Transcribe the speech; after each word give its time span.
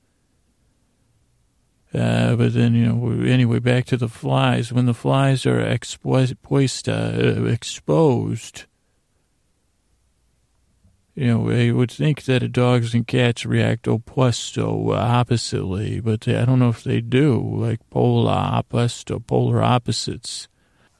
Uh, 1.95 2.35
but 2.35 2.53
then, 2.53 2.73
you 2.73 2.87
know, 2.87 3.25
anyway, 3.25 3.59
back 3.59 3.85
to 3.85 3.95
the 3.95 4.09
flies. 4.09 4.73
When 4.73 4.85
the 4.85 4.93
flies 4.93 5.45
are 5.45 5.61
exposed, 5.61 6.89
uh, 6.89 7.45
exposed, 7.45 8.65
you 11.13 11.27
know, 11.27 11.49
I 11.49 11.71
would 11.71 11.91
think 11.91 12.23
that 12.23 12.51
dogs 12.51 12.93
and 12.93 13.07
cats 13.07 13.45
react 13.45 13.85
opposto, 13.85 14.93
oppositely, 14.93 16.01
but 16.01 16.27
I 16.27 16.43
don't 16.43 16.59
know 16.59 16.69
if 16.69 16.83
they 16.83 16.99
do, 16.99 17.39
like 17.39 17.79
polar 17.89 18.33
opposto, 18.33 19.25
polar 19.25 19.63
opposites. 19.63 20.49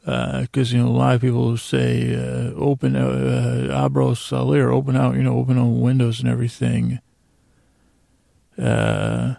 Because, 0.05 0.71
uh, 0.71 0.77
you 0.77 0.83
know, 0.83 0.89
a 0.89 0.91
lot 0.91 1.15
of 1.15 1.21
people 1.21 1.57
say, 1.57 2.15
uh, 2.15 2.53
open, 2.53 2.95
uh, 2.95 3.67
abro 3.73 4.11
salir, 4.11 4.71
open 4.71 4.95
out, 4.95 5.15
you 5.15 5.23
know, 5.23 5.35
open 5.35 5.57
all 5.57 5.73
windows 5.73 6.21
and 6.21 6.30
everything. 6.30 6.99
Uh, 8.57 9.35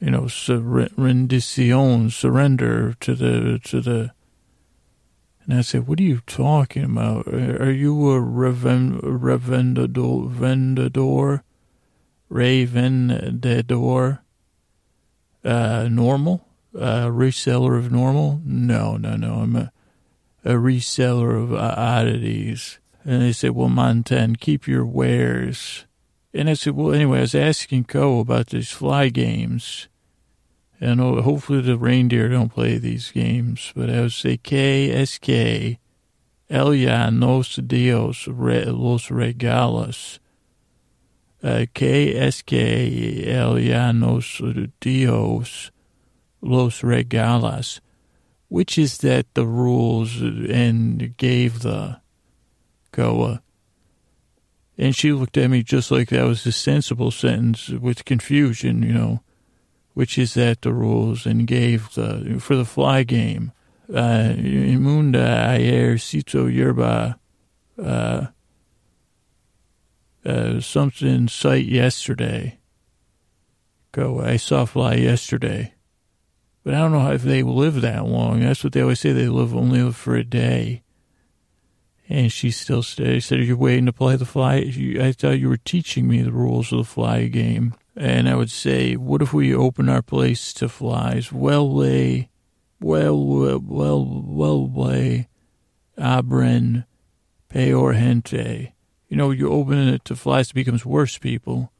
you 0.00 0.10
know, 0.10 0.26
sur- 0.26 0.88
rendition, 0.96 2.10
surrender 2.10 2.94
to 3.00 3.14
the, 3.14 3.58
to 3.64 3.80
the, 3.80 4.12
and 5.44 5.58
I 5.58 5.60
said, 5.60 5.86
what 5.86 6.00
are 6.00 6.04
you 6.04 6.20
talking 6.26 6.84
about? 6.84 7.28
Are 7.28 7.70
you 7.70 8.10
a 8.10 8.20
reven, 8.20 9.00
revendador, 9.00 10.28
vendador, 10.28 11.44
ravendador, 12.30 14.18
uh, 15.44 15.88
normal, 15.88 16.48
uh, 16.74 17.06
reseller 17.06 17.78
of 17.78 17.92
normal? 17.92 18.40
No, 18.44 18.96
no, 18.96 19.14
no. 19.16 19.34
I'm 19.34 19.54
a, 19.54 19.72
a 20.44 20.54
reseller 20.54 21.40
of 21.40 21.54
oddities. 21.54 22.80
And 23.04 23.22
they 23.22 23.32
said, 23.32 23.52
well, 23.52 23.68
Montan, 23.68 24.40
keep 24.40 24.66
your 24.66 24.84
wares. 24.84 25.84
And 26.34 26.50
I 26.50 26.54
said, 26.54 26.74
well, 26.74 26.92
anyway, 26.92 27.18
I 27.18 27.20
was 27.20 27.36
asking 27.36 27.84
Co 27.84 28.18
about 28.18 28.48
these 28.48 28.72
fly 28.72 29.10
games. 29.10 29.86
And 30.80 31.00
hopefully 31.00 31.62
the 31.62 31.78
reindeer 31.78 32.28
don't 32.28 32.52
play 32.52 32.78
these 32.78 33.10
games. 33.10 33.72
But 33.74 33.88
I 33.88 34.02
would 34.02 34.12
say 34.12 34.36
KSK, 34.36 35.78
Elia 36.50 37.10
nos 37.10 37.56
Dios 37.56 38.28
los 38.28 39.08
regalos. 39.08 40.18
Uh, 41.42 41.66
KSK, 41.74 43.26
Elia 43.26 43.92
nos 43.92 44.40
Dios 44.80 45.70
los 46.40 46.82
Regalos, 46.82 47.80
Which 48.48 48.78
is 48.78 48.98
that 48.98 49.32
the 49.34 49.46
rules 49.46 50.20
and 50.20 51.16
gave 51.16 51.60
the 51.60 52.00
Goa. 52.92 53.42
And 54.78 54.94
she 54.94 55.12
looked 55.12 55.36
at 55.36 55.50
me 55.50 55.62
just 55.62 55.90
like 55.90 56.10
that 56.10 56.24
was 56.24 56.46
a 56.46 56.52
sensible 56.52 57.10
sentence 57.10 57.68
with 57.68 58.04
confusion, 58.04 58.82
you 58.82 58.92
know, 58.92 59.22
which 59.96 60.18
is 60.18 60.34
that 60.34 60.60
the 60.60 60.74
rules 60.74 61.24
and 61.24 61.46
gave 61.46 61.94
the, 61.94 62.36
for 62.38 62.54
the 62.54 62.66
fly 62.66 63.02
game. 63.02 63.50
Uh, 63.88 64.34
Munda 64.36 65.48
ayer 65.48 65.96
sito 65.96 66.54
yerba, 66.54 67.18
uh, 67.82 68.26
uh, 70.22 70.60
something 70.60 71.28
sight 71.28 71.64
yesterday. 71.64 72.58
Go, 73.92 74.20
I 74.20 74.36
saw 74.36 74.66
fly 74.66 74.96
yesterday. 74.96 75.72
But 76.62 76.74
I 76.74 76.78
don't 76.80 76.92
know 76.92 77.10
if 77.12 77.22
they 77.22 77.42
live 77.42 77.80
that 77.80 78.04
long. 78.04 78.40
That's 78.40 78.62
what 78.62 78.74
they 78.74 78.82
always 78.82 79.00
say. 79.00 79.12
They 79.12 79.28
live 79.28 79.56
only 79.56 79.90
for 79.92 80.14
a 80.14 80.24
day. 80.24 80.82
And 82.06 82.30
she 82.30 82.50
still 82.50 82.82
said, 82.82 83.22
you're 83.30 83.56
waiting 83.56 83.86
to 83.86 83.94
play 83.94 84.16
the 84.16 84.26
fly. 84.26 84.56
I 85.00 85.12
thought 85.12 85.38
you 85.38 85.48
were 85.48 85.56
teaching 85.56 86.06
me 86.06 86.20
the 86.20 86.32
rules 86.32 86.70
of 86.70 86.78
the 86.80 86.84
fly 86.84 87.28
game. 87.28 87.72
And 87.96 88.28
I 88.28 88.34
would 88.34 88.50
say, 88.50 88.94
what 88.94 89.22
if 89.22 89.32
we 89.32 89.54
open 89.54 89.88
our 89.88 90.02
place 90.02 90.52
to 90.54 90.68
flies? 90.68 91.32
Well, 91.32 91.74
lay, 91.74 92.28
well, 92.78 93.18
well, 93.18 93.58
well, 93.64 94.22
well, 94.26 94.70
lay, 94.70 95.28
abren, 95.98 96.84
peor 97.48 97.94
gente. 97.94 98.74
You 99.08 99.16
know, 99.16 99.30
you 99.30 99.50
open 99.50 99.78
it 99.88 100.04
to 100.06 100.16
flies, 100.16 100.50
it 100.50 100.54
becomes 100.54 100.84
worse 100.84 101.16
people. 101.16 101.72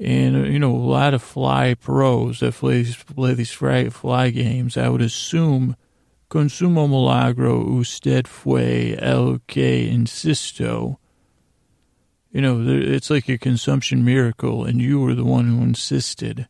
And, 0.00 0.34
uh, 0.34 0.48
you 0.48 0.58
know, 0.58 0.74
a 0.74 0.76
lot 0.76 1.14
of 1.14 1.22
fly 1.22 1.74
pros 1.74 2.40
that 2.40 2.54
play, 2.54 2.84
play 3.14 3.34
these 3.34 3.52
fly, 3.52 3.88
fly 3.88 4.30
games, 4.30 4.76
I 4.76 4.88
would 4.88 5.02
assume 5.02 5.76
consumo 6.28 6.88
milagro 6.88 7.62
usted 7.62 8.26
fue 8.26 8.96
el 8.98 9.38
que 9.46 9.86
insisto. 9.92 10.98
You 12.32 12.40
know, 12.40 12.64
it's 12.66 13.10
like 13.10 13.28
a 13.28 13.36
consumption 13.36 14.04
miracle, 14.04 14.64
and 14.64 14.80
you 14.80 15.00
were 15.00 15.14
the 15.14 15.24
one 15.24 15.48
who 15.48 15.62
insisted. 15.62 16.48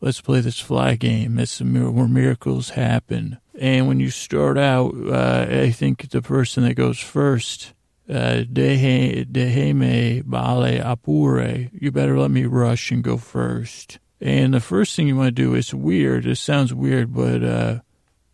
Let's 0.00 0.22
play 0.22 0.40
this 0.40 0.58
fly 0.58 0.96
game. 0.96 1.36
That's 1.36 1.60
where 1.60 2.08
miracles 2.08 2.70
happen. 2.70 3.38
And 3.58 3.86
when 3.86 4.00
you 4.00 4.10
start 4.10 4.56
out, 4.56 4.94
uh, 4.94 5.46
I 5.50 5.70
think 5.72 6.08
the 6.08 6.22
person 6.22 6.64
that 6.64 6.74
goes 6.74 6.98
first 6.98 7.74
uh, 8.08 8.44
deje, 8.50 9.26
dejeme 9.30 10.24
vale 10.24 10.80
apure. 10.82 11.68
You 11.70 11.92
better 11.92 12.18
let 12.18 12.30
me 12.30 12.46
rush 12.46 12.90
and 12.90 13.04
go 13.04 13.18
first. 13.18 13.98
And 14.22 14.54
the 14.54 14.60
first 14.60 14.96
thing 14.96 15.06
you 15.06 15.16
want 15.16 15.36
to 15.36 15.42
do 15.42 15.54
is 15.54 15.74
weird. 15.74 16.24
It 16.24 16.36
sounds 16.36 16.72
weird, 16.72 17.12
but 17.12 17.44
uh, 17.44 17.80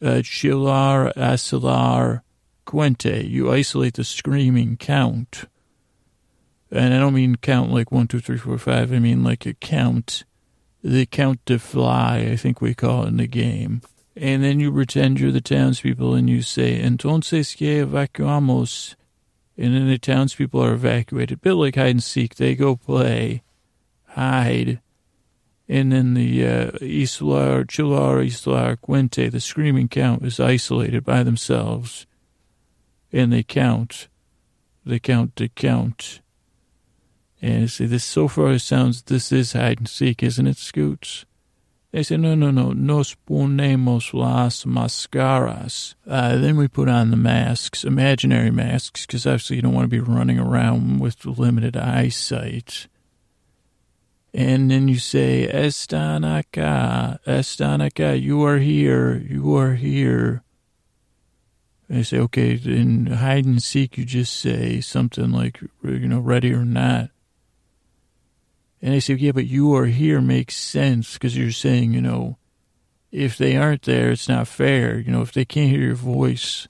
uh, 0.00 0.22
chilar 0.22 1.12
asilar 1.16 2.22
quente. 2.64 3.28
You 3.28 3.50
isolate 3.50 3.94
the 3.94 4.04
screaming 4.04 4.76
count. 4.76 5.46
And 6.70 6.92
I 6.92 6.98
don't 6.98 7.14
mean 7.14 7.36
count 7.36 7.70
like 7.70 7.92
one, 7.92 8.08
two, 8.08 8.20
three, 8.20 8.38
four, 8.38 8.58
five. 8.58 8.92
I 8.92 8.98
mean 8.98 9.22
like 9.22 9.46
a 9.46 9.54
count. 9.54 10.24
The 10.82 11.06
count 11.06 11.44
to 11.46 11.58
fly, 11.58 12.28
I 12.30 12.36
think 12.36 12.60
we 12.60 12.74
call 12.74 13.04
it 13.04 13.08
in 13.08 13.16
the 13.16 13.26
game. 13.26 13.82
And 14.16 14.42
then 14.42 14.60
you 14.60 14.72
pretend 14.72 15.20
you're 15.20 15.32
the 15.32 15.40
townspeople 15.40 16.14
and 16.14 16.30
you 16.30 16.42
say, 16.42 16.80
entonces 16.80 17.56
que 17.56 17.84
evacuamos 17.84 18.94
and 19.58 19.74
then 19.74 19.88
the 19.88 19.98
townspeople 19.98 20.62
are 20.62 20.74
evacuated. 20.74 21.38
A 21.38 21.40
bit 21.40 21.54
like 21.54 21.76
hide 21.76 21.90
and 21.90 22.02
seek. 22.02 22.34
They 22.34 22.54
go 22.54 22.76
play, 22.76 23.42
hide. 24.08 24.80
And 25.68 25.90
then 25.90 26.14
the 26.14 26.46
uh, 26.46 26.70
Islar, 26.72 27.64
Chilar, 27.64 28.24
Islar, 28.24 28.76
Quente, 28.76 29.30
the 29.30 29.40
screaming 29.40 29.88
count 29.88 30.24
is 30.24 30.38
isolated 30.38 31.04
by 31.04 31.22
themselves. 31.22 32.06
And 33.12 33.32
they 33.32 33.42
count. 33.42 34.08
They 34.84 34.98
count 34.98 35.34
to 35.36 35.48
count. 35.48 36.20
And 37.42 37.70
see, 37.70 37.86
this 37.86 38.04
so 38.04 38.28
far 38.28 38.52
it 38.52 38.60
sounds, 38.60 39.02
this 39.02 39.30
is 39.30 39.52
hide 39.52 39.78
and 39.78 39.88
seek, 39.88 40.22
isn't 40.22 40.46
it, 40.46 40.56
Scoots? 40.56 41.26
They 41.92 42.02
say, 42.02 42.16
no, 42.16 42.34
no, 42.34 42.50
no, 42.50 42.72
nos 42.72 43.16
ponemos 43.26 44.12
las 44.12 44.64
mascaras. 44.64 45.94
Uh, 46.06 46.36
then 46.36 46.56
we 46.56 46.68
put 46.68 46.88
on 46.88 47.10
the 47.10 47.16
masks, 47.16 47.84
imaginary 47.84 48.50
masks, 48.50 49.06
because 49.06 49.26
obviously 49.26 49.56
you 49.56 49.62
don't 49.62 49.72
want 49.72 49.84
to 49.84 49.88
be 49.88 50.00
running 50.00 50.38
around 50.38 50.98
with 50.98 51.24
limited 51.24 51.76
eyesight. 51.76 52.88
And 54.34 54.70
then 54.70 54.88
you 54.88 54.98
say, 54.98 55.48
Están 55.50 56.22
acá, 56.22 57.18
están 57.26 57.80
acá, 57.80 58.20
you 58.20 58.44
are 58.44 58.58
here, 58.58 59.16
you 59.16 59.56
are 59.56 59.74
here. 59.74 60.42
They 61.88 62.02
say, 62.02 62.18
okay, 62.18 62.60
in 62.62 63.06
hide 63.06 63.46
and 63.46 63.62
seek, 63.62 63.96
you 63.96 64.04
just 64.04 64.38
say 64.38 64.82
something 64.82 65.30
like, 65.30 65.60
you 65.82 66.08
know, 66.08 66.20
ready 66.20 66.52
or 66.52 66.64
not. 66.64 67.10
And 68.86 68.94
they 68.94 69.00
say, 69.00 69.14
yeah, 69.14 69.32
but 69.32 69.48
you 69.48 69.74
are 69.74 69.86
here 69.86 70.20
makes 70.20 70.54
sense 70.54 71.14
because 71.14 71.36
you're 71.36 71.50
saying, 71.50 71.92
you 71.92 72.00
know, 72.00 72.38
if 73.10 73.36
they 73.36 73.56
aren't 73.56 73.82
there, 73.82 74.12
it's 74.12 74.28
not 74.28 74.46
fair. 74.46 75.00
You 75.00 75.10
know, 75.10 75.22
if 75.22 75.32
they 75.32 75.44
can't 75.44 75.70
hear 75.70 75.80
your 75.80 75.96
voice, 75.96 76.68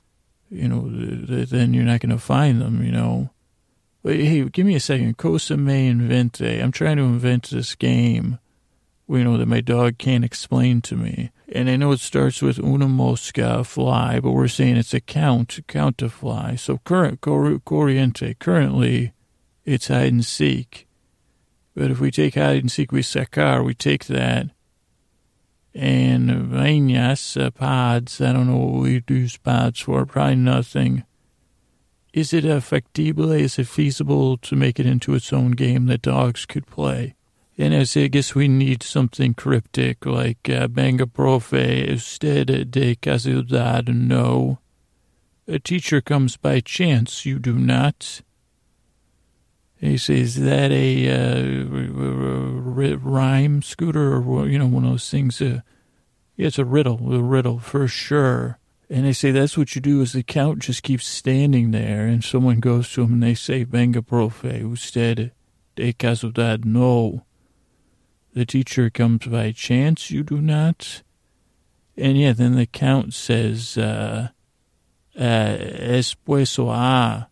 you 0.48 0.66
know, 0.66 0.88
then 0.88 1.74
you're 1.74 1.84
not 1.84 2.00
going 2.00 2.16
to 2.16 2.18
find 2.18 2.58
them, 2.58 2.82
you 2.82 2.90
know. 2.90 3.28
But 4.02 4.16
hey, 4.16 4.42
give 4.44 4.64
me 4.64 4.74
a 4.74 4.80
second. 4.80 5.18
Cosa 5.18 5.58
me 5.58 5.90
invente. 5.90 6.62
I'm 6.62 6.72
trying 6.72 6.96
to 6.96 7.02
invent 7.02 7.50
this 7.50 7.74
game, 7.74 8.38
you 9.06 9.22
know, 9.22 9.36
that 9.36 9.44
my 9.44 9.60
dog 9.60 9.98
can't 9.98 10.24
explain 10.24 10.80
to 10.82 10.96
me. 10.96 11.32
And 11.52 11.68
I 11.68 11.76
know 11.76 11.92
it 11.92 12.00
starts 12.00 12.40
with 12.40 12.58
una 12.58 12.88
mosca, 12.88 13.62
fly, 13.62 14.20
but 14.20 14.32
we're 14.32 14.48
saying 14.48 14.78
it's 14.78 14.94
a 14.94 15.00
count, 15.02 15.58
count 15.68 15.98
to 15.98 16.08
fly. 16.08 16.56
So 16.56 16.78
current, 16.78 17.20
corriente, 17.20 18.38
currently 18.38 19.12
it's 19.66 19.88
hide 19.88 20.14
and 20.14 20.24
seek. 20.24 20.85
But 21.76 21.90
if 21.90 22.00
we 22.00 22.10
take 22.10 22.36
hide 22.36 22.56
and 22.56 22.72
seek, 22.72 22.90
we 22.90 23.02
sacar, 23.02 23.62
we 23.62 23.74
take 23.74 24.06
that. 24.06 24.48
And 25.74 26.30
vainas, 26.30 27.38
uh, 27.38 27.50
pods, 27.50 28.18
I 28.18 28.32
don't 28.32 28.46
know 28.46 28.56
what 28.56 28.82
we 28.82 29.04
use 29.06 29.36
pods 29.36 29.80
for, 29.80 30.06
probably 30.06 30.36
nothing. 30.36 31.04
Is 32.14 32.32
it 32.32 32.46
effectible? 32.46 33.30
Is 33.30 33.58
it 33.58 33.68
feasible 33.68 34.38
to 34.38 34.56
make 34.56 34.80
it 34.80 34.86
into 34.86 35.14
its 35.14 35.34
own 35.34 35.50
game 35.50 35.84
that 35.86 36.00
dogs 36.00 36.46
could 36.46 36.66
play? 36.66 37.14
And 37.58 37.74
I 37.74 37.82
say, 37.84 38.04
I 38.04 38.08
guess 38.08 38.34
we 38.34 38.48
need 38.48 38.82
something 38.82 39.34
cryptic 39.34 40.06
like 40.06 40.48
uh, 40.48 40.68
Banga 40.68 41.04
Profe, 41.04 41.90
usted 41.90 42.70
de 42.70 42.96
casualidad, 42.96 43.88
no. 43.88 44.60
A 45.46 45.58
teacher 45.58 46.00
comes 46.00 46.38
by 46.38 46.60
chance, 46.60 47.26
you 47.26 47.38
do 47.38 47.58
not. 47.58 48.22
He 49.86 49.98
says, 49.98 50.36
is 50.36 50.44
that 50.44 50.72
a 50.72 51.10
uh, 51.10 51.64
rhyme 52.96 53.62
scooter 53.62 54.22
or, 54.22 54.48
you 54.48 54.58
know, 54.58 54.66
one 54.66 54.84
of 54.84 54.90
those 54.90 55.10
things? 55.10 55.40
Uh, 55.40 55.60
yeah, 56.36 56.48
it's 56.48 56.58
a 56.58 56.64
riddle, 56.64 57.14
a 57.14 57.22
riddle 57.22 57.58
for 57.58 57.88
sure. 57.88 58.58
And 58.88 59.04
they 59.04 59.12
say 59.12 59.30
that's 59.30 59.58
what 59.58 59.74
you 59.74 59.80
do 59.80 60.00
is 60.00 60.12
the 60.12 60.22
count 60.22 60.60
just 60.60 60.82
keeps 60.82 61.06
standing 61.06 61.72
there 61.72 62.06
and 62.06 62.22
someone 62.22 62.60
goes 62.60 62.92
to 62.92 63.02
him 63.02 63.14
and 63.14 63.22
they 63.22 63.34
say, 63.34 63.64
Venga 63.64 64.02
profe, 64.02 64.62
usted 64.62 65.32
de 65.74 65.92
casualidad, 65.92 66.64
no. 66.64 67.24
The 68.32 68.46
teacher 68.46 68.90
comes 68.90 69.26
by 69.26 69.52
chance, 69.52 70.10
you 70.10 70.22
do 70.22 70.40
not. 70.40 71.02
And 71.96 72.18
yeah, 72.18 72.32
then 72.32 72.54
the 72.54 72.66
count 72.66 73.14
says, 73.14 73.78
uh, 73.78 74.28
uh, 75.18 75.22
espueso 75.22 76.70
a, 76.70 77.28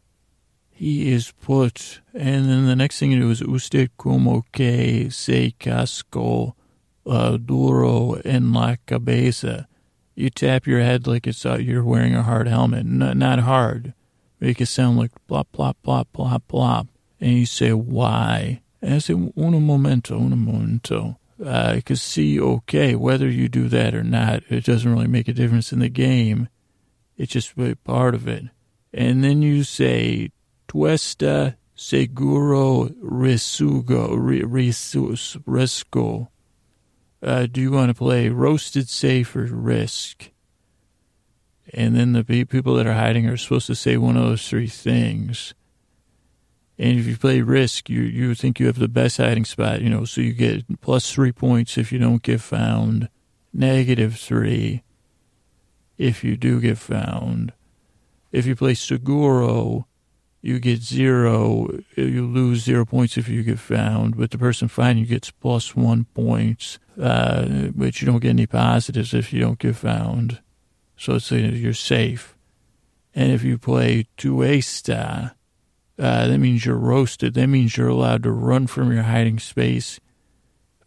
he 0.74 1.12
is 1.12 1.32
put. 1.40 2.00
And 2.12 2.46
then 2.46 2.66
the 2.66 2.76
next 2.76 2.98
thing 2.98 3.12
do 3.12 3.30
is 3.30 3.40
usted 3.40 3.96
como 3.96 4.44
que 4.52 5.08
se 5.10 5.54
casco 5.58 6.54
uh, 7.06 7.36
duro 7.36 8.14
en 8.24 8.52
la 8.52 8.76
cabeza. 8.86 9.68
You 10.16 10.30
tap 10.30 10.66
your 10.66 10.80
head 10.80 11.06
like 11.06 11.26
it's 11.26 11.46
uh, 11.46 11.58
you're 11.58 11.84
wearing 11.84 12.14
a 12.14 12.22
hard 12.22 12.48
helmet. 12.48 12.80
N- 12.80 13.18
not 13.18 13.40
hard. 13.40 13.94
Make 14.40 14.60
it 14.60 14.66
sound 14.66 14.98
like 14.98 15.12
plop, 15.26 15.50
plop, 15.52 15.76
plop, 15.82 16.12
plop, 16.12 16.46
plop. 16.48 16.88
And 17.20 17.32
you 17.32 17.46
say, 17.46 17.72
why? 17.72 18.60
And 18.82 18.94
I 18.94 18.98
say, 18.98 19.14
uno 19.14 19.60
momento, 19.60 20.18
uno 20.18 20.36
momento. 20.36 21.18
Uh, 21.42 21.80
cause 21.84 22.02
see, 22.02 22.40
okay, 22.40 22.94
whether 22.94 23.28
you 23.28 23.48
do 23.48 23.68
that 23.68 23.94
or 23.94 24.04
not, 24.04 24.42
it 24.48 24.64
doesn't 24.64 24.90
really 24.90 25.06
make 25.06 25.28
a 25.28 25.32
difference 25.32 25.72
in 25.72 25.78
the 25.78 25.88
game. 25.88 26.48
It's 27.16 27.32
just 27.32 27.54
part 27.84 28.14
of 28.14 28.28
it. 28.28 28.44
And 28.92 29.24
then 29.24 29.42
you 29.42 29.64
say, 29.64 30.30
tuesta 30.74 31.56
seguro 31.76 32.88
risugo, 33.00 34.08
risus, 34.18 35.36
risco. 35.46 36.28
Uh, 37.22 37.46
do 37.46 37.60
you 37.60 37.70
want 37.70 37.90
to 37.90 37.94
play 37.94 38.28
roasted 38.28 38.88
safe 38.88 39.36
or 39.36 39.44
risk? 39.44 40.30
And 41.72 41.94
then 41.94 42.12
the 42.12 42.24
people 42.24 42.74
that 42.74 42.88
are 42.88 42.94
hiding 42.94 43.28
are 43.28 43.36
supposed 43.36 43.68
to 43.68 43.76
say 43.76 43.96
one 43.96 44.16
of 44.16 44.24
those 44.24 44.48
three 44.48 44.66
things. 44.66 45.54
And 46.76 46.98
if 46.98 47.06
you 47.06 47.16
play 47.16 47.40
risk, 47.40 47.88
you 47.88 48.02
you 48.02 48.34
think 48.34 48.58
you 48.58 48.66
have 48.66 48.80
the 48.80 48.88
best 48.88 49.18
hiding 49.18 49.44
spot, 49.44 49.80
you 49.80 49.88
know, 49.88 50.04
so 50.04 50.20
you 50.20 50.32
get 50.32 50.80
plus 50.80 51.12
three 51.12 51.30
points 51.30 51.78
if 51.78 51.92
you 51.92 52.00
don't 52.00 52.22
get 52.22 52.40
found, 52.40 53.08
negative 53.52 54.16
three 54.16 54.82
if 55.98 56.24
you 56.24 56.36
do 56.36 56.60
get 56.60 56.78
found. 56.78 57.52
If 58.32 58.44
you 58.44 58.56
play 58.56 58.74
seguro, 58.74 59.86
you 60.44 60.60
get 60.60 60.82
zero, 60.82 61.70
you 61.96 62.26
lose 62.26 62.64
zero 62.64 62.84
points 62.84 63.16
if 63.16 63.30
you 63.30 63.42
get 63.42 63.58
found, 63.58 64.14
but 64.18 64.30
the 64.30 64.36
person 64.36 64.68
finding 64.68 65.02
you 65.02 65.08
gets 65.08 65.30
plus 65.30 65.74
one 65.74 66.04
points, 66.12 66.78
uh, 67.00 67.68
but 67.74 67.98
you 67.98 68.06
don't 68.06 68.20
get 68.20 68.28
any 68.28 68.46
positives 68.46 69.14
if 69.14 69.32
you 69.32 69.40
don't 69.40 69.58
get 69.58 69.74
found. 69.74 70.42
So 70.98 71.14
it's, 71.14 71.32
uh, 71.32 71.36
you're 71.36 71.72
safe. 71.72 72.36
And 73.14 73.32
if 73.32 73.42
you 73.42 73.56
play 73.56 74.06
tuesta, 74.18 75.34
uh, 75.98 76.26
that 76.28 76.38
means 76.38 76.66
you're 76.66 76.76
roasted. 76.76 77.32
That 77.32 77.46
means 77.46 77.78
you're 77.78 77.88
allowed 77.88 78.24
to 78.24 78.30
run 78.30 78.66
from 78.66 78.92
your 78.92 79.04
hiding 79.04 79.38
space 79.38 79.98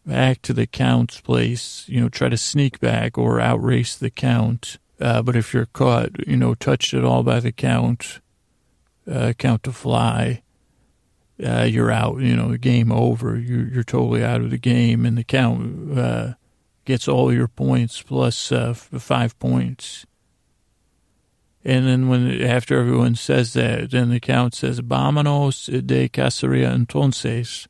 back 0.05 0.43
to 0.43 0.53
the 0.53 0.67
count's 0.67 1.19
place, 1.19 1.83
you 1.87 1.99
know, 1.99 2.09
try 2.09 2.29
to 2.29 2.37
sneak 2.37 2.79
back 2.79 3.17
or 3.17 3.41
outrace 3.41 3.95
the 3.95 4.11
count. 4.11 4.77
Uh, 5.01 5.23
but 5.23 5.35
if 5.35 5.51
you're 5.51 5.65
caught, 5.65 6.27
you 6.27 6.37
know, 6.37 6.53
touched 6.53 6.93
at 6.93 7.03
all 7.03 7.23
by 7.23 7.39
the 7.39 7.51
count, 7.51 8.19
uh, 9.09 9.33
count 9.37 9.63
to 9.63 9.71
fly, 9.71 10.43
uh, 11.43 11.63
you're 11.63 11.91
out, 11.91 12.19
you 12.19 12.35
know, 12.35 12.55
game 12.57 12.91
over. 12.91 13.37
You're, 13.37 13.67
you're 13.67 13.83
totally 13.83 14.23
out 14.23 14.41
of 14.41 14.49
the 14.49 14.57
game, 14.57 15.05
and 15.05 15.17
the 15.17 15.23
count 15.23 15.97
uh, 15.97 16.33
gets 16.85 17.07
all 17.07 17.33
your 17.33 17.47
points 17.47 18.01
plus 18.01 18.51
uh, 18.51 18.73
five 18.73 19.37
points. 19.39 20.05
And 21.63 21.85
then 21.85 22.07
when 22.07 22.41
after 22.41 22.79
everyone 22.79 23.15
says 23.15 23.53
that, 23.53 23.91
then 23.91 24.09
the 24.09 24.19
count 24.19 24.55
says, 24.55 24.79
"Vámonos 24.81 25.67
de 25.85 26.09
cacería 26.09 26.73
entonces." 26.73 27.67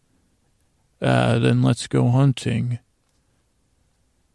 Uh, 1.01 1.39
then 1.39 1.61
let's 1.61 1.87
go 1.87 2.09
hunting. 2.09 2.79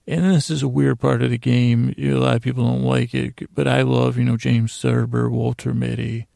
And 0.06 0.24
this 0.34 0.50
is 0.50 0.62
a 0.62 0.68
weird 0.68 0.98
part 0.98 1.22
of 1.22 1.30
the 1.30 1.38
game. 1.38 1.94
A 1.96 2.12
lot 2.14 2.36
of 2.36 2.42
people 2.42 2.64
don't 2.64 2.82
like 2.82 3.14
it, 3.14 3.54
but 3.54 3.68
I 3.68 3.82
love, 3.82 4.18
you 4.18 4.24
know, 4.24 4.36
James 4.36 4.76
Thurber, 4.80 5.30
Walter 5.30 5.72
Mitty. 5.72 6.26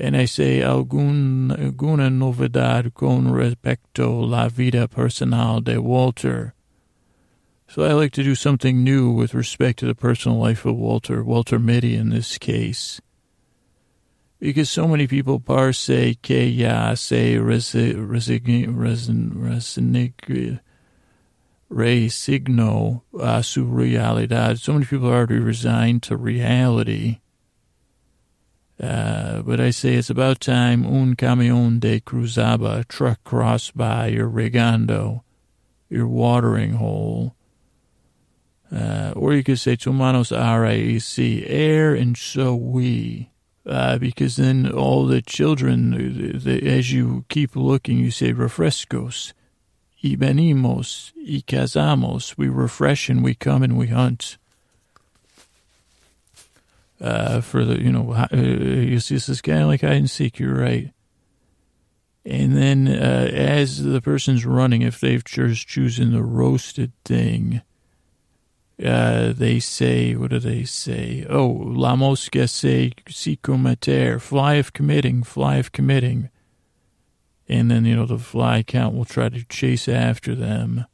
And 0.00 0.16
I 0.16 0.24
say, 0.24 0.62
alguna 0.62 2.08
novedad 2.08 2.94
con 2.94 3.30
respecto 3.30 4.26
la 4.26 4.48
vida 4.48 4.88
personal 4.88 5.60
de 5.60 5.78
Walter. 5.78 6.54
So 7.68 7.84
I 7.84 7.92
like 7.92 8.12
to 8.12 8.22
do 8.22 8.34
something 8.34 8.82
new 8.82 9.10
with 9.10 9.34
respect 9.34 9.78
to 9.80 9.86
the 9.86 9.94
personal 9.94 10.38
life 10.38 10.64
of 10.64 10.76
Walter, 10.76 11.22
Walter 11.22 11.58
Mitty 11.58 11.96
in 11.96 12.08
this 12.08 12.38
case. 12.38 13.02
Because 14.38 14.70
so 14.70 14.88
many 14.88 15.06
people 15.06 15.38
parse 15.38 16.16
que 16.22 16.44
ya 16.44 16.94
se 16.94 17.36
resigno 17.36 18.22
a 23.20 23.42
su 23.42 23.64
realidad. 23.66 24.58
So 24.58 24.72
many 24.72 24.86
people 24.86 25.10
are 25.10 25.16
already 25.18 25.38
resigned 25.38 26.02
to 26.04 26.16
reality. 26.16 27.20
Uh, 28.82 29.42
but 29.42 29.60
I 29.60 29.70
say 29.70 29.94
it's 29.94 30.08
about 30.08 30.40
time 30.40 30.86
un 30.86 31.14
camión 31.14 31.80
de 31.80 32.00
cruzaba, 32.00 32.88
truck 32.88 33.22
crossed 33.24 33.76
by 33.76 34.06
your 34.06 34.28
regando, 34.28 35.22
your 35.90 36.06
watering 36.06 36.74
hole. 36.74 37.34
Uh, 38.74 39.12
or 39.16 39.34
you 39.34 39.42
could 39.42 39.58
say 39.58 39.76
Tomanos 39.76 40.36
R-I-E-C, 40.36 41.44
air 41.46 41.94
and 41.94 42.16
so 42.16 42.54
we. 42.54 43.30
Uh, 43.66 43.98
because 43.98 44.36
then 44.36 44.70
all 44.70 45.04
the 45.04 45.20
children, 45.20 45.90
the, 45.90 46.38
the, 46.38 46.66
as 46.66 46.90
you 46.90 47.26
keep 47.28 47.54
looking, 47.54 47.98
you 47.98 48.10
say 48.10 48.32
refrescos, 48.32 49.34
y 50.02 50.16
venimos, 50.16 51.12
y 51.16 51.42
cazamos. 51.46 52.38
We 52.38 52.48
refresh 52.48 53.10
and 53.10 53.22
we 53.22 53.34
come 53.34 53.62
and 53.62 53.76
we 53.76 53.88
hunt. 53.88 54.38
Uh, 57.00 57.40
for 57.40 57.64
the, 57.64 57.80
you 57.80 57.90
know, 57.90 58.12
uh, 58.12 58.36
you 58.36 59.00
see, 59.00 59.14
this 59.14 59.30
is 59.30 59.40
kind 59.40 59.62
of 59.62 59.68
like 59.68 59.80
hide 59.80 59.92
and 59.92 60.10
seek, 60.10 60.38
you're 60.38 60.54
right. 60.54 60.92
And 62.26 62.54
then 62.54 62.88
uh, 62.88 63.30
as 63.32 63.82
the 63.82 64.02
person's 64.02 64.44
running, 64.44 64.82
if 64.82 65.00
they've 65.00 65.24
just 65.24 65.66
chosen 65.66 66.12
the 66.12 66.22
roasted 66.22 66.92
thing, 67.06 67.62
uh, 68.84 69.32
they 69.32 69.60
say, 69.60 70.14
what 70.14 70.30
do 70.30 70.38
they 70.38 70.64
say? 70.64 71.26
Oh, 71.28 71.46
la 71.46 71.96
mosca 71.96 72.46
se 72.46 72.92
si 73.08 73.36
commeter, 73.36 74.18
fly 74.18 74.54
of 74.54 74.74
committing, 74.74 75.22
fly 75.22 75.56
of 75.56 75.72
committing. 75.72 76.28
And 77.48 77.70
then, 77.70 77.86
you 77.86 77.96
know, 77.96 78.06
the 78.06 78.18
fly 78.18 78.62
count 78.62 78.94
will 78.94 79.06
try 79.06 79.30
to 79.30 79.44
chase 79.44 79.88
after 79.88 80.34
them. 80.34 80.84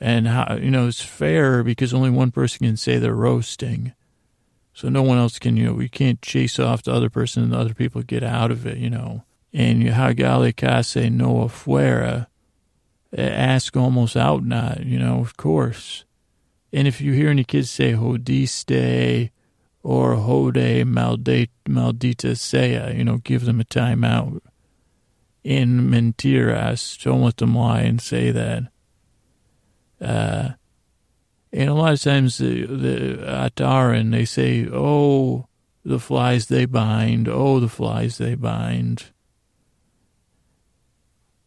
And, 0.00 0.28
how, 0.28 0.54
you 0.54 0.70
know, 0.70 0.86
it's 0.86 1.02
fair 1.02 1.64
because 1.64 1.92
only 1.92 2.10
one 2.10 2.30
person 2.30 2.66
can 2.66 2.76
say 2.76 2.98
they're 2.98 3.14
roasting. 3.14 3.92
So 4.74 4.88
no 4.88 5.02
one 5.02 5.18
else 5.18 5.38
can, 5.38 5.56
you 5.56 5.66
know, 5.66 5.72
we 5.72 5.88
can't 5.88 6.20
chase 6.20 6.58
off 6.58 6.82
the 6.82 6.92
other 6.92 7.08
person 7.08 7.44
and 7.44 7.52
the 7.52 7.58
other 7.58 7.74
people 7.74 8.02
get 8.02 8.24
out 8.24 8.50
of 8.50 8.66
it, 8.66 8.76
you 8.76 8.90
know. 8.90 9.22
And 9.52 9.80
you 9.80 9.92
hagale 9.92 10.54
case 10.54 10.96
no 10.96 11.34
afuera, 11.44 12.26
ask 13.16 13.76
almost 13.76 14.16
out 14.16 14.44
not, 14.44 14.84
you 14.84 14.98
know, 14.98 15.20
of 15.20 15.36
course. 15.36 16.04
And 16.72 16.88
if 16.88 17.00
you 17.00 17.12
hear 17.12 17.30
any 17.30 17.44
kids 17.44 17.70
say 17.70 17.92
hodiste 17.92 19.30
or 19.84 20.16
hode 20.16 20.54
maldita, 20.54 21.50
maldita 21.68 22.36
sea, 22.36 22.96
you 22.96 23.04
know, 23.04 23.18
give 23.18 23.44
them 23.44 23.60
a 23.60 23.64
timeout. 23.64 24.40
In 25.44 25.88
mentiras, 25.88 27.00
don't 27.00 27.22
let 27.22 27.36
them 27.36 27.54
lie 27.54 27.82
and 27.82 28.00
say 28.00 28.32
that. 28.32 28.64
Uh, 30.00 30.50
and 31.54 31.70
a 31.70 31.74
lot 31.74 31.92
of 31.92 32.02
times 32.02 32.38
the, 32.38 32.66
the 32.66 33.52
they 34.10 34.24
say, 34.24 34.68
oh, 34.72 35.46
the 35.84 36.00
flies 36.00 36.48
they 36.48 36.64
bind, 36.64 37.28
oh, 37.28 37.60
the 37.60 37.68
flies 37.68 38.18
they 38.18 38.34
bind. 38.34 39.04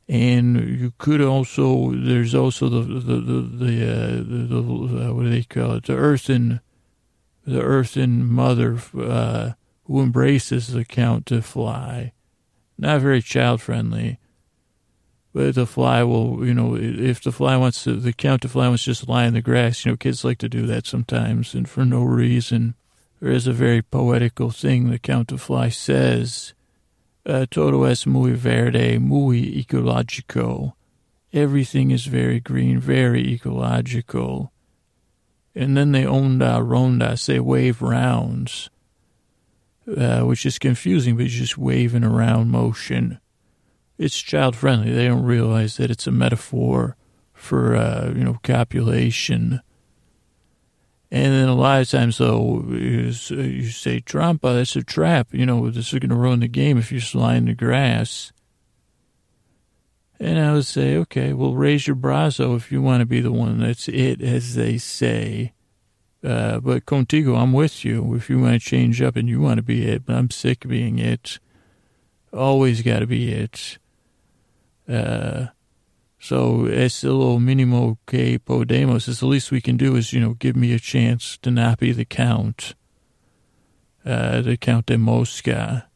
And 0.07 0.79
you 0.79 0.93
could 0.97 1.19
also, 1.19 1.91
there's 1.91 2.33
also 2.33 2.69
the, 2.69 2.81
the, 2.81 3.19
the, 3.19 3.41
the, 3.41 3.91
uh, 3.91 4.07
the, 4.15 4.45
the 4.47 5.09
uh, 5.09 5.13
what 5.13 5.23
do 5.23 5.29
they 5.29 5.43
call 5.43 5.73
it? 5.73 5.83
The 5.83 5.97
earthen, 5.97 6.61
the 7.45 7.61
earthen 7.61 8.25
mother, 8.25 8.79
uh, 8.97 9.51
who 9.83 10.01
embraces 10.01 10.71
the 10.71 10.85
count 10.85 11.25
to 11.25 11.41
fly. 11.41 12.13
Not 12.77 13.01
very 13.01 13.21
child 13.21 13.61
friendly. 13.61 14.19
The 15.33 15.67
fly 15.67 16.01
will, 16.01 16.43
you 16.45 16.53
know, 16.53 16.75
if 16.75 17.21
the 17.21 17.31
fly 17.31 17.57
wants 17.57 17.83
to, 17.83 17.95
the 17.95 18.13
count 18.13 18.41
to 18.41 18.49
fly 18.49 18.67
wants 18.67 18.85
to 18.85 18.91
just 18.91 19.07
lie 19.07 19.25
in 19.25 19.35
the 19.35 19.41
grass, 19.41 19.85
you 19.85 19.91
know, 19.91 19.97
kids 19.97 20.23
like 20.23 20.39
to 20.39 20.49
do 20.49 20.65
that 20.65 20.87
sometimes 20.87 21.53
and 21.53 21.69
for 21.69 21.85
no 21.85 22.03
reason. 22.03 22.73
There 23.19 23.31
is 23.31 23.45
a 23.45 23.53
very 23.53 23.81
poetical 23.83 24.49
thing 24.49 24.89
the 24.89 24.97
count 24.97 25.27
to 25.29 25.37
fly 25.37 25.69
says 25.69 26.53
uh, 27.27 27.45
todo 27.51 27.83
es 27.83 28.07
muy 28.07 28.31
verde, 28.31 28.97
muy 28.99 29.63
ecológico. 29.63 30.73
Everything 31.33 31.91
is 31.91 32.05
very 32.05 32.39
green, 32.39 32.79
very 32.79 33.33
ecological. 33.33 34.51
And 35.53 35.75
then 35.75 35.91
they 35.91 36.03
onda 36.03 36.61
ronda, 36.65 37.17
say 37.17 37.39
wave 37.39 37.81
rounds, 37.81 38.69
uh, 39.95 40.21
which 40.21 40.45
is 40.45 40.57
confusing, 40.57 41.17
but 41.17 41.25
it's 41.25 41.33
just 41.33 41.57
waving 41.57 42.03
around 42.03 42.49
motion. 42.49 43.19
It's 43.97 44.21
child 44.21 44.55
friendly. 44.55 44.91
They 44.91 45.07
don't 45.07 45.23
realize 45.23 45.77
that 45.77 45.89
it's 45.89 46.07
a 46.07 46.11
metaphor 46.11 46.95
for, 47.33 47.75
uh, 47.75 48.13
you 48.15 48.23
know, 48.23 48.39
copulation. 48.43 49.61
And 51.09 51.33
then 51.33 51.47
a 51.47 51.55
lot 51.55 51.81
of 51.81 51.89
times, 51.89 52.17
though, 52.17 52.65
you, 52.69 53.11
you 53.29 53.69
say, 53.69 54.01
trampa, 54.01 54.55
that's 54.55 54.75
a 54.75 54.83
trap. 54.83 55.29
You 55.31 55.45
know, 55.45 55.69
this 55.69 55.93
is 55.93 55.99
going 55.99 56.09
to 56.09 56.15
ruin 56.15 56.41
the 56.41 56.47
game 56.47 56.77
if 56.77 56.91
you 56.91 56.99
slide 56.99 57.37
in 57.37 57.45
the 57.45 57.53
grass. 57.53 58.33
And 60.19 60.39
I 60.39 60.53
would 60.53 60.65
say, 60.65 60.97
okay, 60.97 61.33
well, 61.33 61.53
raise 61.53 61.87
your 61.87 61.95
brazo 61.95 62.55
if 62.55 62.71
you 62.71 62.81
want 62.81 63.01
to 63.01 63.05
be 63.05 63.21
the 63.21 63.31
one 63.31 63.59
that's 63.59 63.87
it, 63.87 64.21
as 64.21 64.55
they 64.55 64.77
say. 64.77 65.53
Uh, 66.23 66.59
but 66.59 66.85
contigo, 66.85 67.37
I'm 67.37 67.53
with 67.53 67.85
you. 67.85 68.15
If 68.15 68.29
you 68.29 68.39
want 68.39 68.53
to 68.53 68.59
change 68.59 69.01
up 69.01 69.15
and 69.15 69.29
you 69.29 69.39
want 69.39 69.57
to 69.57 69.63
be 69.63 69.85
it, 69.85 70.05
but 70.05 70.15
I'm 70.15 70.31
sick 70.31 70.65
of 70.65 70.71
being 70.71 70.99
it. 70.99 71.39
Always 72.33 72.81
got 72.81 72.99
to 72.99 73.07
be 73.07 73.31
it. 73.31 73.77
Uh, 74.87 75.47
so 76.19 76.65
es 76.65 77.03
lo 77.03 77.37
mínimo 77.39 77.97
que 78.07 78.39
podemos. 78.39 79.07
It's 79.07 79.19
the 79.19 79.27
least 79.27 79.51
we 79.51 79.61
can 79.61 79.77
do 79.77 79.95
is, 79.95 80.13
you 80.13 80.19
know, 80.19 80.33
give 80.33 80.55
me 80.55 80.73
a 80.73 80.79
chance 80.79 81.37
to 81.39 81.51
not 81.51 81.79
be 81.79 81.91
the 81.91 82.05
count, 82.05 82.73
uh, 84.05 84.41
the 84.41 84.57
count 84.57 84.87
de 84.87 84.97
Mosca. 84.97 85.87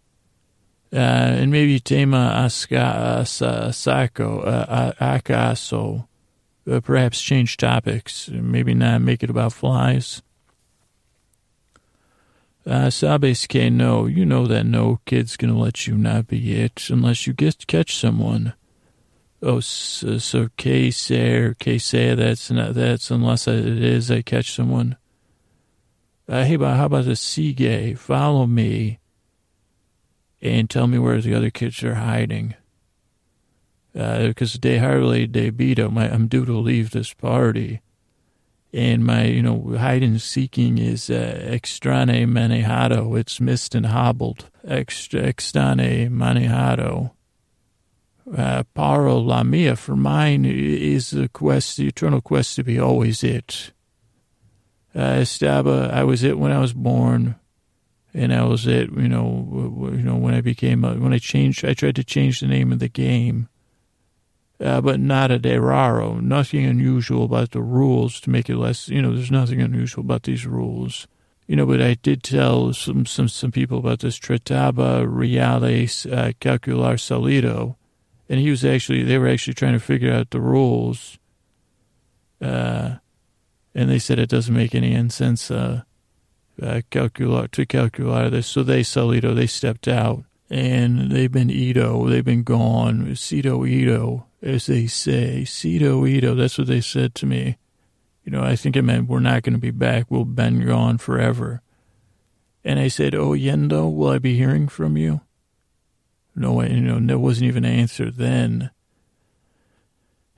Uh, 0.93 0.98
and 0.98 1.51
maybe 1.51 1.79
tema 1.79 2.33
asca, 2.36 3.25
saco, 3.74 4.41
uh, 4.41 4.91
acaso. 5.00 6.07
Uh, 6.69 6.79
perhaps 6.79 7.21
change 7.21 7.57
topics. 7.57 8.29
Maybe 8.29 8.74
not 8.74 9.01
make 9.01 9.24
it 9.24 9.29
about 9.29 9.53
flies. 9.53 10.21
Uh, 12.65 12.89
sabes 12.91 13.48
que 13.48 13.71
no. 13.71 14.05
You 14.05 14.25
know 14.25 14.45
that 14.45 14.65
no 14.65 15.00
kid's 15.05 15.38
gonna 15.38 15.57
let 15.57 15.88
you 15.88 15.98
not 15.98 16.27
be 16.27 16.53
it 16.62 16.89
unless 16.89 17.25
you 17.25 17.33
get 17.33 17.65
catch 17.65 17.95
someone. 17.95 18.53
Oh, 19.43 19.60
so, 19.60 20.19
so 20.19 20.50
que 20.55 20.91
ser, 20.91 21.55
that's 21.55 22.51
not, 22.51 22.75
that's 22.75 23.10
unless 23.10 23.48
it 23.48 23.65
is 23.65 24.12
I 24.12 24.21
catch 24.21 24.51
someone. 24.51 24.98
Uh, 26.29 26.43
hey, 26.43 26.57
but 26.57 26.75
how 26.75 26.86
about 26.86 27.05
the 27.05 27.12
Sige? 27.12 27.98
Follow 27.98 28.45
me 28.45 29.00
and 30.41 30.69
tell 30.69 30.86
me 30.86 31.00
where 31.00 31.19
the 31.19 31.33
other 31.33 31.50
kids 31.50 31.83
are 31.83 31.95
hiding. 31.95 32.53
Because 33.93 34.55
uh, 34.55 34.60
de 34.62 34.77
Harley 34.77 35.25
de 35.25 35.51
Bito, 35.51 35.91
my, 35.91 36.07
I'm 36.07 36.27
due 36.27 36.45
to 36.45 36.57
leave 36.57 36.91
this 36.91 37.13
party. 37.13 37.81
And 38.71 39.03
my, 39.03 39.25
you 39.25 39.41
know, 39.41 39.75
hide 39.77 40.03
and 40.03 40.21
seeking 40.21 40.77
is 40.77 41.10
uh, 41.10 41.43
extrane 41.50 42.27
manejado. 42.27 43.19
It's 43.19 43.41
missed 43.41 43.74
and 43.74 43.88
hobbled. 43.88 44.50
Extra, 44.63 45.24
extrane 45.24 46.10
manejado 46.12 47.12
uh, 48.35 48.63
paro 48.75 49.45
mia, 49.45 49.75
for 49.75 49.95
mine 49.95 50.45
is 50.45 51.11
the 51.11 51.29
quest, 51.29 51.77
the 51.77 51.88
eternal 51.88 52.21
quest 52.21 52.55
to 52.55 52.63
be 52.63 52.79
always 52.79 53.23
it. 53.23 53.71
Uh, 54.93 55.19
Estaba, 55.19 55.91
I 55.91 56.03
was 56.03 56.23
it 56.23 56.38
when 56.38 56.51
I 56.51 56.59
was 56.59 56.73
born, 56.73 57.35
and 58.13 58.33
I 58.33 58.43
was 58.43 58.67
it, 58.67 58.91
you 58.91 59.07
know, 59.07 59.89
you 59.93 60.03
know, 60.03 60.15
when 60.15 60.33
I 60.33 60.41
became, 60.41 60.83
a, 60.83 60.95
when 60.95 61.13
I 61.13 61.17
changed, 61.17 61.65
I 61.65 61.73
tried 61.73 61.95
to 61.95 62.03
change 62.03 62.39
the 62.39 62.47
name 62.47 62.71
of 62.71 62.79
the 62.79 62.89
game, 62.89 63.47
uh, 64.59 64.81
but 64.81 65.00
not 65.00 65.31
a 65.31 65.39
de 65.39 65.59
raro, 65.59 66.19
nothing 66.19 66.65
unusual 66.65 67.23
about 67.23 67.51
the 67.51 67.61
rules 67.61 68.19
to 68.21 68.29
make 68.29 68.50
it 68.50 68.57
less, 68.57 68.89
you 68.89 69.01
know, 69.01 69.13
there's 69.13 69.31
nothing 69.31 69.61
unusual 69.61 70.03
about 70.03 70.23
these 70.23 70.45
rules. 70.45 71.07
You 71.47 71.57
know, 71.57 71.65
but 71.65 71.81
I 71.81 71.95
did 71.95 72.23
tell 72.23 72.71
some, 72.71 73.05
some, 73.05 73.27
some 73.27 73.51
people 73.51 73.79
about 73.79 74.00
this 74.00 74.17
Trataba 74.17 75.05
Reales 75.05 76.05
uh, 76.05 76.31
Calcular 76.39 76.95
Salido, 76.95 77.75
and 78.31 78.39
he 78.39 78.50
was 78.50 78.63
actually 78.63 79.03
they 79.03 79.17
were 79.17 79.27
actually 79.27 79.53
trying 79.53 79.73
to 79.73 79.79
figure 79.79 80.11
out 80.11 80.31
the 80.31 80.39
rules 80.39 81.19
uh, 82.41 82.95
and 83.75 83.89
they 83.89 84.00
said 84.00 84.17
it 84.17 84.29
doesn't 84.29 84.55
make 84.55 84.73
any 84.73 85.09
sense 85.09 85.51
uh, 85.51 85.81
uh, 86.61 86.81
to 86.89 87.65
calculate 87.67 88.31
this 88.31 88.47
so 88.47 88.63
they 88.63 88.81
Salito 88.81 89.35
they 89.35 89.47
stepped 89.47 89.88
out 89.88 90.23
and 90.50 91.11
they've 91.11 91.31
been 91.31 91.50
Ito 91.50 92.07
they've 92.07 92.25
been 92.25 92.43
gone. 92.43 93.15
Cito 93.15 93.65
Ito 93.65 94.25
as 94.41 94.65
they 94.65 94.88
say. 94.88 95.43
Cito 95.43 96.07
Ito 96.07 96.33
that's 96.33 96.57
what 96.57 96.67
they 96.67 96.81
said 96.81 97.13
to 97.15 97.25
me. 97.25 97.57
You 98.23 98.31
know 98.31 98.43
I 98.43 98.55
think 98.55 98.77
it 98.77 98.83
meant 98.83 99.09
we're 99.09 99.19
not 99.19 99.43
going 99.43 99.53
to 99.53 99.59
be 99.59 99.71
back. 99.71 100.05
We'll 100.09 100.25
been 100.25 100.65
gone 100.65 101.00
forever. 101.00 101.61
And 102.63 102.79
I 102.79 102.88
said 102.88 103.13
oh 103.13 103.31
Yendo 103.31 103.93
will 103.93 104.09
I 104.09 104.19
be 104.19 104.38
hearing 104.38 104.69
from 104.69 104.95
you 104.95 105.21
no, 106.35 106.61
you 106.61 106.81
know, 106.81 107.00
there 107.00 107.19
wasn't 107.19 107.47
even 107.47 107.65
an 107.65 107.73
answer 107.73 108.09
then. 108.09 108.71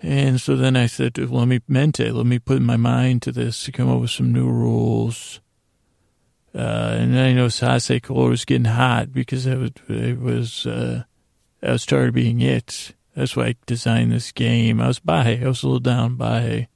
And 0.01 0.41
so 0.41 0.55
then 0.55 0.75
I 0.75 0.87
said, 0.87 1.17
let 1.17 1.47
me 1.47 1.61
mente, 1.67 2.11
let 2.11 2.25
me 2.25 2.39
put 2.39 2.61
my 2.61 2.75
mind 2.77 3.21
to 3.21 3.31
this 3.31 3.63
to 3.63 3.71
come 3.71 3.89
up 3.89 4.01
with 4.01 4.11
some 4.11 4.33
new 4.33 4.49
rules. 4.49 5.39
Uh, 6.53 6.97
and 6.99 7.13
then 7.13 7.25
I 7.25 7.33
noticed 7.33 7.61
Hase 7.61 8.01
Color 8.01 8.29
was 8.29 8.45
getting 8.45 8.65
hot 8.65 9.13
because 9.13 9.45
it 9.45 9.57
was, 9.57 9.71
it 9.87 10.19
was 10.19 10.65
uh, 10.65 11.03
I 11.63 11.71
was 11.71 11.85
tired 11.85 12.09
of 12.09 12.15
being 12.15 12.41
it. 12.41 12.93
That's 13.15 13.35
why 13.35 13.45
I 13.45 13.55
designed 13.65 14.11
this 14.11 14.31
game. 14.31 14.81
I 14.81 14.87
was 14.87 14.99
by, 14.99 15.39
I 15.41 15.47
was 15.47 15.63
a 15.63 15.67
little 15.67 15.79
down 15.79 16.15
by. 16.15 16.67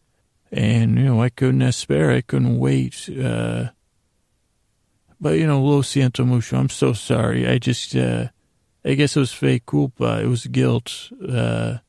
And, 0.51 0.97
you 0.97 1.03
know, 1.03 1.21
I 1.21 1.29
couldn't 1.29 1.69
spare, 1.74 2.12
I 2.12 2.21
couldn't 2.21 2.57
wait. 2.57 3.09
Uh, 3.09 3.71
but, 5.19 5.38
you 5.38 5.45
know, 5.45 5.62
Lo 5.62 5.81
Siento 5.81 6.25
Mucho, 6.25 6.57
I'm 6.57 6.69
so 6.69 6.93
sorry. 6.93 7.45
I 7.47 7.57
just, 7.57 7.95
uh, 7.95 8.29
I 8.88 8.94
guess 8.94 9.17
it 9.17 9.20
was 9.20 9.34
fake 9.34 9.65
culpa. 9.65 10.22
It 10.22 10.27
was 10.27 10.48
guilt. 10.48 11.12
Uh, 11.27 11.79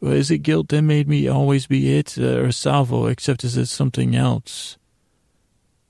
is 0.00 0.30
it 0.30 0.38
guilt 0.38 0.68
that 0.68 0.80
made 0.82 1.06
me 1.06 1.28
always 1.28 1.66
be 1.66 1.96
it 1.96 2.16
uh, 2.18 2.40
or 2.40 2.50
salvo, 2.50 3.06
except 3.06 3.44
is 3.44 3.58
it 3.58 3.66
something 3.66 4.16
else? 4.16 4.78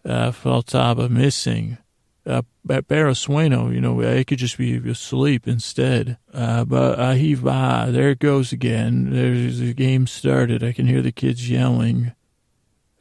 Uh, 0.04 0.32
faltaba 0.32 1.08
missing. 1.08 1.78
uh, 2.26 2.42
Barasueno, 2.66 3.72
you 3.72 3.80
know, 3.80 4.02
I 4.02 4.24
could 4.24 4.38
just 4.38 4.58
be 4.58 4.76
asleep 4.88 5.46
instead. 5.46 6.18
Uh, 6.32 6.64
but 6.64 6.98
Ahiva, 6.98 7.92
there 7.92 8.10
it 8.10 8.18
goes 8.18 8.52
again. 8.52 9.10
There's 9.10 9.60
the 9.60 9.72
game 9.72 10.06
started. 10.06 10.62
I 10.64 10.72
can 10.72 10.86
hear 10.86 11.02
the 11.02 11.12
kids 11.12 11.48
yelling. 11.48 12.12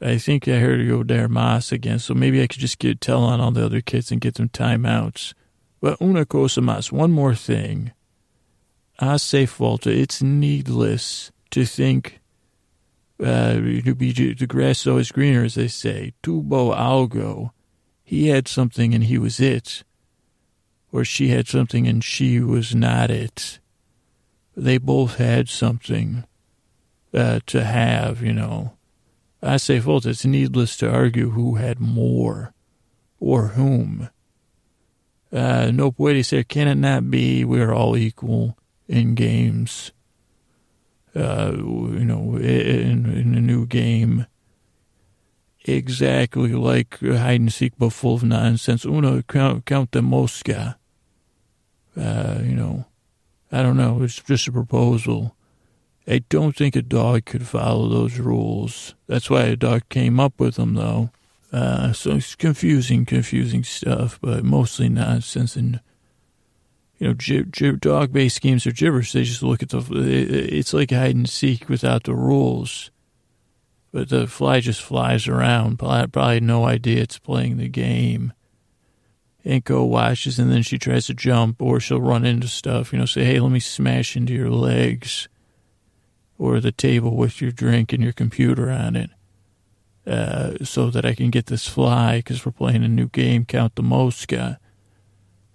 I 0.00 0.18
think 0.18 0.48
I 0.48 0.58
heard 0.58 0.86
go 0.88 1.04
Dermas 1.04 1.70
again, 1.70 2.00
so 2.00 2.14
maybe 2.14 2.42
I 2.42 2.46
could 2.46 2.60
just 2.60 2.78
get 2.78 3.00
tell 3.00 3.22
on 3.22 3.40
all 3.40 3.52
the 3.52 3.64
other 3.64 3.80
kids 3.80 4.10
and 4.10 4.20
get 4.20 4.34
them 4.34 4.48
timeouts. 4.48 5.34
But 5.82 6.00
una 6.00 6.24
cosa 6.24 6.62
más, 6.62 6.90
one 6.90 7.12
more 7.12 7.34
thing. 7.34 7.92
I 9.00 9.16
say, 9.18 9.46
Falta, 9.46 9.90
it's 9.90 10.22
needless 10.22 11.32
to 11.50 11.66
think 11.66 12.20
uh, 13.22 13.54
to 13.54 13.94
be 13.94 14.12
the 14.12 14.46
grass 14.46 14.82
is 14.82 14.86
always 14.86 15.12
greener, 15.12 15.44
as 15.44 15.56
they 15.56 15.68
say. 15.68 16.14
Tubo 16.22 16.74
algo 16.74 17.50
he 18.04 18.28
had 18.28 18.46
something 18.46 18.94
and 18.94 19.04
he 19.04 19.18
was 19.18 19.40
it, 19.40 19.84
or 20.92 21.04
she 21.04 21.28
had 21.28 21.48
something 21.48 21.88
and 21.88 22.04
she 22.04 22.40
was 22.40 22.74
not 22.74 23.10
it. 23.10 23.58
They 24.56 24.78
both 24.78 25.16
had 25.16 25.48
something 25.48 26.24
uh, 27.14 27.40
to 27.46 27.64
have, 27.64 28.22
you 28.22 28.34
know. 28.34 28.74
I 29.42 29.56
say, 29.56 29.78
Volt, 29.78 30.06
it's 30.06 30.24
needless 30.24 30.76
to 30.76 30.92
argue 30.92 31.30
who 31.30 31.56
had 31.56 31.80
more 31.80 32.52
or 33.18 33.48
whom. 33.48 34.10
Uh, 35.32 35.70
no 35.72 35.90
puede 35.90 36.24
ser, 36.24 36.42
can 36.42 36.68
it 36.68 36.74
not 36.74 37.10
be? 37.10 37.44
We're 37.44 37.72
all 37.72 37.96
equal 37.96 38.58
in 38.86 39.14
games. 39.14 39.92
Uh, 41.14 41.52
you 41.54 42.04
know, 42.04 42.36
in, 42.36 43.06
in 43.06 43.34
a 43.34 43.40
new 43.40 43.66
game 43.66 44.26
exactly 45.64 46.52
like 46.52 46.98
hide 47.00 47.40
and 47.40 47.52
seek, 47.52 47.72
but 47.78 47.90
full 47.90 48.16
of 48.16 48.24
nonsense. 48.24 48.84
Uno 48.84 49.22
count, 49.22 49.64
count 49.64 49.92
the 49.92 50.02
mosca. 50.02 50.78
Uh, 51.96 52.38
you 52.42 52.54
know, 52.54 52.86
I 53.50 53.62
don't 53.62 53.76
know. 53.76 54.02
It's 54.02 54.20
just 54.20 54.48
a 54.48 54.52
proposal. 54.52 55.36
I 56.06 56.24
don't 56.28 56.56
think 56.56 56.74
a 56.74 56.82
dog 56.82 57.26
could 57.26 57.46
follow 57.46 57.88
those 57.88 58.18
rules. 58.18 58.94
That's 59.06 59.30
why 59.30 59.42
a 59.42 59.56
dog 59.56 59.88
came 59.88 60.18
up 60.18 60.40
with 60.40 60.56
them, 60.56 60.74
though. 60.74 61.10
Uh, 61.52 61.92
so 61.92 62.12
it's 62.12 62.34
confusing, 62.34 63.04
confusing 63.04 63.62
stuff, 63.62 64.18
but 64.22 64.42
mostly 64.42 64.88
nonsense. 64.88 65.54
And, 65.54 65.80
you 66.98 67.08
know, 67.08 67.14
jib, 67.14 67.52
jib, 67.52 67.80
dog 67.80 68.12
based 68.12 68.40
games 68.40 68.66
are 68.66 68.72
gibberish. 68.72 69.12
They 69.12 69.24
just 69.24 69.42
look 69.42 69.62
at 69.62 69.68
the, 69.68 69.84
it's 69.90 70.72
like 70.72 70.90
hide 70.90 71.14
and 71.14 71.28
seek 71.28 71.68
without 71.68 72.04
the 72.04 72.14
rules. 72.14 72.90
But 73.92 74.08
the 74.08 74.26
fly 74.26 74.60
just 74.60 74.80
flies 74.80 75.28
around. 75.28 75.78
Probably 75.78 76.40
no 76.40 76.64
idea 76.64 77.02
it's 77.02 77.18
playing 77.18 77.58
the 77.58 77.68
game. 77.68 78.32
Inko 79.44 79.86
watches 79.86 80.38
and 80.38 80.50
then 80.50 80.62
she 80.62 80.78
tries 80.78 81.06
to 81.08 81.14
jump 81.14 81.60
or 81.60 81.80
she'll 81.80 82.00
run 82.00 82.24
into 82.24 82.48
stuff, 82.48 82.92
you 82.92 82.98
know, 82.98 83.04
say, 83.04 83.24
hey, 83.24 83.40
let 83.40 83.50
me 83.50 83.60
smash 83.60 84.16
into 84.16 84.32
your 84.32 84.50
legs 84.50 85.28
or 86.38 86.60
the 86.60 86.72
table 86.72 87.16
with 87.16 87.42
your 87.42 87.50
drink 87.50 87.92
and 87.92 88.02
your 88.02 88.12
computer 88.12 88.70
on 88.70 88.96
it 88.96 89.10
uh, 90.06 90.64
so 90.64 90.90
that 90.90 91.04
I 91.04 91.14
can 91.14 91.30
get 91.30 91.46
this 91.46 91.68
fly 91.68 92.18
because 92.18 92.44
we're 92.44 92.52
playing 92.52 92.84
a 92.84 92.88
new 92.88 93.08
game, 93.08 93.44
Count 93.44 93.74
the 93.76 93.82
Mosca. 93.82 94.58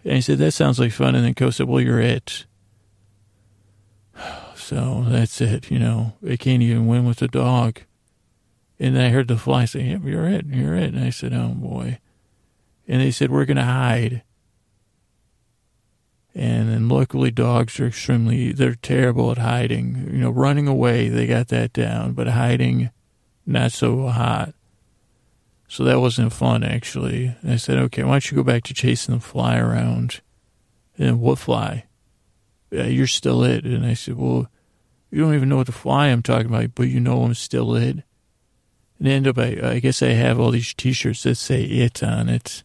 And 0.04 0.16
he 0.16 0.22
said, 0.22 0.38
that 0.38 0.52
sounds 0.52 0.80
like 0.80 0.92
fun. 0.92 1.16
And 1.16 1.26
then 1.26 1.34
Ko 1.34 1.50
said, 1.50 1.68
well, 1.68 1.82
you're 1.82 2.02
it. 2.02 2.46
So 4.56 5.06
that's 5.08 5.40
it, 5.40 5.72
you 5.72 5.80
know. 5.80 6.16
They 6.22 6.36
can't 6.36 6.62
even 6.62 6.88
win 6.88 7.06
with 7.06 7.22
a 7.22 7.30
dog. 7.30 7.84
And 8.78 8.98
then 8.98 9.06
I 9.06 9.10
heard 9.10 9.30
the 9.30 9.38
fly 9.38 9.64
say, 9.64 9.98
you're 10.04 10.28
it, 10.28 10.46
you're 10.46 10.76
it. 10.76 10.94
And 10.94 11.02
I 11.02 11.10
said, 11.10 11.32
oh 11.32 11.54
boy. 11.56 12.00
And 12.86 13.02
they 13.02 13.12
said, 13.12 13.32
we're 13.32 13.46
going 13.46 13.56
to 13.56 13.64
hide. 13.64 14.24
And 16.36 16.70
then 16.70 16.90
luckily 16.90 17.32
dogs 17.32 17.80
are 17.80 17.88
extremely, 17.88 18.52
they're 18.52 18.76
terrible 18.76 19.32
at 19.32 19.38
hiding. 19.38 20.10
You 20.12 20.20
know, 20.20 20.30
running 20.30 20.68
away, 20.68 21.08
they 21.08 21.28
got 21.28 21.48
that 21.48 21.72
down, 21.72 22.12
but 22.12 22.28
hiding, 22.28 22.90
not 23.48 23.72
so 23.72 24.08
hot. 24.08 24.54
So 25.70 25.84
that 25.84 26.00
wasn't 26.00 26.34
fun, 26.34 26.64
actually. 26.64 27.36
And 27.42 27.54
I 27.54 27.56
said, 27.56 27.78
okay, 27.78 28.04
why 28.04 28.12
don't 28.12 28.32
you 28.32 28.38
go 28.38 28.44
back 28.44 28.64
to 28.64 28.74
chasing 28.74 29.16
the 29.16 29.22
fly 29.22 29.58
around? 29.58 30.22
And 30.98 31.20
what 31.20 31.40
fly? 31.40 31.86
Yeah, 32.72 32.86
you're 32.86 33.08
still 33.08 33.44
it. 33.44 33.66
And 33.66 33.86
I 33.86 33.94
said, 33.94 34.16
well, 34.16 34.50
you 35.10 35.22
don't 35.22 35.36
even 35.36 35.50
know 35.50 35.58
what 35.58 35.68
the 35.68 35.72
fly 35.72 36.08
I'm 36.08 36.22
talking 36.22 36.48
about, 36.48 36.76
but 36.76 36.90
you 36.90 37.00
know 37.00 37.24
I'm 37.24 37.34
still 37.34 37.76
it. 37.76 38.04
And 39.00 39.08
end 39.08 39.28
up, 39.28 39.38
I, 39.38 39.58
I 39.62 39.80
guess 39.80 40.02
I 40.02 40.10
have 40.10 40.40
all 40.40 40.52
these 40.52 40.74
T-shirts 40.74 41.24
that 41.24 41.36
say 41.36 41.64
"it" 41.64 42.02
on 42.04 42.30
it. 42.30 42.64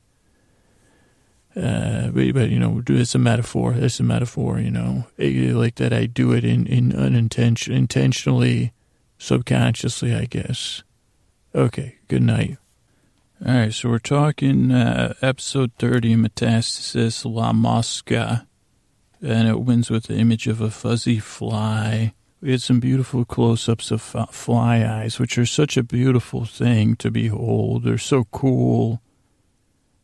Uh, 1.55 2.09
but, 2.09 2.33
but, 2.33 2.49
you 2.49 2.59
know, 2.59 2.83
it's 2.89 3.15
a 3.15 3.19
metaphor. 3.19 3.75
It's 3.77 4.01
a 4.01 4.03
metaphor. 4.03 4.59
You 4.59 4.71
know, 4.71 5.07
like 5.19 5.75
that. 5.75 5.93
I 5.93 6.07
do 6.07 6.33
it 6.33 6.45
in 6.45 6.67
in 6.67 6.93
unintention, 6.93 7.75
intentionally, 7.75 8.73
subconsciously. 9.23 10.15
I 10.15 10.25
guess. 10.25 10.83
Okay. 11.55 11.97
Good 12.09 12.23
night. 12.23 12.59
All 13.45 13.55
right. 13.55 13.73
So 13.73 13.89
we're 13.89 13.99
talking 13.99 14.71
uh, 14.71 15.15
episode 15.23 15.73
thirty, 15.79 16.15
metastasis 16.17 17.25
La 17.25 17.53
Mosca, 17.53 18.47
and 19.21 19.49
it 19.49 19.53
opens 19.53 19.91
with 19.91 20.05
the 20.05 20.17
image 20.17 20.47
of 20.47 20.61
a 20.61 20.71
fuzzy 20.71 21.19
fly 21.19 22.15
we 22.43 22.51
had 22.51 22.61
some 22.61 22.81
beautiful 22.81 23.25
close 23.25 23.69
ups 23.69 23.93
of 23.93 24.03
fly 24.03 24.85
eyes, 24.85 25.21
which 25.21 25.39
are 25.39 25.47
such 25.47 25.77
a 25.77 25.85
beautiful 25.85 26.45
thing 26.45 26.97
to 26.97 27.09
behold. 27.09 27.85
They're 27.85 27.99
so 27.99 28.25
cool. 28.33 29.01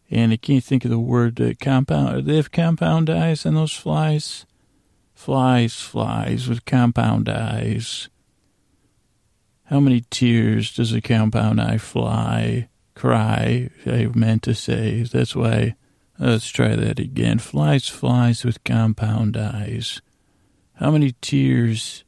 And 0.08 0.32
I 0.32 0.36
can't 0.36 0.62
think 0.62 0.84
of 0.84 0.90
the 0.92 1.00
word 1.00 1.40
uh, 1.40 1.54
compound. 1.60 2.26
They 2.26 2.36
have 2.36 2.52
compound 2.52 3.10
eyes 3.10 3.44
in 3.44 3.54
those 3.54 3.72
flies. 3.72 4.46
Flies, 5.14 5.80
flies 5.80 6.48
with 6.48 6.64
compound 6.64 7.28
eyes. 7.28 8.08
How 9.68 9.80
many 9.80 10.02
tears 10.08 10.74
does 10.74 10.94
a 10.94 11.02
compound 11.02 11.60
eye 11.60 11.76
fly 11.76 12.70
cry? 12.94 13.68
I 13.84 14.06
meant 14.14 14.42
to 14.44 14.54
say. 14.54 15.02
That's 15.02 15.36
why. 15.36 15.74
Let's 16.18 16.48
try 16.48 16.74
that 16.74 16.98
again. 16.98 17.38
Flies, 17.38 17.86
flies 17.86 18.46
with 18.46 18.64
compound 18.64 19.36
eyes. 19.36 20.00
How 20.76 20.90
many 20.90 21.14
tears 21.20 22.04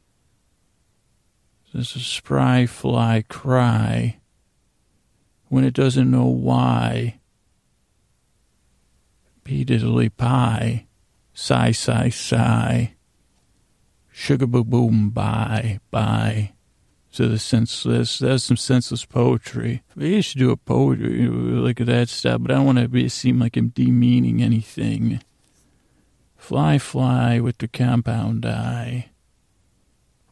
does 1.71 1.95
a 1.95 1.99
spry 1.99 2.65
fly 2.65 3.23
cry 3.29 4.17
when 5.49 5.63
it 5.63 5.75
doesn't 5.75 6.09
know 6.09 6.25
why? 6.25 7.19
P 9.43 9.63
pie, 10.17 10.87
sigh, 11.35 11.71
sigh, 11.71 12.09
sigh. 12.09 12.95
Sugar 14.11 14.47
boom 14.47 14.69
boom, 14.69 15.09
bye, 15.11 15.79
bye. 15.91 16.53
To 17.13 17.27
the 17.27 17.39
senseless, 17.39 18.19
that's 18.19 18.45
some 18.45 18.55
senseless 18.55 19.03
poetry. 19.03 19.83
Maybe 19.97 20.21
should 20.21 20.39
do 20.39 20.51
a 20.51 20.57
poetry 20.57 21.27
like 21.27 21.77
that 21.77 22.07
stuff, 22.07 22.41
but 22.41 22.51
I 22.51 22.55
don't 22.55 22.65
want 22.65 22.77
to 22.77 22.87
be, 22.87 23.09
seem 23.09 23.37
like 23.37 23.57
I'm 23.57 23.67
demeaning 23.67 24.41
anything. 24.41 25.21
Fly, 26.37 26.77
fly 26.77 27.41
with 27.41 27.57
the 27.57 27.67
compound 27.67 28.45
eye. 28.45 29.11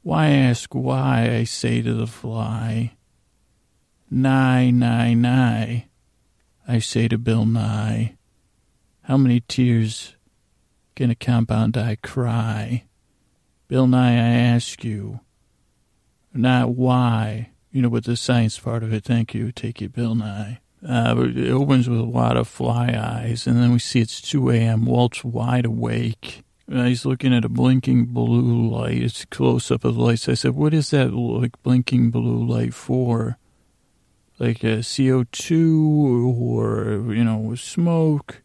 Why 0.04 0.30
ask 0.30 0.74
why, 0.74 1.30
I 1.36 1.44
say 1.44 1.82
to 1.82 1.94
the 1.94 2.08
fly. 2.08 2.94
Nye, 4.10 4.72
nye, 4.72 5.14
nye, 5.14 5.88
I 6.68 6.80
say 6.80 7.08
to 7.10 7.18
Bill 7.18 7.46
Nye. 7.46 8.16
How 9.04 9.18
many 9.18 9.42
tears 9.42 10.16
can 10.96 11.12
a 11.12 11.16
compound 11.16 11.78
eye 11.78 11.98
cry? 12.02 12.86
Bill 13.68 13.86
Nye, 13.86 14.14
I 14.14 14.40
ask 14.56 14.84
you. 14.84 15.20
Not 16.34 16.70
why, 16.76 17.50
you 17.72 17.82
know, 17.82 17.90
but 17.90 18.04
the 18.04 18.16
science 18.16 18.60
part 18.60 18.84
of 18.84 18.94
it. 18.94 19.04
Thank 19.04 19.34
you. 19.34 19.52
Take 19.52 19.82
it, 19.82 19.94
Bill 19.94 20.16
Nye. 20.16 20.60
Uh, 20.88 21.16
it 21.36 21.50
opens 21.50 21.90
with 21.90 22.00
a 22.00 22.04
lot 22.04 22.38
of 22.38 22.48
fly 22.48 22.96
eyes, 22.98 23.46
and 23.46 23.58
then 23.58 23.74
we 23.74 23.80
see 23.80 24.00
it's 24.00 24.22
2 24.22 24.50
a.m. 24.52 24.86
Walt's 24.86 25.24
wide 25.26 25.66
awake. 25.66 26.44
Uh, 26.72 26.84
he's 26.84 27.06
looking 27.06 27.34
at 27.34 27.44
a 27.44 27.50
blinking 27.50 28.06
blue 28.06 28.70
light. 28.70 29.02
It's 29.02 29.26
close 29.26 29.72
up 29.72 29.84
of 29.84 29.96
the 29.96 30.02
lights. 30.02 30.30
I 30.30 30.36
said, 30.36 30.52
"What 30.52 30.74
is 30.74 30.92
that 30.92 31.14
like 31.14 31.62
blinking 31.64 32.12
blue 32.12 32.46
light 32.46 32.74
for? 32.74 33.38
Like 34.38 34.64
a 34.64 34.84
CO 34.84 35.26
two 35.32 36.36
or 36.40 37.14
you 37.14 37.24
know 37.24 37.56
smoke?" 37.56 38.42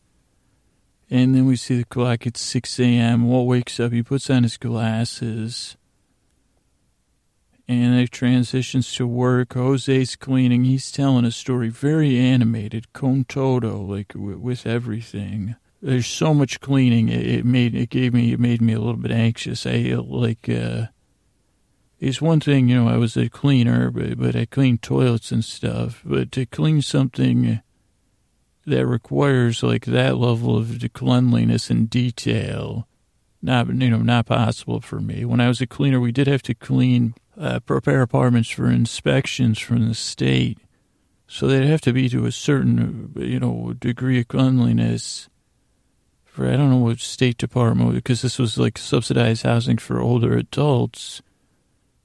And 1.10 1.34
then 1.34 1.46
we 1.46 1.54
see 1.54 1.76
the 1.76 1.84
clock. 1.84 2.26
It's 2.26 2.40
six 2.40 2.80
a.m. 2.80 3.28
Walt 3.28 3.46
wakes 3.46 3.78
up. 3.78 3.92
He 3.92 4.02
puts 4.02 4.30
on 4.30 4.42
his 4.42 4.56
glasses, 4.56 5.76
and 7.66 7.98
it 7.98 8.11
transitions 8.11 8.92
to 8.94 9.07
work. 9.07 9.55
Jose's 9.55 10.16
cleaning. 10.16 10.64
He's 10.64 10.90
telling 10.92 11.24
a 11.24 11.31
story, 11.31 11.68
very 11.68 12.18
animated, 12.18 12.92
con 12.92 13.24
todo, 13.24 13.81
like 13.81 14.12
with 14.14 14.66
everything 14.66 15.57
there's 15.85 16.07
so 16.07 16.33
much 16.33 16.61
cleaning. 16.61 17.11
It, 17.11 17.27
it, 17.27 17.44
made 17.44 17.74
it 17.74 17.90
gave 17.90 18.14
me 18.14 18.33
it 18.33 18.40
made 18.40 18.62
me 18.62 18.72
a 18.72 18.81
little 18.81 18.96
bit 18.96 19.11
anxious. 19.11 19.66
I 19.66 19.94
like 19.98 20.48
uh, 20.48 20.87
it's 22.00 22.20
one 22.20 22.40
thing, 22.40 22.68
you 22.68 22.77
know, 22.77 22.88
I 22.88 22.96
was 22.96 23.16
a 23.16 23.29
cleaner, 23.29 23.90
but, 23.90 24.18
but 24.18 24.37
I 24.37 24.46
cleaned 24.46 24.83
toilets 24.83 25.33
and 25.33 25.44
stuff. 25.44 26.03
But 26.05 26.33
to 26.33 26.46
clean 26.46 26.83
something 26.83 27.61
that 28.66 28.87
requires 28.87 29.62
like 29.62 29.85
that 29.87 30.16
level 30.16 30.57
of 30.57 30.83
cleanliness 30.92 31.70
and 31.70 31.88
detail. 31.88 32.88
Not, 33.42 33.68
you 33.68 33.90
know, 33.90 33.98
not 33.98 34.27
possible 34.27 34.81
for 34.81 35.00
me. 35.00 35.24
When 35.27 35.40
I 35.40 35.48
was 35.48 35.61
a 35.61 35.66
cleaner, 35.66 36.00
we 36.00 36.12
did 36.12 36.27
have 36.27 36.42
to 36.42 36.55
clean, 36.55 37.14
uh, 37.38 37.60
prepare 37.60 38.02
apartments 38.02 38.50
for 38.50 38.70
inspections 38.70 39.58
from 39.58 39.88
the 39.88 39.94
state. 39.94 40.58
So 41.26 41.46
they'd 41.46 41.66
have 41.66 41.80
to 41.82 41.92
be 41.92 42.08
to 42.10 42.26
a 42.26 42.32
certain, 42.32 43.12
you 43.16 43.40
know, 43.40 43.74
degree 43.78 44.20
of 44.20 44.28
cleanliness 44.28 45.28
for, 46.24 46.46
I 46.46 46.56
don't 46.56 46.70
know 46.70 46.78
what 46.78 47.00
State 47.00 47.38
Department, 47.38 47.94
because 47.94 48.22
this 48.22 48.38
was 48.38 48.58
like 48.58 48.76
subsidized 48.76 49.44
housing 49.44 49.78
for 49.78 50.00
older 50.00 50.36
adults. 50.36 51.22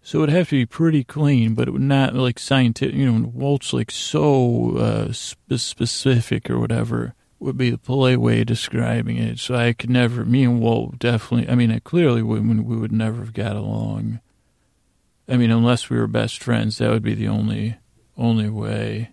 So 0.02 0.20
it 0.20 0.22
would 0.22 0.30
have 0.30 0.50
to 0.50 0.56
be 0.56 0.66
pretty 0.66 1.04
clean, 1.04 1.54
but 1.54 1.68
it 1.68 1.72
would 1.72 1.82
not 1.82 2.16
like 2.16 2.40
scientific, 2.40 2.96
you 2.96 3.12
know, 3.12 3.28
Walt's 3.28 3.74
like 3.74 3.92
so 3.92 4.78
uh, 4.78 5.12
specific 5.12 6.50
or 6.50 6.60
whatever 6.60 7.14
would 7.40 7.58
be 7.58 7.70
the 7.70 7.78
polite 7.78 8.20
way 8.20 8.42
of 8.42 8.48
describing 8.48 9.18
it. 9.18 9.40
So 9.40 9.56
I 9.56 9.74
could 9.74 9.90
never, 9.90 10.26
me 10.26 10.44
and 10.44 10.60
Walt 10.60 11.00
definitely, 11.00 11.50
I 11.50 11.56
mean, 11.56 11.80
clearly 11.82 12.22
we, 12.22 12.40
we 12.40 12.78
would 12.78 12.92
never 12.92 13.20
have 13.20 13.34
got 13.34 13.56
along. 13.56 14.20
I 15.30 15.38
mean, 15.38 15.52
unless 15.52 15.90
we 15.90 15.98
were 15.98 16.08
best 16.08 16.42
friends, 16.42 16.78
that 16.78 16.90
would 16.90 17.04
be 17.04 17.14
the 17.14 17.28
only, 17.28 17.78
only 18.18 18.50
way. 18.50 19.12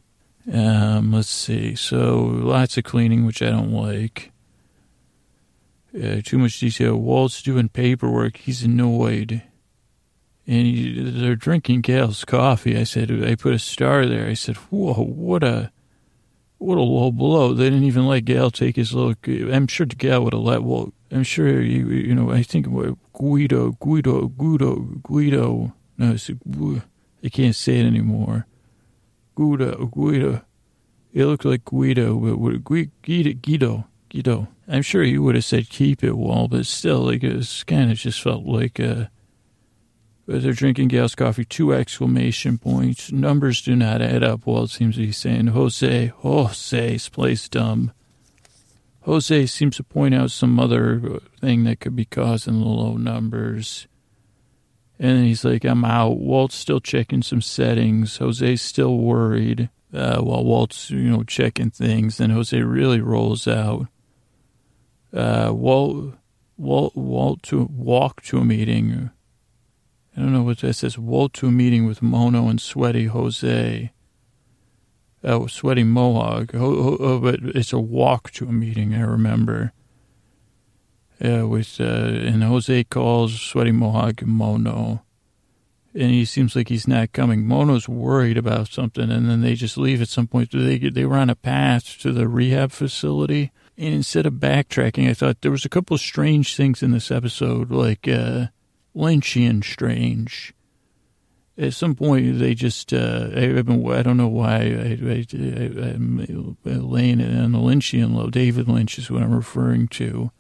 Um, 0.53 1.13
let's 1.13 1.29
see. 1.29 1.75
So 1.75 2.17
lots 2.17 2.79
of 2.79 2.85
cleaning, 2.85 3.27
which 3.27 3.43
I 3.43 3.51
don't 3.51 3.73
like. 3.73 4.33
Uh, 5.95 6.21
too 6.25 6.39
much 6.39 6.59
detail. 6.61 6.97
Walt's 6.97 7.43
doing 7.43 7.69
paperwork. 7.69 8.39
He's 8.39 8.63
annoyed 8.63 9.43
and 10.47 10.67
he, 10.67 11.01
they're 11.03 11.37
drinking 11.37 11.81
Gail's 11.81 12.25
coffee. 12.25 12.79
I 12.79 12.85
said, 12.85 13.11
I 13.25 13.35
put 13.35 13.55
a 13.55 13.59
star 13.59 14.07
there. 14.07 14.29
I 14.29 14.35
said, 14.35 14.57
whoa, 14.57 14.95
what 14.95 15.43
a, 15.43 15.73
what 16.59 16.79
a 16.79 16.83
low 16.83 17.11
blow. 17.11 17.53
They 17.53 17.65
didn't 17.65 17.85
even 17.85 18.07
let 18.07 18.25
Gail 18.25 18.51
take 18.51 18.77
his 18.77 18.95
little, 18.95 19.15
I'm 19.53 19.67
sure 19.67 19.87
Gail 19.87 20.25
would 20.25 20.33
have 20.33 20.43
let, 20.43 20.63
well, 20.63 20.93
I'm 21.11 21.25
sure, 21.25 21.61
you, 21.61 21.89
you 21.89 22.15
know, 22.15 22.31
I 22.31 22.43
think 22.43 22.67
Guido, 22.67 23.73
Guido, 23.73 24.29
Guido, 24.29 24.77
Guido, 25.03 25.75
no, 25.99 26.13
it's, 26.13 26.31
I 27.25 27.29
can't 27.29 27.57
say 27.57 27.81
it 27.81 27.87
anymore. 27.87 28.47
Guido, 29.35 29.87
Guido. 29.87 30.43
It 31.13 31.25
looked 31.27 31.45
like 31.45 31.65
Guido, 31.65 32.17
but 32.17 32.39
would 32.39 32.65
Guido, 32.65 32.91
Guido, 33.03 33.87
Guido. 34.11 34.49
I'm 34.69 34.83
sure 34.83 35.03
he 35.03 35.19
would 35.19 35.35
have 35.35 35.45
said 35.45 35.71
keep 35.71 36.03
it, 36.05 36.17
Wall, 36.17 36.49
but 36.49 36.67
still, 36.67 37.01
like, 37.01 37.23
it 37.23 37.35
was 37.35 37.65
kind 37.65 37.91
of 37.91 37.99
just 37.99 38.21
felt 38.21 38.45
like, 38.45 38.79
uh, 38.81 39.07
they're 40.27 40.53
drinking 40.53 40.89
Gail's 40.89 41.15
coffee, 41.15 41.45
two 41.45 41.73
exclamation 41.73 42.59
points. 42.59 43.13
Numbers 43.13 43.63
do 43.63 43.77
not 43.77 44.03
add 44.03 44.25
up. 44.25 44.45
Well, 44.45 44.65
it 44.65 44.71
seems 44.71 44.97
to 44.97 45.03
be 45.03 45.13
saying 45.13 45.49
Jose, 45.49 46.07
Jose 46.07 46.99
plays 47.13 47.49
dumb. 47.49 47.93
Jose 49.03 49.47
seems 49.47 49.77
to 49.77 49.85
point 49.85 50.15
out 50.17 50.33
some 50.33 50.59
other 50.59 51.21
thing 51.41 51.63
that 51.63 51.79
could 51.79 51.95
be 51.95 52.05
causing 52.05 52.59
the 52.59 52.67
low 52.67 52.97
numbers. 52.97 53.87
And 54.99 55.27
he's 55.27 55.45
like, 55.45 55.65
I'm 55.65 55.85
out. 55.85 56.19
Walt's 56.19 56.55
still 56.55 56.81
checking 56.81 57.23
some 57.23 57.43
settings. 57.43 58.17
Jose's 58.17 58.63
still 58.63 58.97
worried 58.99 59.69
uh, 59.93 60.21
while 60.21 60.45
Walt's, 60.45 60.91
you 60.91 61.11
know, 61.11 61.23
checking 61.23 61.71
things. 61.71 62.17
Then 62.17 62.31
Jose 62.31 62.61
really 62.61 63.01
rolls 63.01 63.47
out. 63.47 63.89
Uh, 65.13 65.53
Walt, 65.53 66.15
Walt, 66.57 66.97
Walt 66.97 67.43
to 67.45 67.69
walk 67.71 68.23
to 68.23 68.39
a 68.39 68.45
meeting 68.45 69.11
I 70.17 70.21
don't 70.21 70.33
know 70.33 70.43
what 70.43 70.59
that 70.59 70.73
says. 70.73 70.99
Walt 70.99 71.35
to 71.35 71.49
a 71.49 71.53
meeting 71.53 71.85
with 71.85 72.01
Mono 72.01 72.49
and 72.49 72.61
Sweaty 72.61 73.07
Jose. 73.07 73.93
Oh, 75.23 75.47
Sweaty 75.47 75.85
Mohawk. 75.85 76.55
Oh, 76.55 76.97
oh, 76.99 77.19
but 77.21 77.41
it's 77.43 77.73
a 77.75 77.79
walk 77.79 78.31
to 78.33 78.47
a 78.47 78.53
meeting, 78.53 78.95
I 78.95 79.03
remember. 79.03 79.73
Yeah, 81.21 81.43
with, 81.45 81.81
uh, 81.81 81.85
and 81.85 82.45
Jose 82.45 82.85
calls 82.85 83.41
Sweaty 83.41 83.73
Mohawk 83.73 84.23
Mono. 84.23 85.03
And 85.95 86.11
he 86.11 86.27
seems 86.27 86.55
like 86.55 86.69
he's 86.69 86.87
not 86.87 87.13
coming. 87.13 87.47
Mono's 87.47 87.89
worried 87.89 88.37
about 88.37 88.69
something, 88.69 89.11
and 89.11 89.31
then 89.31 89.41
they 89.41 89.55
just 89.55 89.79
leave 89.79 90.03
at 90.03 90.09
some 90.09 90.27
point. 90.27 90.51
They, 90.53 90.79
they 90.79 91.07
were 91.07 91.17
on 91.17 91.31
a 91.31 91.35
path 91.35 91.99
to 92.01 92.13
the 92.13 92.29
rehab 92.29 92.71
facility. 92.71 93.51
And 93.79 93.95
instead 93.95 94.27
of 94.27 94.35
backtracking, 94.35 95.09
I 95.09 95.15
thought 95.15 95.41
there 95.41 95.51
was 95.51 95.65
a 95.65 95.71
couple 95.71 95.95
of 95.95 96.03
strange 96.03 96.55
things 96.55 96.83
in 96.83 96.91
this 96.91 97.11
episode, 97.11 97.71
like, 97.71 98.07
uh, 98.07 98.49
Lynchian 98.95 99.65
strange. 99.65 100.53
At 101.57 101.73
some 101.73 101.95
point, 101.95 102.39
they 102.39 102.55
just, 102.55 102.93
uh, 102.93 103.31
I, 103.35 103.59
I 103.59 104.03
don't 104.03 104.19
know 104.19 104.29
why 104.29 104.57
I, 104.57 104.99
I, 105.01 105.25
am 105.95 106.57
laying 106.65 107.21
it 107.21 107.39
on 107.39 107.53
the 107.53 107.59
Lynchian 107.59 108.15
low. 108.15 108.29
David 108.29 108.69
Lynch 108.69 108.99
is 108.99 109.11
what 109.11 109.23
I'm 109.23 109.35
referring 109.35 109.89
to. 109.89 110.31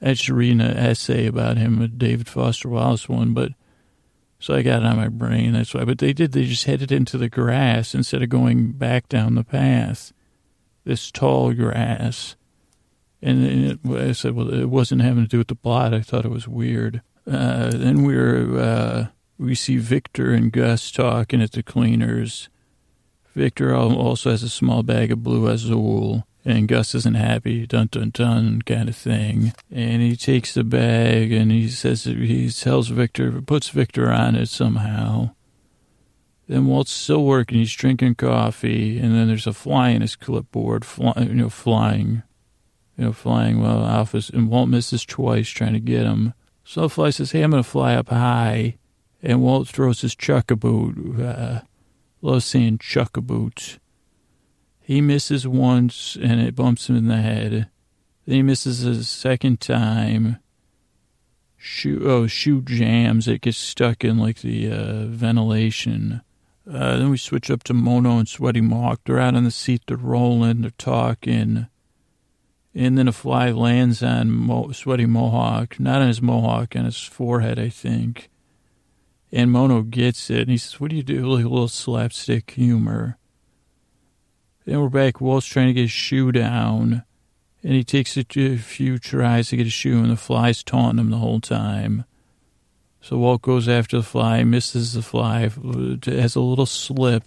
I 0.00 0.12
just 0.14 0.28
read 0.28 0.52
an 0.52 0.60
essay 0.60 1.26
about 1.26 1.56
him, 1.56 1.82
a 1.82 1.88
David 1.88 2.28
Foster 2.28 2.68
Wallace 2.68 3.08
one, 3.08 3.34
but 3.34 3.52
so 4.38 4.54
I 4.54 4.62
got 4.62 4.82
it 4.82 4.86
on 4.86 4.96
my 4.96 5.08
brain. 5.08 5.52
That's 5.52 5.74
why. 5.74 5.84
But 5.84 5.98
they 5.98 6.12
did, 6.12 6.32
they 6.32 6.44
just 6.44 6.64
headed 6.64 6.92
into 6.92 7.18
the 7.18 7.28
grass 7.28 7.94
instead 7.94 8.22
of 8.22 8.28
going 8.28 8.72
back 8.72 9.08
down 9.08 9.34
the 9.34 9.44
path. 9.44 10.12
This 10.84 11.10
tall 11.10 11.52
grass. 11.52 12.36
And 13.20 13.44
it, 13.44 13.78
I 13.84 14.12
said, 14.12 14.34
well, 14.34 14.52
it 14.54 14.70
wasn't 14.70 15.02
having 15.02 15.24
to 15.24 15.28
do 15.28 15.38
with 15.38 15.48
the 15.48 15.56
plot. 15.56 15.92
I 15.92 16.02
thought 16.02 16.24
it 16.24 16.30
was 16.30 16.46
weird. 16.46 17.02
Uh, 17.26 17.70
then 17.70 18.04
we're 18.04 18.58
uh, 18.58 19.06
we 19.38 19.54
see 19.54 19.76
Victor 19.76 20.32
and 20.32 20.52
Gus 20.52 20.92
talking 20.92 21.42
at 21.42 21.52
the 21.52 21.62
cleaners. 21.62 22.48
Victor 23.34 23.74
also 23.74 24.30
has 24.30 24.42
a 24.42 24.48
small 24.48 24.82
bag 24.82 25.10
of 25.12 25.22
blue 25.22 25.48
azul, 25.48 26.26
and 26.44 26.68
Gus 26.68 26.94
isn't 26.94 27.16
happy, 27.16 27.66
dun 27.66 27.88
dun 27.90 28.10
dun 28.10 28.62
kind 28.62 28.88
of 28.88 28.96
thing. 28.96 29.52
And 29.70 30.02
he 30.02 30.16
takes 30.16 30.54
the 30.54 30.64
bag 30.64 31.32
and 31.32 31.50
he 31.50 31.68
says 31.68 32.04
he 32.04 32.50
tells 32.50 32.88
Victor, 32.88 33.42
puts 33.42 33.68
Victor 33.68 34.10
on 34.10 34.36
it 34.36 34.48
somehow. 34.48 35.30
Then 36.48 36.66
Walt's 36.66 36.92
still 36.92 37.24
working. 37.24 37.58
He's 37.58 37.74
drinking 37.74 38.14
coffee, 38.14 38.98
and 38.98 39.14
then 39.14 39.28
there's 39.28 39.46
a 39.46 39.52
fly 39.52 39.90
in 39.90 40.00
his 40.00 40.16
clipboard, 40.16 40.82
fly, 40.82 41.12
you 41.18 41.34
know, 41.34 41.50
flying, 41.50 42.22
you 42.96 43.04
know, 43.04 43.12
flying 43.12 43.60
well 43.60 43.82
office. 43.82 44.30
And 44.30 44.48
Walt 44.48 44.70
misses 44.70 45.04
twice 45.04 45.50
trying 45.50 45.74
to 45.74 45.80
get 45.80 46.04
him. 46.04 46.32
Soulfly 46.64 47.12
says, 47.12 47.32
hey, 47.32 47.42
I'm 47.42 47.50
to 47.52 47.62
fly 47.62 47.94
up 47.94 48.08
high. 48.08 48.78
And 49.22 49.42
Walt 49.42 49.68
throws 49.68 50.00
his 50.00 50.14
chuckaboot. 50.14 51.20
Uh, 51.20 51.60
love 52.22 52.44
saying 52.44 52.78
chuckaboot. 52.78 53.78
He 54.88 55.02
misses 55.02 55.46
once 55.46 56.16
and 56.16 56.40
it 56.40 56.54
bumps 56.54 56.88
him 56.88 56.96
in 56.96 57.08
the 57.08 57.18
head. 57.18 57.68
Then 58.24 58.36
he 58.36 58.42
misses 58.42 58.84
a 58.84 59.04
second 59.04 59.60
time. 59.60 60.38
Shoe, 61.58 62.00
oh, 62.06 62.26
shoe 62.26 62.62
jams. 62.62 63.28
It 63.28 63.42
gets 63.42 63.58
stuck 63.58 64.02
in 64.02 64.16
like 64.16 64.38
the 64.38 64.72
uh, 64.72 65.04
ventilation. 65.04 66.22
Uh, 66.66 66.96
then 66.96 67.10
we 67.10 67.18
switch 67.18 67.50
up 67.50 67.64
to 67.64 67.74
Mono 67.74 68.16
and 68.16 68.26
Sweaty 68.26 68.62
Mohawk. 68.62 69.02
They're 69.04 69.18
out 69.18 69.34
on 69.34 69.44
the 69.44 69.50
seat. 69.50 69.82
They're 69.86 69.98
rolling. 69.98 70.62
They're 70.62 70.70
talking 70.78 71.66
and 72.74 72.96
then 72.96 73.08
a 73.08 73.12
fly 73.12 73.50
lands 73.50 74.02
on 74.02 74.30
Mo- 74.30 74.72
Sweaty 74.72 75.04
Mohawk, 75.04 75.78
not 75.78 76.00
on 76.00 76.08
his 76.08 76.22
mohawk, 76.22 76.76
on 76.76 76.86
his 76.86 77.02
forehead, 77.02 77.58
I 77.58 77.68
think. 77.68 78.30
And 79.30 79.50
Mono 79.50 79.82
gets 79.82 80.30
it, 80.30 80.42
and 80.42 80.50
he 80.50 80.56
says, 80.56 80.80
"What 80.80 80.90
do 80.90 80.96
you 80.96 81.02
do?" 81.02 81.26
Like 81.26 81.44
a 81.44 81.48
little 81.48 81.68
slapstick 81.68 82.52
humor. 82.52 83.17
Then 84.68 84.82
we're 84.82 84.90
back. 84.90 85.18
Walt's 85.18 85.46
trying 85.46 85.68
to 85.68 85.72
get 85.72 85.80
his 85.80 85.90
shoe 85.90 86.30
down, 86.30 87.02
and 87.62 87.72
he 87.72 87.82
takes 87.82 88.18
a 88.18 88.24
few 88.58 88.98
tries 88.98 89.48
to 89.48 89.56
get 89.56 89.64
his 89.64 89.72
shoe, 89.72 89.96
and 89.96 90.10
the 90.10 90.16
fly's 90.16 90.62
taunting 90.62 91.02
him 91.02 91.10
the 91.10 91.16
whole 91.16 91.40
time. 91.40 92.04
So 93.00 93.16
Walt 93.16 93.40
goes 93.40 93.66
after 93.66 93.96
the 93.96 94.02
fly, 94.02 94.44
misses 94.44 94.92
the 94.92 95.00
fly, 95.00 95.48
has 96.04 96.36
a 96.36 96.40
little 96.40 96.66
slip, 96.66 97.24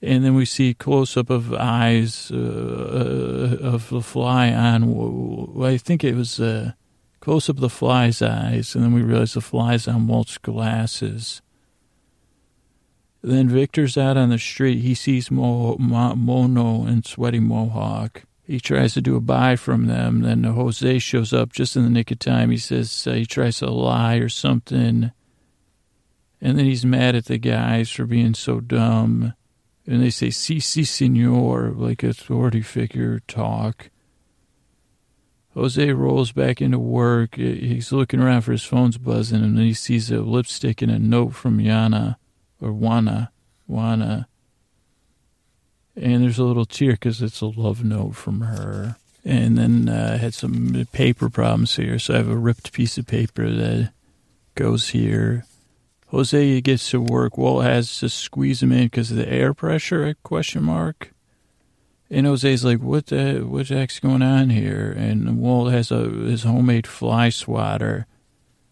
and 0.00 0.24
then 0.24 0.36
we 0.36 0.44
see 0.44 0.72
close 0.72 1.16
up 1.16 1.30
of 1.30 1.52
eyes 1.52 2.30
uh, 2.30 2.36
uh, 2.36 3.66
of 3.66 3.88
the 3.88 4.00
fly 4.00 4.52
on. 4.52 5.64
I 5.64 5.78
think 5.78 6.04
it 6.04 6.14
was 6.14 6.38
uh, 6.38 6.74
close 7.18 7.50
up 7.50 7.56
of 7.56 7.60
the 7.60 7.68
fly's 7.68 8.22
eyes, 8.22 8.76
and 8.76 8.84
then 8.84 8.92
we 8.92 9.02
realize 9.02 9.32
the 9.32 9.40
fly's 9.40 9.88
on 9.88 10.06
Walt's 10.06 10.38
glasses. 10.38 11.42
Then 13.28 13.48
Victor's 13.48 13.98
out 13.98 14.16
on 14.16 14.30
the 14.30 14.38
street. 14.38 14.80
He 14.80 14.94
sees 14.94 15.30
Mo, 15.30 15.76
Mo, 15.78 16.14
Mono 16.14 16.84
and 16.84 17.04
Sweaty 17.04 17.40
Mohawk. 17.40 18.22
He 18.44 18.58
tries 18.58 18.94
to 18.94 19.02
do 19.02 19.16
a 19.16 19.20
buy 19.20 19.56
from 19.56 19.86
them. 19.86 20.22
Then 20.22 20.44
Jose 20.44 20.98
shows 21.00 21.32
up 21.32 21.52
just 21.52 21.76
in 21.76 21.84
the 21.84 21.90
nick 21.90 22.10
of 22.10 22.18
time. 22.18 22.50
He 22.50 22.56
says 22.56 23.06
uh, 23.06 23.12
he 23.12 23.26
tries 23.26 23.58
to 23.58 23.70
lie 23.70 24.16
or 24.16 24.30
something. 24.30 25.12
And 26.40 26.58
then 26.58 26.64
he's 26.64 26.86
mad 26.86 27.14
at 27.14 27.26
the 27.26 27.38
guys 27.38 27.90
for 27.90 28.06
being 28.06 28.34
so 28.34 28.60
dumb 28.60 29.34
and 29.88 30.02
they 30.02 30.10
say 30.10 30.28
"si 30.28 30.60
si 30.60 30.84
senor" 30.84 31.72
like 31.74 32.02
authority 32.02 32.60
figure 32.60 33.20
talk. 33.26 33.90
Jose 35.54 35.92
rolls 35.92 36.30
back 36.30 36.60
into 36.60 36.78
work. 36.78 37.36
He's 37.36 37.90
looking 37.90 38.20
around 38.20 38.42
for 38.42 38.52
his 38.52 38.64
phone's 38.64 38.98
buzzing, 38.98 39.42
and 39.42 39.56
then 39.56 39.64
he 39.64 39.72
sees 39.72 40.10
a 40.10 40.20
lipstick 40.20 40.82
and 40.82 40.92
a 40.92 40.98
note 40.98 41.34
from 41.34 41.58
Yana 41.58 42.16
or 42.60 42.72
Juana, 42.72 43.30
Juana. 43.66 44.28
And 45.96 46.22
there's 46.22 46.38
a 46.38 46.44
little 46.44 46.64
tear 46.64 46.92
because 46.92 47.22
it's 47.22 47.40
a 47.40 47.46
love 47.46 47.84
note 47.84 48.14
from 48.14 48.42
her. 48.42 48.96
And 49.24 49.58
then 49.58 49.88
uh, 49.88 50.12
I 50.14 50.16
had 50.16 50.34
some 50.34 50.86
paper 50.92 51.28
problems 51.28 51.76
here, 51.76 51.98
so 51.98 52.14
I 52.14 52.18
have 52.18 52.28
a 52.28 52.36
ripped 52.36 52.72
piece 52.72 52.98
of 52.98 53.06
paper 53.06 53.50
that 53.50 53.92
goes 54.54 54.90
here. 54.90 55.44
Jose 56.08 56.60
gets 56.62 56.90
to 56.90 57.00
work. 57.00 57.36
Walt 57.36 57.64
has 57.64 57.98
to 57.98 58.08
squeeze 58.08 58.62
him 58.62 58.72
in 58.72 58.84
because 58.84 59.10
of 59.10 59.18
the 59.18 59.30
air 59.30 59.52
pressure? 59.52 60.14
Question 60.22 60.64
mark. 60.64 61.12
And 62.10 62.26
Jose's 62.26 62.64
like, 62.64 62.80
"What 62.80 63.06
the 63.06 63.40
what 63.40 63.68
the 63.68 63.76
heck's 63.76 64.00
going 64.00 64.22
on 64.22 64.48
here?" 64.48 64.94
And 64.96 65.38
Walt 65.38 65.70
has 65.72 65.90
a 65.90 66.08
his 66.08 66.44
homemade 66.44 66.86
fly 66.86 67.28
swatter. 67.28 68.06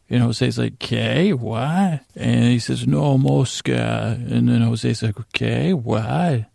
And 0.08 0.22
Jose's 0.22 0.58
like, 0.58 0.74
"Okay, 0.74 1.32
what?" 1.32 2.04
And 2.14 2.44
he 2.44 2.58
says, 2.58 2.86
"No 2.86 3.18
mosca." 3.18 4.20
And 4.28 4.48
then 4.48 4.62
Jose's 4.62 5.02
like, 5.02 5.18
"Okay, 5.18 5.72
why? 5.72 6.46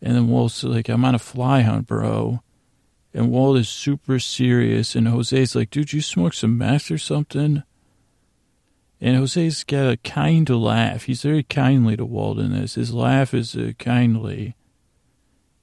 And 0.00 0.16
then 0.16 0.28
Walt's 0.28 0.64
like, 0.64 0.88
"I'm 0.88 1.04
on 1.04 1.14
a 1.14 1.20
fly 1.20 1.62
hunt, 1.62 1.86
bro." 1.86 2.42
And 3.14 3.30
Walt 3.30 3.58
is 3.58 3.68
super 3.68 4.18
serious. 4.18 4.96
And 4.96 5.06
Jose's 5.06 5.54
like, 5.54 5.70
"Dude, 5.70 5.92
you 5.92 6.00
smoke 6.00 6.34
some 6.34 6.58
meth 6.58 6.90
or 6.90 6.98
something?" 6.98 7.62
And 9.00 9.16
Jose's 9.16 9.64
got 9.64 9.92
a 9.92 9.96
kind 9.96 10.48
laugh. 10.48 11.04
He's 11.04 11.22
very 11.22 11.42
kindly 11.42 11.96
to 11.96 12.04
Walt 12.04 12.38
in 12.38 12.52
this. 12.52 12.76
His 12.76 12.94
laugh 12.94 13.34
is 13.34 13.56
uh, 13.56 13.72
kindly. 13.76 14.54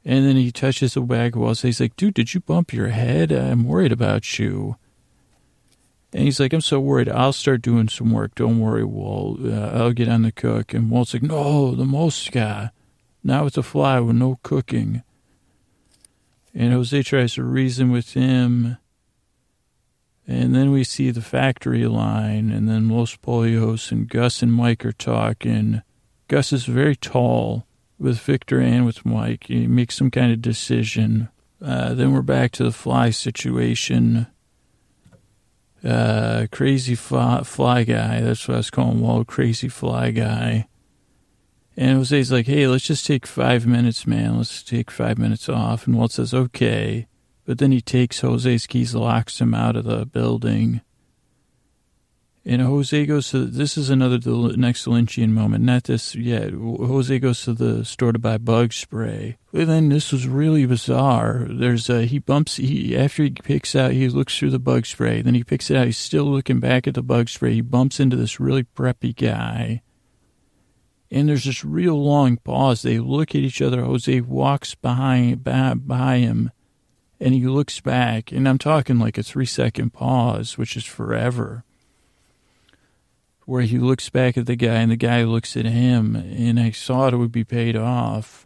And 0.04 0.26
then 0.26 0.36
he 0.36 0.52
touches 0.52 0.94
the 0.94 1.02
bag 1.02 1.36
of 1.36 1.42
Walt. 1.42 1.60
He's 1.60 1.80
like, 1.80 1.96
dude, 1.96 2.16
did 2.16 2.34
you 2.34 2.42
bump 2.42 2.74
your 2.74 2.90
head? 2.90 3.32
I'm 3.32 3.64
worried 3.64 3.94
about 3.94 4.38
you. 4.40 4.76
And 6.12 6.24
he's 6.24 6.40
like, 6.40 6.54
I'm 6.54 6.62
so 6.62 6.80
worried. 6.80 7.10
I'll 7.10 7.34
start 7.34 7.62
doing 7.62 7.88
some 7.88 8.12
work. 8.12 8.34
Don't 8.36 8.60
worry, 8.60 8.84
Walt. 8.84 9.40
Uh, 9.44 9.72
I'll 9.74 9.94
get 9.94 10.10
on 10.10 10.24
the 10.24 10.32
cook. 10.32 10.74
And 10.74 10.90
Walt's 10.90 11.14
like, 11.14 11.24
no, 11.24 11.76
the 11.76 11.86
Mosca. 11.86 12.72
Now 13.24 13.46
it's 13.46 13.58
a 13.58 13.64
fly 13.64 14.00
with 14.00 14.16
no 14.16 14.40
cooking. 14.42 15.04
And 16.54 16.74
Jose 16.74 17.04
tries 17.04 17.36
to 17.36 17.44
reason 17.44 17.92
with 17.92 18.14
him. 18.14 18.78
And 20.28 20.56
then 20.56 20.72
we 20.72 20.84
see 20.84 21.10
the 21.10 21.22
factory 21.22 21.88
line, 21.88 22.52
and 22.52 22.70
then 22.70 22.88
Los 22.88 23.16
Pollos 23.16 23.92
and 23.92 24.08
Gus 24.08 24.44
and 24.44 24.54
Mike 24.54 24.86
are 24.86 24.92
talking. 24.92 25.82
Gus 26.28 26.54
is 26.54 26.66
very 26.66 26.96
tall 26.96 27.66
with 27.98 28.20
Victor 28.20 28.60
and 28.60 28.86
with 28.86 29.06
Mike. 29.06 29.46
He 29.48 29.66
makes 29.66 29.98
some 29.98 30.12
kind 30.12 30.32
of 30.32 30.42
decision. 30.42 31.30
Uh, 31.60 31.96
then 31.96 32.14
we're 32.14 32.22
back 32.22 32.52
to 32.54 32.64
the 32.64 32.72
fly 32.72 33.10
situation. 33.10 34.28
Uh, 35.84 36.48
crazy 36.52 36.96
fly, 36.96 37.44
fly 37.44 37.84
guy. 37.84 38.22
That's 38.22 38.48
what 38.48 38.56
I 38.56 38.58
was 38.58 38.70
calling 38.70 39.02
Walt. 39.02 39.28
Crazy 39.28 39.70
fly 39.70 40.12
guy. 40.12 40.68
And 41.78 41.98
Jose's 41.98 42.32
like, 42.32 42.48
hey, 42.48 42.68
let's 42.68 42.86
just 42.86 43.06
take 43.06 43.26
five 43.26 43.66
minutes, 43.66 44.06
man. 44.06 44.38
Let's 44.38 44.62
take 44.64 44.92
five 44.92 45.18
minutes 45.18 45.48
off. 45.48 45.88
And 45.88 45.96
Walt 45.96 46.12
says, 46.12 46.34
okay. 46.34 47.08
But 47.46 47.58
then 47.58 47.72
he 47.72 47.80
takes 47.80 48.20
Jose's 48.20 48.68
keys, 48.68 48.94
locks 48.94 49.40
him 49.40 49.54
out 49.54 49.78
of 49.78 49.86
the 49.86 50.06
building. 50.06 50.82
And 52.50 52.64
Jose 52.64 53.06
goes 53.06 53.30
to, 53.30 53.46
this 53.46 53.78
is 53.78 53.92
another, 53.92 54.18
the 54.18 54.56
next 54.58 54.88
Lynchian 54.88 55.30
moment, 55.30 55.64
not 55.64 55.84
this 55.84 56.16
yet. 56.16 56.52
Jose 56.52 57.20
goes 57.20 57.44
to 57.44 57.54
the 57.54 57.86
store 57.86 58.12
to 58.12 58.18
buy 58.18 58.40
bug 58.40 58.74
spray. 58.74 59.38
And 59.54 59.70
then 59.70 59.90
this 59.90 60.12
was 60.12 60.28
really 60.28 60.66
bizarre. 60.66 61.46
There's 61.48 61.92
a, 61.92 62.06
he 62.08 62.18
bumps, 62.18 62.56
he, 62.56 62.98
after 62.98 63.22
he 63.22 63.30
picks 63.30 63.76
out, 63.76 63.92
he 63.92 64.10
looks 64.10 64.36
through 64.36 64.50
the 64.50 64.58
bug 64.58 64.88
spray, 64.88 65.22
then 65.22 65.36
he 65.36 65.44
picks 65.44 65.70
it 65.70 65.78
out, 65.78 65.86
he's 65.86 66.00
still 66.00 66.24
looking 66.24 66.60
back 66.60 66.88
at 66.88 66.96
the 66.96 67.04
bug 67.04 67.30
spray. 67.30 67.54
He 67.54 67.62
bumps 67.62 68.00
into 68.00 68.16
this 68.16 68.40
really 68.40 68.64
preppy 68.64 69.16
guy. 69.16 69.84
And 71.12 71.30
there's 71.30 71.46
this 71.46 71.64
real 71.64 72.04
long 72.04 72.38
pause. 72.38 72.82
They 72.82 72.98
look 72.98 73.36
at 73.36 73.42
each 73.42 73.62
other. 73.62 73.84
Jose 73.84 74.22
walks 74.22 74.74
behind, 74.74 75.44
by, 75.44 75.76
by 75.76 76.18
him 76.18 76.50
and 77.20 77.36
he 77.36 77.46
looks 77.46 77.80
back, 77.82 78.32
and 78.32 78.48
I'm 78.48 78.58
talking 78.58 78.98
like 78.98 79.18
a 79.18 79.24
three 79.24 79.46
second 79.46 79.92
pause, 79.92 80.58
which 80.58 80.78
is 80.78 80.86
forever, 80.86 81.66
where 83.50 83.64
he 83.64 83.80
looks 83.80 84.10
back 84.10 84.38
at 84.38 84.46
the 84.46 84.56
guy 84.56 84.76
and 84.76 84.92
the 84.92 84.96
guy 84.96 85.24
looks 85.24 85.58
at 85.58 85.66
him, 85.66 86.16
and 86.16 86.60
I 86.60 86.70
thought 86.70 87.14
it 87.14 87.18
would 87.18 87.32
be 87.32 87.44
paid 87.44 87.76
off. 87.76 88.46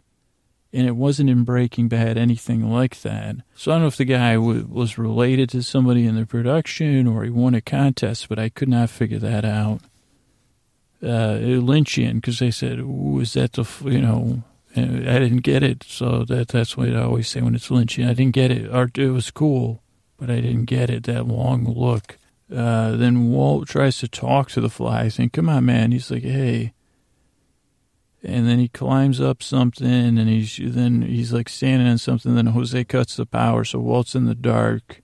And 0.72 0.86
it 0.86 0.96
wasn't 0.96 1.28
in 1.28 1.44
Breaking 1.44 1.88
Bad 1.88 2.16
anything 2.16 2.68
like 2.68 3.02
that. 3.02 3.36
So 3.54 3.70
I 3.70 3.74
don't 3.74 3.82
know 3.82 3.88
if 3.88 3.98
the 3.98 4.06
guy 4.06 4.34
w- 4.34 4.66
was 4.68 4.96
related 4.98 5.50
to 5.50 5.62
somebody 5.62 6.06
in 6.06 6.16
the 6.16 6.24
production 6.26 7.06
or 7.06 7.22
he 7.22 7.30
won 7.30 7.54
a 7.54 7.60
contest, 7.60 8.28
but 8.28 8.38
I 8.38 8.48
could 8.48 8.68
not 8.68 8.90
figure 8.90 9.18
that 9.18 9.44
out. 9.44 9.82
Uh, 11.02 11.36
Lynchian, 11.38 12.14
because 12.14 12.38
they 12.38 12.50
said, 12.50 12.82
was 12.82 13.34
that 13.34 13.52
the, 13.52 13.68
you 13.84 14.00
know, 14.00 14.42
I 14.74 14.80
didn't 15.20 15.42
get 15.44 15.62
it, 15.62 15.84
so 15.86 16.24
that 16.24 16.48
that's 16.48 16.76
what 16.76 16.88
I 16.88 17.02
always 17.02 17.28
say 17.28 17.42
when 17.42 17.54
it's 17.54 17.68
Lynchian. 17.68 18.08
I 18.08 18.14
didn't 18.14 18.34
get 18.34 18.50
it. 18.50 18.72
Art, 18.72 18.96
it 18.98 19.10
was 19.10 19.30
cool, 19.30 19.82
but 20.18 20.30
I 20.30 20.40
didn't 20.40 20.64
get 20.64 20.88
it. 20.90 21.04
That 21.04 21.28
long 21.28 21.66
look. 21.66 22.16
Uh, 22.54 22.96
then 22.96 23.30
Walt 23.30 23.68
tries 23.68 23.98
to 23.98 24.08
talk 24.08 24.50
to 24.50 24.60
the 24.60 24.70
fly. 24.70 25.08
Think, 25.08 25.32
"Come 25.32 25.48
on, 25.48 25.64
man." 25.64 25.92
He's 25.92 26.10
like, 26.10 26.22
"Hey," 26.22 26.72
and 28.22 28.46
then 28.48 28.58
he 28.58 28.68
climbs 28.68 29.20
up 29.20 29.42
something, 29.42 30.18
and 30.18 30.28
he's 30.28 30.58
then 30.62 31.02
he's 31.02 31.32
like 31.32 31.48
standing 31.48 31.88
on 31.88 31.98
something. 31.98 32.34
Then 32.34 32.46
Jose 32.46 32.84
cuts 32.84 33.16
the 33.16 33.26
power, 33.26 33.64
so 33.64 33.80
Walt's 33.80 34.14
in 34.14 34.26
the 34.26 34.34
dark. 34.34 35.02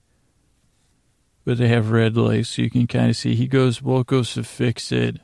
But 1.43 1.57
they 1.57 1.67
have 1.69 1.91
red 1.91 2.15
lights, 2.15 2.49
so 2.49 2.61
you 2.61 2.69
can 2.69 2.85
kind 2.85 3.09
of 3.09 3.17
see. 3.17 3.33
He 3.33 3.47
goes, 3.47 3.81
Walt 3.81 4.05
goes 4.07 4.35
to 4.35 4.43
fix 4.43 4.91
it 4.91 5.19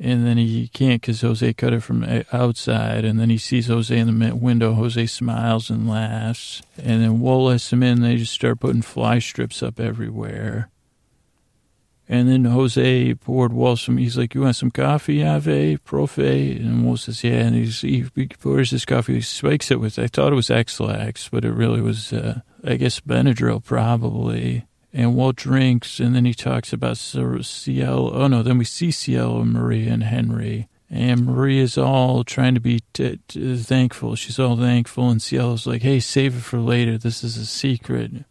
and 0.00 0.26
then 0.26 0.36
he 0.36 0.68
can't 0.68 1.00
because 1.00 1.20
Jose 1.20 1.54
cut 1.54 1.72
it 1.72 1.82
from 1.82 2.04
outside. 2.32 3.04
And 3.04 3.18
then 3.18 3.30
he 3.30 3.38
sees 3.38 3.68
Jose 3.68 3.96
in 3.96 4.18
the 4.18 4.34
window. 4.34 4.74
Jose 4.74 5.06
smiles 5.06 5.70
and 5.70 5.88
laughs. 5.88 6.62
And 6.76 7.02
then 7.02 7.20
Walt 7.20 7.48
lets 7.48 7.72
him 7.72 7.82
in. 7.82 8.00
They 8.00 8.16
just 8.16 8.32
start 8.32 8.60
putting 8.60 8.82
fly 8.82 9.20
strips 9.20 9.62
up 9.62 9.78
everywhere. 9.78 10.68
And 12.06 12.28
then 12.28 12.44
Jose 12.44 13.14
poured 13.14 13.52
Walt 13.52 13.78
some. 13.78 13.96
He's 13.96 14.18
like, 14.18 14.34
"You 14.34 14.42
want 14.42 14.56
some 14.56 14.70
coffee, 14.70 15.24
Ave, 15.24 15.78
Profe?" 15.78 16.56
And 16.60 16.84
Walt 16.84 17.00
says, 17.00 17.24
"Yeah." 17.24 17.46
And 17.46 17.56
he's, 17.56 17.80
he, 17.80 18.04
pours 18.40 18.70
his 18.70 18.84
coffee. 18.84 19.14
He 19.14 19.20
spikes 19.22 19.70
it 19.70 19.80
with. 19.80 19.98
I 19.98 20.08
thought 20.08 20.32
it 20.32 20.36
was 20.36 20.50
Ex-Lax, 20.50 21.30
but 21.30 21.44
it 21.44 21.52
really 21.52 21.80
was, 21.80 22.12
uh, 22.12 22.40
I 22.62 22.76
guess, 22.76 23.00
Benadryl, 23.00 23.64
probably 23.64 24.64
and 24.94 25.16
Walt 25.16 25.36
drinks, 25.36 25.98
and 25.98 26.14
then 26.14 26.24
he 26.24 26.32
talks 26.32 26.72
about 26.72 26.96
Cielo. 26.96 28.12
Oh 28.12 28.28
no, 28.28 28.42
then 28.42 28.58
we 28.58 28.64
see 28.64 28.92
Cielo, 28.92 29.40
and 29.40 29.52
Maria, 29.52 29.92
and 29.92 30.04
Henry. 30.04 30.68
And 30.88 31.26
Maria's 31.26 31.76
all 31.76 32.22
trying 32.22 32.54
to 32.54 32.60
be 32.60 32.80
t- 32.92 33.18
t- 33.26 33.56
thankful. 33.56 34.14
She's 34.14 34.38
all 34.38 34.56
thankful, 34.56 35.10
and 35.10 35.20
Cielo's 35.20 35.66
like, 35.66 35.82
"Hey, 35.82 35.98
save 35.98 36.36
it 36.36 36.42
for 36.42 36.60
later. 36.60 36.96
This 36.96 37.24
is 37.24 37.36
a 37.36 37.46
secret." 37.46 38.24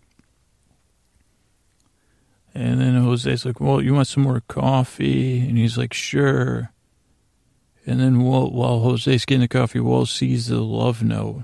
And 2.53 2.79
then 2.79 3.01
Jose's 3.01 3.45
like, 3.45 3.59
"Well, 3.59 3.81
you 3.81 3.93
want 3.93 4.07
some 4.07 4.23
more 4.23 4.41
coffee?" 4.47 5.39
And 5.39 5.57
he's 5.57 5.77
like, 5.77 5.93
"Sure." 5.93 6.71
And 7.85 7.99
then 7.99 8.21
Walt, 8.21 8.53
while 8.53 8.79
Jose's 8.79 9.25
getting 9.25 9.41
the 9.41 9.47
coffee, 9.47 9.79
Walt 9.79 10.07
sees 10.09 10.47
the 10.47 10.61
love 10.61 11.03
note 11.03 11.43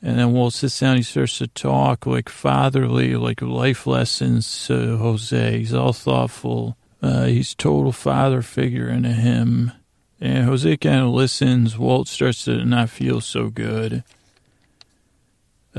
and 0.00 0.18
then 0.18 0.32
Walt 0.32 0.54
sits 0.54 0.78
down, 0.78 0.96
he 0.96 1.02
starts 1.02 1.38
to 1.38 1.48
talk 1.48 2.06
like 2.06 2.28
fatherly, 2.28 3.16
like 3.16 3.42
life 3.42 3.86
lessons 3.86 4.66
to 4.66 4.96
Jose. 4.96 5.58
He's 5.58 5.74
all 5.74 5.92
thoughtful. 5.92 6.76
Uh, 7.02 7.24
he's 7.24 7.54
total 7.54 7.92
father 7.92 8.42
figure 8.42 8.88
into 8.88 9.10
him. 9.10 9.72
And 10.20 10.46
Jose 10.46 10.76
kind 10.78 11.00
of 11.00 11.08
listens. 11.10 11.78
Walt 11.78 12.08
starts 12.08 12.44
to 12.44 12.64
not 12.64 12.90
feel 12.90 13.20
so 13.20 13.50
good. 13.50 14.04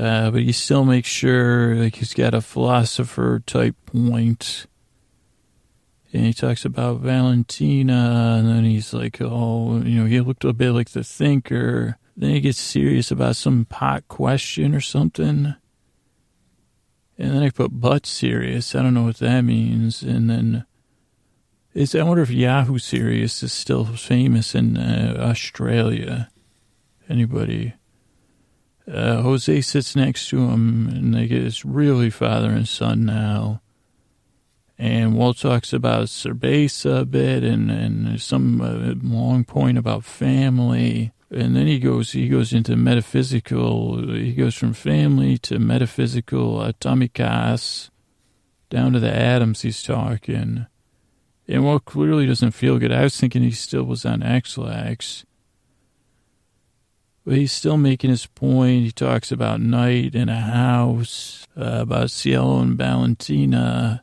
Uh, 0.00 0.30
but 0.30 0.40
he 0.40 0.52
still 0.52 0.86
makes 0.86 1.08
sure 1.08 1.74
like 1.74 1.96
he's 1.96 2.14
got 2.14 2.32
a 2.32 2.40
philosopher 2.40 3.42
type 3.44 3.76
point. 3.84 4.66
And 6.10 6.24
he 6.24 6.32
talks 6.32 6.64
about 6.64 7.00
Valentina, 7.00 8.36
and 8.38 8.48
then 8.48 8.64
he's 8.64 8.94
like, 8.94 9.18
oh, 9.20 9.82
you 9.82 10.00
know, 10.00 10.06
he 10.06 10.20
looked 10.20 10.44
a 10.44 10.54
bit 10.54 10.72
like 10.72 10.90
the 10.90 11.04
thinker. 11.04 11.98
Then 12.16 12.30
he 12.30 12.40
gets 12.40 12.58
serious 12.58 13.10
about 13.10 13.36
some 13.36 13.66
pot 13.66 14.08
question 14.08 14.74
or 14.74 14.80
something. 14.80 15.54
And 17.18 17.30
then 17.34 17.42
I 17.42 17.50
put 17.50 17.78
butt 17.78 18.06
serious. 18.06 18.74
I 18.74 18.82
don't 18.82 18.94
know 18.94 19.04
what 19.04 19.18
that 19.18 19.42
means. 19.42 20.02
And 20.02 20.30
then 20.30 20.64
is 21.74 21.94
I 21.94 22.02
wonder 22.02 22.22
if 22.22 22.30
Yahoo 22.30 22.78
Serious 22.78 23.42
is 23.42 23.52
still 23.52 23.84
famous 23.84 24.54
in 24.54 24.78
uh, 24.78 25.16
Australia. 25.20 26.30
Anybody? 27.08 27.74
Uh, 28.92 29.22
Jose 29.22 29.60
sits 29.60 29.94
next 29.94 30.28
to 30.30 30.48
him, 30.48 30.88
and 30.88 31.14
they 31.14 31.28
get 31.28 31.44
it's 31.44 31.64
really 31.64 32.10
father 32.10 32.50
and 32.50 32.68
son 32.68 33.04
now. 33.04 33.60
And 34.78 35.14
Walt 35.14 35.38
talks 35.38 35.72
about 35.72 36.06
Cerveza 36.06 37.02
a 37.02 37.04
bit, 37.04 37.44
and 37.44 37.70
and 37.70 38.20
some 38.20 38.60
uh, 38.60 38.94
long 39.02 39.44
point 39.44 39.78
about 39.78 40.04
family. 40.04 41.12
And 41.30 41.54
then 41.54 41.68
he 41.68 41.78
goes 41.78 42.12
he 42.12 42.28
goes 42.28 42.52
into 42.52 42.74
metaphysical 42.74 44.02
he 44.12 44.32
goes 44.32 44.56
from 44.56 44.72
family 44.72 45.38
to 45.38 45.60
metaphysical 45.60 46.58
atomicas, 46.58 47.90
down 48.70 48.92
to 48.94 49.00
the 49.00 49.14
atoms 49.14 49.62
he's 49.62 49.82
talking. 49.82 50.66
And 51.46 51.64
Walt 51.64 51.84
clearly 51.84 52.26
doesn't 52.26 52.52
feel 52.52 52.78
good. 52.78 52.92
I 52.92 53.02
was 53.02 53.16
thinking 53.16 53.42
he 53.42 53.50
still 53.50 53.84
was 53.84 54.04
on 54.04 54.22
Ex-Lax 54.22 55.24
But 57.24 57.36
he's 57.36 57.52
still 57.52 57.76
making 57.76 58.10
his 58.10 58.26
point. 58.26 58.84
He 58.84 58.92
talks 58.92 59.30
about 59.30 59.60
night 59.60 60.14
in 60.14 60.28
a 60.28 60.40
house, 60.40 61.46
uh, 61.56 61.80
about 61.82 62.10
Cielo 62.10 62.60
and 62.60 62.78
Valentina. 62.78 64.02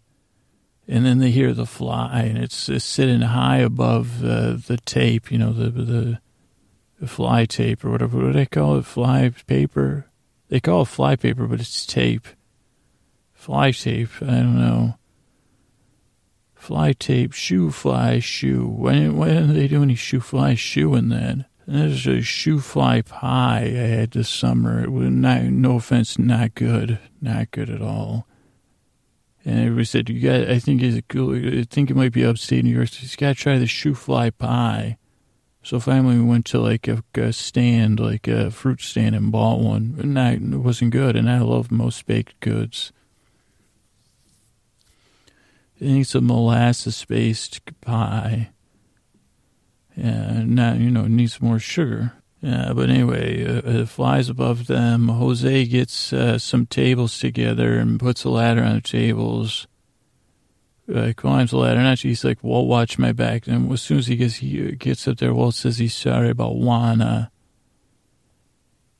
And 0.87 1.05
then 1.05 1.19
they 1.19 1.31
hear 1.31 1.53
the 1.53 1.65
fly, 1.65 2.21
and 2.21 2.37
it's, 2.37 2.69
it's 2.69 2.85
sitting 2.85 3.21
high 3.21 3.57
above 3.57 4.23
uh, 4.23 4.57
the 4.65 4.79
tape, 4.85 5.31
you 5.31 5.37
know, 5.37 5.51
the, 5.51 5.69
the 5.69 6.19
the 6.99 7.07
fly 7.07 7.45
tape 7.45 7.83
or 7.85 7.91
whatever. 7.91 8.17
What 8.17 8.27
do 8.27 8.33
they 8.33 8.45
call 8.45 8.77
it? 8.77 8.85
Fly 8.85 9.31
paper? 9.45 10.07
They 10.49 10.59
call 10.59 10.83
it 10.83 10.87
fly 10.87 11.15
paper, 11.15 11.45
but 11.45 11.59
it's 11.59 11.85
tape. 11.85 12.27
Fly 13.33 13.71
tape. 13.71 14.09
I 14.21 14.25
don't 14.25 14.59
know. 14.59 14.97
Fly 16.55 16.93
tape, 16.93 17.33
shoe 17.33 17.71
fly, 17.71 18.19
shoe. 18.19 18.67
Why, 18.67 19.07
when 19.09 19.47
did 19.47 19.55
they 19.55 19.67
do 19.67 19.83
any 19.83 19.95
shoe 19.95 20.19
fly 20.19 20.55
shoe 20.55 20.95
in 20.95 21.09
that? 21.09 21.45
There's 21.67 22.07
a 22.07 22.21
shoe 22.21 22.59
fly 22.59 23.01
pie 23.01 23.63
I 23.65 23.87
had 23.87 24.11
this 24.11 24.29
summer. 24.29 24.81
It 24.81 24.91
was 24.91 25.09
not, 25.09 25.43
no 25.43 25.75
offense, 25.75 26.17
not 26.17 26.55
good, 26.55 26.97
not 27.21 27.51
good 27.51 27.69
at 27.69 27.81
all. 27.81 28.25
And 29.43 29.59
everybody 29.59 29.83
said, 29.83 30.09
"You 30.09 30.21
got." 30.21 30.49
I 30.49 30.59
think 30.59 30.81
it's 30.81 31.05
cool. 31.09 31.35
I 31.35 31.63
think 31.63 31.89
it 31.89 31.95
might 31.95 32.13
be 32.13 32.25
upstate 32.25 32.63
New 32.63 32.75
York. 32.75 33.01
You 33.01 33.09
got 33.17 33.35
to 33.35 33.41
try 33.41 33.57
the 33.57 33.67
shoe 33.67 33.95
fly 33.95 34.29
pie. 34.29 34.97
So 35.61 35.81
finally, 35.81 36.17
we 36.17 36.23
went 36.23 36.45
to 36.47 36.59
like 36.59 36.87
a, 36.87 37.03
a, 37.15 37.33
stand, 37.33 37.99
like 37.99 38.27
a 38.27 38.49
fruit 38.49 38.81
stand, 38.81 39.15
and 39.15 39.31
bought 39.31 39.59
one. 39.59 39.95
And 39.99 40.17
I, 40.17 40.33
it 40.33 40.41
wasn't 40.41 40.91
good, 40.91 41.17
and 41.17 41.29
I 41.29 41.39
love 41.39 41.71
most 41.71 42.05
baked 42.05 42.39
goods. 42.39 42.93
I 45.75 45.79
think 45.79 46.01
it's 46.01 46.15
a 46.15 46.21
molasses-based 46.21 47.81
pie. 47.81 48.49
Yeah, 49.97 50.43
not 50.45 50.77
you 50.77 50.89
know 50.91 51.07
needs 51.07 51.41
more 51.41 51.59
sugar. 51.59 52.13
Yeah, 52.41 52.71
but 52.73 52.89
anyway, 52.89 53.43
uh, 53.45 53.85
flies 53.87 54.29
above 54.29 54.67
them. 54.67 55.07
Jose 55.09 55.65
gets 55.65 56.13
uh, 56.13 56.37
some 56.37 56.67
tables 56.67 57.19
together 57.19 57.79
and 57.79 57.99
puts 57.99 58.23
a 58.23 58.29
ladder 58.29 58.63
on 58.63 58.75
the 58.75 58.81
tables 58.81 59.67
uh, 60.93 61.13
climbs 61.15 61.51
the 61.51 61.57
ladder. 61.57 61.79
And 61.79 61.87
actually, 61.87 62.11
he's 62.11 62.23
like, 62.23 62.43
"Walt, 62.43 62.67
watch 62.67 62.97
my 62.97 63.11
back." 63.11 63.47
And 63.47 63.71
as 63.71 63.81
soon 63.81 63.99
as 63.99 64.07
he 64.07 64.15
gets 64.15 64.35
he 64.35 64.71
gets 64.73 65.07
up 65.07 65.17
there, 65.17 65.33
Walt 65.33 65.55
says 65.55 65.77
he's 65.77 65.93
sorry 65.93 66.29
about 66.29 66.55
Juana. 66.55 67.31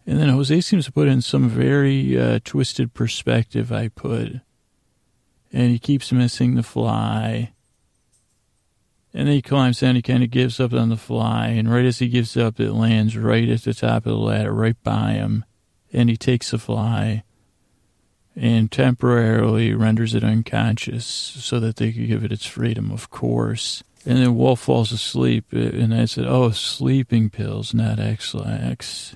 And 0.05 0.19
then 0.19 0.29
Jose 0.29 0.61
seems 0.61 0.85
to 0.85 0.91
put 0.91 1.07
in 1.07 1.21
some 1.21 1.49
very 1.49 2.17
uh, 2.19 2.39
twisted 2.43 2.93
perspective. 2.93 3.71
I 3.71 3.89
put, 3.89 4.39
and 5.51 5.71
he 5.71 5.79
keeps 5.79 6.11
missing 6.11 6.55
the 6.55 6.63
fly. 6.63 7.53
And 9.13 9.27
then 9.27 9.35
he 9.35 9.41
climbs 9.41 9.79
down. 9.79 9.95
He 9.95 10.01
kind 10.01 10.23
of 10.23 10.29
gives 10.29 10.59
up 10.59 10.73
on 10.73 10.89
the 10.89 10.97
fly, 10.97 11.47
and 11.47 11.71
right 11.71 11.85
as 11.85 11.99
he 11.99 12.07
gives 12.07 12.37
up, 12.37 12.59
it 12.59 12.73
lands 12.73 13.17
right 13.17 13.49
at 13.49 13.63
the 13.63 13.73
top 13.73 14.05
of 14.05 14.11
the 14.11 14.15
ladder, 14.15 14.53
right 14.53 14.81
by 14.83 15.13
him. 15.13 15.45
And 15.91 16.09
he 16.09 16.17
takes 16.17 16.51
the 16.51 16.57
fly 16.57 17.23
and 18.39 18.71
temporarily 18.71 19.73
renders 19.73 20.13
it 20.13 20.23
unconscious 20.23 21.05
so 21.05 21.59
that 21.59 21.77
they 21.77 21.91
could 21.91 22.07
give 22.07 22.23
it 22.23 22.31
its 22.31 22.45
freedom, 22.45 22.91
of 22.91 23.09
course. 23.09 23.83
And 24.05 24.19
then 24.19 24.37
Wolf 24.37 24.61
falls 24.61 24.91
asleep, 24.91 25.45
uh, 25.53 25.57
and 25.57 25.93
I 25.93 26.05
said, 26.05 26.25
"Oh, 26.27 26.51
sleeping 26.51 27.29
pills, 27.29 27.73
not 27.73 27.99
Ex-Lax." 27.99 29.15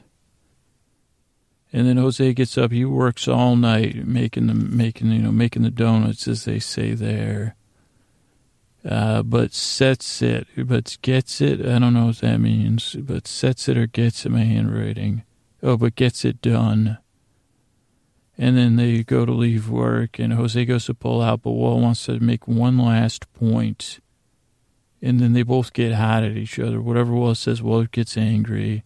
And 1.72 1.88
then 1.88 1.98
Jose 1.98 2.34
gets 2.34 2.58
up. 2.58 2.72
He 2.72 2.84
works 2.84 3.28
all 3.28 3.56
night 3.56 4.06
making 4.06 4.48
the 4.48 4.54
making 4.54 5.12
you 5.12 5.22
know 5.22 5.32
making 5.32 5.62
the 5.62 5.72
donuts, 5.72 6.28
as 6.28 6.44
they 6.44 6.60
say 6.60 6.94
there. 6.94 7.56
Uh, 8.84 9.22
but 9.22 9.54
sets 9.54 10.24
it, 10.24 10.48
but 10.58 10.98
gets 11.04 11.40
it. 11.40 11.62
I 11.62 11.78
don't 11.78 11.94
know 11.94 12.08
what 12.08 12.18
that 12.20 12.40
means, 12.40 12.96
but 12.96 13.28
sets 13.28 13.70
it 13.70 13.78
or 13.78 13.86
gets 13.86 14.26
it. 14.26 14.30
My 14.30 14.44
handwriting. 14.44 15.24
Oh, 15.62 15.78
but 15.78 15.96
gets 15.96 16.26
it 16.26 16.42
done. 16.42 16.98
And 18.38 18.58
then 18.58 18.78
they 18.78 19.04
go 19.04 19.24
to 19.24 19.32
leave 19.32 19.70
work, 19.70 20.18
and 20.18 20.34
Jose 20.34 20.66
goes 20.66 20.86
to 20.86 20.96
pull 20.96 21.22
out, 21.22 21.44
but 21.44 21.52
Walt 21.52 21.82
wants 21.82 22.06
to 22.08 22.20
make 22.20 22.48
one 22.48 22.80
last 22.80 23.32
point. 23.34 24.00
And 25.00 25.20
then 25.20 25.34
they 25.34 25.44
both 25.44 25.74
get 25.74 25.94
hot 25.94 26.24
at 26.24 26.36
each 26.38 26.58
other. 26.58 26.82
Whatever 26.82 27.14
Walt 27.14 27.38
says, 27.38 27.62
Walt 27.62 27.92
gets 27.92 28.18
angry. 28.18 28.84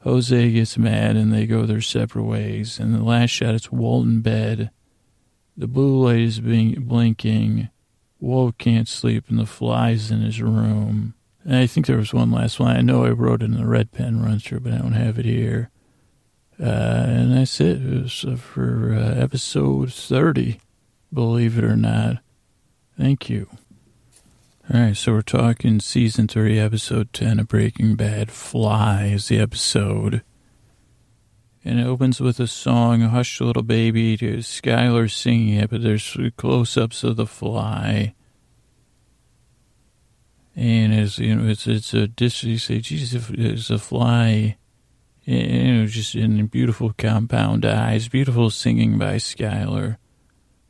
Jose 0.00 0.50
gets 0.50 0.76
mad, 0.76 1.14
and 1.14 1.32
they 1.32 1.46
go 1.46 1.64
their 1.64 1.80
separate 1.80 2.24
ways. 2.24 2.80
And 2.80 2.92
the 2.92 3.04
last 3.04 3.30
shot, 3.30 3.54
it's 3.54 3.70
Walt 3.70 4.04
in 4.04 4.20
bed. 4.20 4.70
The 5.56 5.68
blue 5.68 6.04
light 6.04 6.20
is 6.20 6.40
being 6.40 6.74
blinking. 6.80 7.68
Walt 8.20 8.58
can't 8.58 8.88
sleep, 8.88 9.24
and 9.28 9.38
the 9.38 9.46
flies 9.46 10.10
in 10.10 10.20
his 10.20 10.40
room. 10.40 11.14
And 11.44 11.56
I 11.56 11.66
think 11.66 11.86
there 11.86 11.98
was 11.98 12.14
one 12.14 12.30
last 12.30 12.58
one. 12.58 12.74
I 12.74 12.80
know 12.80 13.04
I 13.04 13.10
wrote 13.10 13.42
it 13.42 13.46
in 13.46 13.56
the 13.56 13.66
red 13.66 13.92
pen 13.92 14.22
run 14.22 14.40
but 14.62 14.72
I 14.72 14.78
don't 14.78 14.92
have 14.92 15.18
it 15.18 15.26
here. 15.26 15.70
Uh, 16.58 16.64
and 16.64 17.36
that's 17.36 17.60
it. 17.60 17.84
It 17.84 18.02
was 18.02 18.24
uh, 18.24 18.36
for 18.36 18.94
uh, 18.94 19.20
episode 19.20 19.92
30, 19.92 20.60
believe 21.12 21.58
it 21.58 21.64
or 21.64 21.76
not. 21.76 22.18
Thank 22.98 23.28
you. 23.28 23.48
All 24.72 24.80
right, 24.80 24.96
so 24.96 25.12
we're 25.12 25.22
talking 25.22 25.80
season 25.80 26.26
3, 26.28 26.58
episode 26.58 27.12
10 27.12 27.40
of 27.40 27.48
Breaking 27.48 27.96
Bad. 27.96 28.30
Fly 28.30 29.06
is 29.06 29.28
the 29.28 29.38
episode. 29.38 30.22
And 31.64 31.80
it 31.80 31.86
opens 31.86 32.20
with 32.20 32.40
a 32.40 32.46
song, 32.46 33.00
Hush 33.00 33.40
Little 33.40 33.62
Baby, 33.62 34.16
to 34.18 34.38
Skyler 34.38 35.10
singing 35.10 35.54
it, 35.54 35.70
but 35.70 35.82
there's 35.82 36.16
close 36.36 36.76
ups 36.76 37.02
of 37.02 37.16
the 37.16 37.26
fly. 37.26 38.14
And 40.54 40.92
it's, 40.92 41.18
you 41.18 41.34
know, 41.34 41.48
it's, 41.48 41.66
it's 41.66 41.94
a, 41.94 42.08
you 42.18 42.58
say, 42.58 42.80
Jesus, 42.80 43.30
it's 43.30 43.70
a 43.70 43.78
fly 43.78 44.56
you 45.24 45.74
know, 45.74 45.86
just 45.86 46.14
in 46.14 46.46
beautiful 46.46 46.92
compound 46.96 47.64
eyes, 47.64 48.08
beautiful 48.08 48.50
singing 48.50 48.98
by 48.98 49.16
Skyler. 49.16 49.96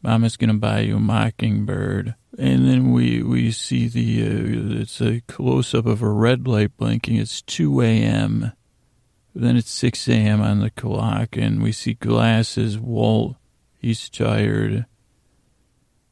Mama's 0.02 0.36
gonna 0.36 0.54
buy 0.54 0.80
you 0.80 0.96
a 0.96 1.00
mockingbird, 1.00 2.14
and 2.38 2.68
then 2.68 2.92
we 2.92 3.22
we 3.22 3.50
see 3.50 3.88
the 3.88 4.22
uh, 4.22 4.80
it's 4.80 5.00
a 5.00 5.22
close 5.22 5.74
up 5.74 5.86
of 5.86 6.02
a 6.02 6.08
red 6.08 6.46
light 6.46 6.76
blinking. 6.76 7.16
It's 7.16 7.42
two 7.42 7.80
a.m. 7.80 8.52
Then 9.34 9.56
it's 9.56 9.70
six 9.70 10.08
a.m. 10.08 10.40
on 10.40 10.60
the 10.60 10.70
clock, 10.70 11.36
and 11.36 11.62
we 11.62 11.72
see 11.72 11.94
glasses. 11.94 12.78
Walt, 12.78 13.36
he's 13.78 14.08
tired, 14.08 14.86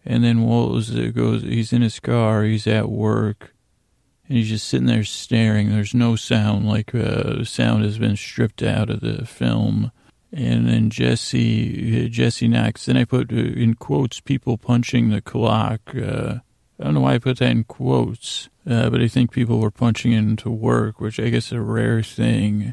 and 0.04 0.24
then 0.24 0.42
Walt 0.42 0.90
goes. 1.14 1.42
He's 1.42 1.72
in 1.72 1.82
his 1.82 2.00
car. 2.00 2.42
He's 2.42 2.66
at 2.66 2.88
work 2.88 3.52
and 4.32 4.38
he's 4.38 4.48
just 4.48 4.66
sitting 4.66 4.86
there 4.86 5.04
staring. 5.04 5.68
There's 5.68 5.92
no 5.92 6.16
sound, 6.16 6.66
like 6.66 6.94
uh, 6.94 7.44
sound 7.44 7.84
has 7.84 7.98
been 7.98 8.16
stripped 8.16 8.62
out 8.62 8.88
of 8.88 9.00
the 9.00 9.26
film. 9.26 9.92
And 10.32 10.66
then 10.66 10.88
Jesse, 10.88 12.08
Jesse 12.08 12.48
knocks. 12.48 12.86
Then 12.86 12.96
I 12.96 13.04
put 13.04 13.30
uh, 13.30 13.36
in 13.36 13.74
quotes 13.74 14.20
people 14.20 14.56
punching 14.56 15.10
the 15.10 15.20
clock. 15.20 15.82
Uh, 15.94 16.36
I 16.80 16.84
don't 16.84 16.94
know 16.94 17.00
why 17.00 17.14
I 17.14 17.18
put 17.18 17.40
that 17.40 17.50
in 17.50 17.64
quotes, 17.64 18.48
uh, 18.66 18.88
but 18.88 19.02
I 19.02 19.08
think 19.08 19.32
people 19.32 19.58
were 19.58 19.70
punching 19.70 20.12
into 20.12 20.48
work, 20.48 20.98
which 20.98 21.20
I 21.20 21.28
guess 21.28 21.48
is 21.48 21.52
a 21.52 21.60
rare 21.60 22.02
thing. 22.02 22.72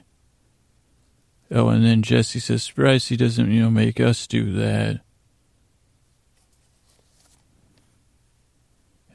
Oh, 1.52 1.70
and 1.70 1.84
then 1.84 2.04
Jesse 2.04 2.40
says, 2.40 2.64
"Surprise! 2.64 3.08
He 3.08 3.18
doesn't, 3.18 3.52
you 3.52 3.62
know, 3.62 3.72
make 3.72 4.00
us 4.00 4.28
do 4.28 4.52
that." 4.54 5.02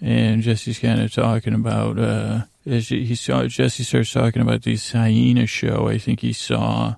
and 0.05 0.43
Jesse's 0.43 0.79
kind 0.79 1.01
of 1.01 1.11
talking 1.13 1.55
about 1.55 1.99
uh, 1.99 2.43
he 2.65 3.15
saw 3.15 3.45
Jesse 3.47 3.85
starts 3.85 4.13
talking 4.13 4.43
about 4.43 4.63
this 4.63 4.93
hyena 4.93 5.47
show. 5.47 5.89
I 5.89 5.97
think 5.97 6.21
he 6.21 6.35
saw 6.35 6.97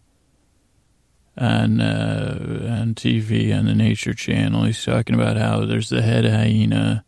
on 1.39 1.81
uh, 1.81 2.79
on 2.81 2.95
TV 2.95 3.57
on 3.57 3.67
the 3.67 3.77
Nature 3.77 4.13
Channel. 4.13 4.65
He's 4.65 4.85
talking 4.85 5.15
about 5.15 5.37
how 5.37 5.65
there's 5.65 5.89
the 5.89 6.03
head 6.03 6.25
hyena, 6.25 7.05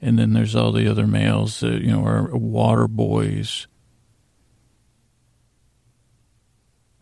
and 0.00 0.18
then 0.18 0.32
there's 0.32 0.56
all 0.56 0.72
the 0.72 0.90
other 0.90 1.06
males 1.06 1.60
that 1.60 1.82
you 1.82 1.90
know 1.90 2.04
are 2.06 2.34
water 2.34 2.88
boys. 2.88 3.66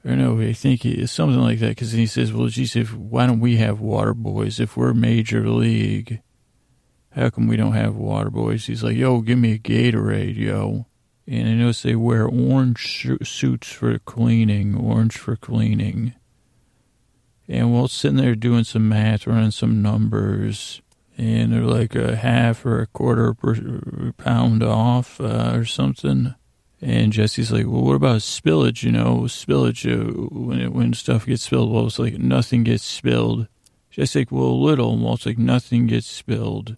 Or 0.04 0.16
no, 0.16 0.38
I 0.40 0.52
think 0.52 0.84
it's 0.84 1.12
something 1.12 1.40
like 1.40 1.60
that 1.60 1.70
because 1.70 1.92
he 1.92 2.06
says, 2.06 2.32
"Well, 2.32 2.48
if 2.52 2.94
why 2.94 3.26
don't 3.26 3.40
we 3.40 3.56
have 3.56 3.80
water 3.80 4.12
boys 4.12 4.60
if 4.60 4.76
we're 4.76 4.92
major 4.92 5.48
league?" 5.48 6.20
how 7.14 7.30
come 7.30 7.46
we 7.46 7.56
don't 7.56 7.74
have 7.74 7.94
water 7.94 8.30
boys? 8.30 8.66
He's 8.66 8.82
like, 8.82 8.96
yo, 8.96 9.20
give 9.20 9.38
me 9.38 9.52
a 9.52 9.58
Gatorade, 9.58 10.36
yo. 10.36 10.86
And 11.26 11.48
I 11.48 11.52
notice 11.52 11.82
they 11.82 11.94
wear 11.94 12.26
orange 12.26 13.08
suits 13.22 13.72
for 13.72 13.98
cleaning, 14.00 14.74
orange 14.74 15.16
for 15.16 15.36
cleaning. 15.36 16.14
And 17.48 17.72
we're 17.72 17.86
sitting 17.88 18.16
there 18.16 18.34
doing 18.34 18.64
some 18.64 18.88
math, 18.88 19.26
running 19.26 19.52
some 19.52 19.80
numbers, 19.80 20.82
and 21.16 21.52
they're 21.52 21.62
like 21.62 21.94
a 21.94 22.16
half 22.16 22.66
or 22.66 22.80
a 22.80 22.86
quarter 22.86 23.32
per 23.32 24.12
pound 24.16 24.62
off 24.62 25.20
uh, 25.20 25.52
or 25.54 25.64
something. 25.64 26.34
And 26.84 27.14
Jesse's 27.14 27.50
like, 27.50 27.64
well, 27.66 27.80
what 27.80 27.94
about 27.96 28.20
spillage? 28.20 28.82
You 28.82 28.92
know, 28.92 29.20
spillage, 29.22 29.90
uh, 29.90 30.28
when, 30.30 30.60
it, 30.60 30.72
when 30.74 30.92
stuff 30.92 31.24
gets 31.24 31.44
spilled, 31.44 31.72
well, 31.72 31.86
it's 31.86 31.98
like 31.98 32.18
nothing 32.18 32.62
gets 32.62 32.84
spilled. 32.84 33.48
Jesse's 33.90 34.16
like, 34.16 34.30
well, 34.30 34.48
a 34.48 34.64
little. 34.66 34.98
Well, 34.98 35.14
it's 35.14 35.24
like 35.24 35.38
nothing 35.38 35.86
gets 35.86 36.06
spilled. 36.06 36.76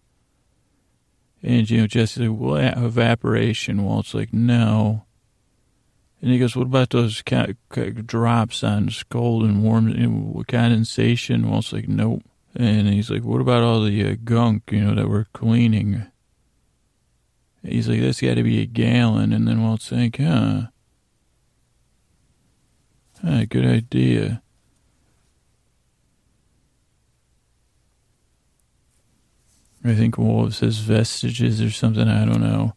And, 1.42 1.68
you 1.68 1.80
know, 1.80 1.86
Jesse's 1.88 2.28
like, 2.28 2.38
well, 2.38 2.54
evaporation. 2.54 3.84
Well, 3.84 3.98
it's 3.98 4.14
like, 4.14 4.32
no. 4.32 5.06
And 6.22 6.30
he 6.30 6.38
goes, 6.38 6.54
what 6.54 6.68
about 6.68 6.90
those 6.90 7.20
ca- 7.22 7.54
ca- 7.68 7.90
drops 7.90 8.62
on 8.62 8.88
cold 9.10 9.42
and 9.42 9.64
warm 9.64 9.88
know, 9.90 10.44
condensation? 10.46 11.50
Well, 11.50 11.58
it's 11.58 11.72
like, 11.72 11.88
nope. 11.88 12.22
And 12.54 12.86
he's 12.86 13.10
like, 13.10 13.24
what 13.24 13.40
about 13.40 13.64
all 13.64 13.82
the 13.82 14.08
uh, 14.08 14.14
gunk, 14.22 14.70
you 14.70 14.84
know, 14.84 14.94
that 14.94 15.08
we're 15.08 15.26
cleaning? 15.32 16.06
He's 17.66 17.88
like, 17.88 18.00
that's 18.00 18.20
got 18.20 18.34
to 18.34 18.42
be 18.42 18.62
a 18.62 18.66
gallon. 18.66 19.32
And 19.32 19.46
then 19.46 19.62
Walt's 19.62 19.90
like, 19.90 20.18
huh. 20.18 20.66
huh 23.22 23.44
good 23.48 23.66
idea. 23.66 24.42
I 29.84 29.94
think 29.94 30.18
Walt 30.18 30.52
says 30.52 30.78
vestiges 30.78 31.60
or 31.60 31.70
something. 31.70 32.08
I 32.08 32.24
don't 32.24 32.40
know. 32.40 32.74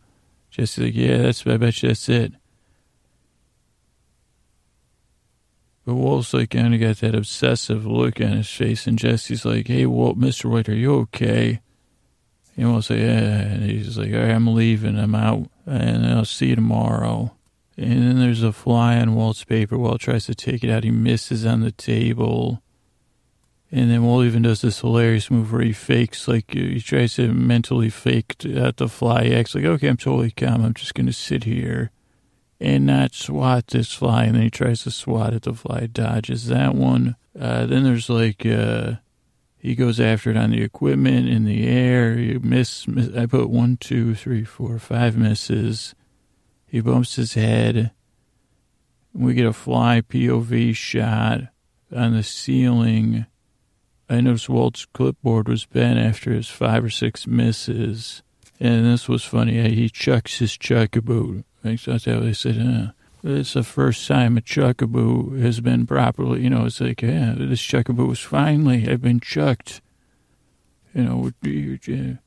Jesse's 0.51 0.83
like, 0.83 0.95
yeah, 0.95 1.17
that's. 1.17 1.45
I 1.45 1.57
bet 1.57 1.81
you 1.81 1.89
that's 1.89 2.07
it. 2.07 2.33
But 5.85 5.95
Walt's 5.95 6.35
like 6.35 6.51
kind 6.51 6.75
of 6.75 6.79
got 6.79 6.97
that 6.97 7.15
obsessive 7.15 7.83
look 7.83 8.21
on 8.21 8.33
his 8.33 8.49
face, 8.49 8.85
and 8.85 8.99
Jesse's 8.99 9.43
like, 9.43 9.67
"Hey, 9.67 9.87
Walt, 9.87 10.17
Mister 10.17 10.47
White, 10.47 10.69
are 10.69 10.75
you 10.75 10.93
okay?" 10.97 11.61
And 12.57 12.71
Walt's 12.71 12.89
like, 12.89 12.99
"Yeah," 12.99 13.39
and 13.41 13.63
he's 13.63 13.97
like, 13.97 14.13
"All 14.13 14.19
right, 14.19 14.31
I'm 14.31 14.53
leaving. 14.53 14.97
I'm 14.97 15.15
out, 15.15 15.49
and 15.65 16.05
I'll 16.05 16.25
see 16.25 16.47
you 16.47 16.55
tomorrow." 16.55 17.33
And 17.77 18.01
then 18.01 18.19
there's 18.19 18.43
a 18.43 18.51
fly 18.51 18.97
on 18.97 19.15
Walt's 19.15 19.45
paper. 19.45 19.77
Walt 19.77 20.01
tries 20.01 20.25
to 20.25 20.35
take 20.35 20.65
it 20.65 20.69
out. 20.69 20.83
He 20.83 20.91
misses 20.91 21.45
on 21.45 21.61
the 21.61 21.71
table. 21.71 22.61
And 23.71 23.89
then 23.89 24.03
Walt 24.03 24.25
even 24.25 24.41
does 24.41 24.61
this 24.61 24.81
hilarious 24.81 25.31
move 25.31 25.53
where 25.53 25.61
he 25.61 25.71
fakes, 25.71 26.27
like, 26.27 26.53
he 26.53 26.81
tries 26.81 27.13
to 27.13 27.31
mentally 27.31 27.89
fake 27.89 28.35
at 28.45 28.77
the 28.77 28.89
fly. 28.89 29.25
He 29.25 29.35
acts 29.35 29.55
like, 29.55 29.63
okay, 29.63 29.87
I'm 29.87 29.95
totally 29.95 30.31
calm. 30.31 30.65
I'm 30.65 30.73
just 30.73 30.95
going 30.95 31.05
to 31.05 31.13
sit 31.13 31.43
here 31.43 31.91
and 32.59 32.85
not 32.85 33.13
swat 33.13 33.67
this 33.67 33.93
fly. 33.93 34.25
And 34.25 34.35
then 34.35 34.41
he 34.41 34.49
tries 34.49 34.83
to 34.83 34.91
swat 34.91 35.33
at 35.33 35.43
the 35.43 35.53
fly, 35.53 35.85
dodges 35.85 36.47
that 36.47 36.75
one. 36.75 37.15
Uh, 37.39 37.65
then 37.67 37.83
there's 37.83 38.09
like, 38.09 38.45
uh, 38.45 38.95
he 39.59 39.75
goes 39.75 39.99
after 39.99 40.31
it 40.31 40.37
on 40.37 40.51
the 40.51 40.63
equipment 40.63 41.27
in 41.27 41.43
the 41.43 41.67
air. 41.67 42.15
He 42.15 42.37
miss, 42.37 42.87
miss, 42.87 43.13
I 43.15 43.25
put 43.25 43.49
one, 43.49 43.75
two, 43.75 44.15
three, 44.15 44.45
four, 44.45 44.79
five 44.79 45.17
misses. 45.17 45.93
He 46.65 46.79
bumps 46.79 47.17
his 47.17 47.33
head. 47.33 47.91
We 49.13 49.33
get 49.33 49.45
a 49.45 49.53
fly 49.53 50.01
POV 50.01 50.73
shot 50.75 51.41
on 51.93 52.15
the 52.15 52.23
ceiling. 52.23 53.25
I 54.09 54.21
noticed 54.21 54.47
Walt's 54.47 54.85
clipboard 54.85 55.49
was 55.49 55.65
bent 55.65 55.99
after 55.99 56.31
his 56.31 56.47
five 56.47 56.85
or 56.85 56.89
six 56.89 57.27
misses. 57.27 58.23
And 58.61 58.85
this 58.85 59.09
was 59.09 59.25
funny. 59.25 59.69
He 59.75 59.89
chucks 59.89 60.39
his 60.39 60.57
chuck 60.57 60.91
chuckaboo. 60.91 61.43
That's 61.63 62.05
how 62.05 62.21
they 62.21 62.33
said, 62.33 62.59
uh, 62.61 62.91
it's 63.23 63.53
the 63.53 63.63
first 63.63 64.07
time 64.07 64.37
a 64.37 64.41
chuckaboo 64.41 65.41
has 65.41 65.59
been 65.59 65.85
properly, 65.85 66.43
you 66.43 66.49
know, 66.49 66.65
it's 66.65 66.81
like, 66.81 67.01
yeah, 67.01 67.33
this 67.37 67.61
chuckaboo 67.61 68.07
was 68.07 68.19
finally, 68.19 68.89
I've 68.89 69.01
been 69.01 69.19
chucked. 69.19 69.81
You 70.93 71.03
know, 71.03 71.31
and 71.43 72.19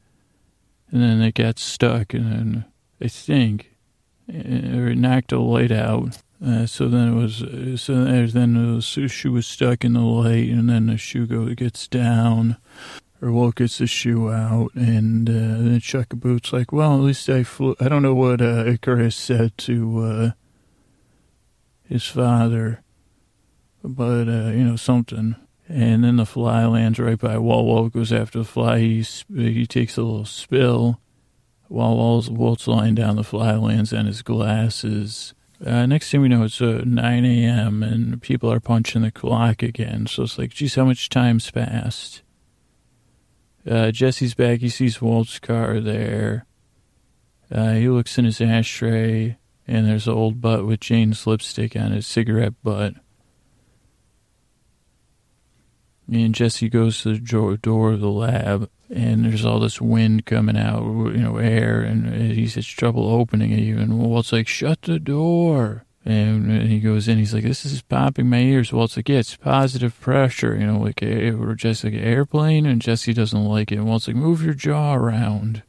then 0.92 1.20
it 1.20 1.34
got 1.34 1.58
stuck, 1.58 2.14
and 2.14 2.32
then 2.32 2.64
I 3.00 3.08
think 3.08 3.72
it 4.28 4.96
knocked 4.96 5.32
a 5.32 5.40
light 5.40 5.72
out. 5.72 6.18
Uh, 6.44 6.66
so 6.66 6.88
then 6.88 7.08
it 7.08 7.14
was, 7.14 7.38
so 7.80 8.04
then 8.04 8.54
the 8.54 8.80
shoe 8.80 9.32
was 9.32 9.46
stuck 9.46 9.84
in 9.84 9.94
the 9.94 10.00
light, 10.00 10.48
and 10.48 10.68
then 10.68 10.86
the 10.86 10.96
shoe 10.96 11.26
go, 11.26 11.46
gets 11.54 11.88
down, 11.88 12.56
or 13.20 13.32
Walt 13.32 13.56
gets 13.56 13.78
the 13.78 13.86
shoe 13.86 14.30
out, 14.30 14.74
and 14.74 15.28
uh, 15.28 15.32
then 15.32 15.80
Chuckaboot's 15.80 16.52
like, 16.52 16.72
well, 16.72 16.94
at 16.94 17.00
least 17.00 17.28
I 17.28 17.42
flew. 17.44 17.76
I 17.80 17.88
don't 17.88 18.02
know 18.02 18.14
what 18.14 18.40
uh, 18.40 18.64
Icarus 18.66 19.16
said 19.16 19.56
to 19.58 19.98
uh, 20.04 20.30
his 21.84 22.06
father, 22.06 22.82
but, 23.82 24.28
uh, 24.28 24.50
you 24.50 24.64
know, 24.64 24.76
something. 24.76 25.36
And 25.68 26.04
then 26.04 26.16
the 26.16 26.26
fly 26.26 26.66
lands 26.66 26.98
right 26.98 27.18
by 27.18 27.38
Walt. 27.38 27.64
Walt 27.64 27.92
goes 27.92 28.12
after 28.12 28.40
the 28.40 28.44
fly. 28.44 28.78
He, 28.78 29.06
he 29.34 29.66
takes 29.66 29.96
a 29.96 30.02
little 30.02 30.24
spill. 30.24 31.00
While 31.68 31.96
Walt's, 31.96 32.28
Walt's 32.28 32.68
lying 32.68 32.94
down, 32.94 33.16
the 33.16 33.24
fly 33.24 33.56
lands 33.56 33.92
on 33.92 34.06
his 34.06 34.22
glasses. 34.22 35.32
Uh, 35.64 35.86
next 35.86 36.10
thing 36.10 36.20
we 36.20 36.28
know, 36.28 36.42
it's 36.42 36.60
uh, 36.60 36.82
9 36.84 37.24
a.m. 37.24 37.82
and 37.82 38.20
people 38.20 38.52
are 38.52 38.60
punching 38.60 39.02
the 39.02 39.10
clock 39.10 39.62
again. 39.62 40.06
So 40.06 40.24
it's 40.24 40.36
like, 40.36 40.50
geez, 40.50 40.74
how 40.74 40.84
much 40.84 41.08
time's 41.08 41.50
passed? 41.50 42.22
Uh, 43.68 43.92
Jesse's 43.92 44.34
back. 44.34 44.58
He 44.58 44.68
sees 44.68 45.00
Walt's 45.00 45.38
car 45.38 45.80
there. 45.80 46.46
Uh, 47.50 47.74
he 47.74 47.88
looks 47.88 48.18
in 48.18 48.24
his 48.24 48.40
ashtray, 48.40 49.36
and 49.66 49.86
there's 49.86 50.06
an 50.06 50.14
old 50.14 50.40
butt 50.40 50.66
with 50.66 50.80
Jane's 50.80 51.26
lipstick 51.26 51.76
on 51.76 51.92
his 51.92 52.06
cigarette 52.06 52.54
butt. 52.62 52.94
And 56.10 56.34
Jesse 56.34 56.68
goes 56.68 57.02
to 57.02 57.14
the 57.14 57.56
door 57.56 57.92
of 57.92 58.00
the 58.00 58.10
lab, 58.10 58.68
and 58.90 59.24
there's 59.24 59.44
all 59.44 59.60
this 59.60 59.80
wind 59.80 60.26
coming 60.26 60.58
out, 60.58 60.82
you 60.82 61.18
know, 61.18 61.38
air, 61.38 61.80
and 61.80 62.32
he's 62.32 62.56
has 62.56 62.66
trouble 62.66 63.08
opening 63.08 63.52
it 63.52 63.60
even. 63.60 63.96
Walt's 63.98 64.32
like, 64.32 64.48
shut 64.48 64.82
the 64.82 64.98
door. 64.98 65.84
And 66.04 66.62
he 66.68 66.80
goes 66.80 67.06
in, 67.06 67.18
he's 67.18 67.32
like, 67.32 67.44
this 67.44 67.64
is 67.64 67.80
popping 67.80 68.28
my 68.28 68.40
ears. 68.40 68.72
Walt's 68.72 68.96
like, 68.96 69.08
yeah, 69.08 69.18
it's 69.18 69.36
positive 69.36 69.98
pressure, 70.00 70.56
you 70.56 70.66
know, 70.66 70.80
like, 70.80 71.00
or 71.00 71.54
just 71.54 71.84
like 71.84 71.92
an 71.92 72.00
airplane, 72.00 72.66
and 72.66 72.82
Jesse 72.82 73.14
doesn't 73.14 73.44
like 73.44 73.70
it. 73.70 73.76
And 73.76 73.86
Walt's 73.86 74.08
like, 74.08 74.16
move 74.16 74.42
your 74.42 74.54
jaw 74.54 74.94
around. 74.94 75.62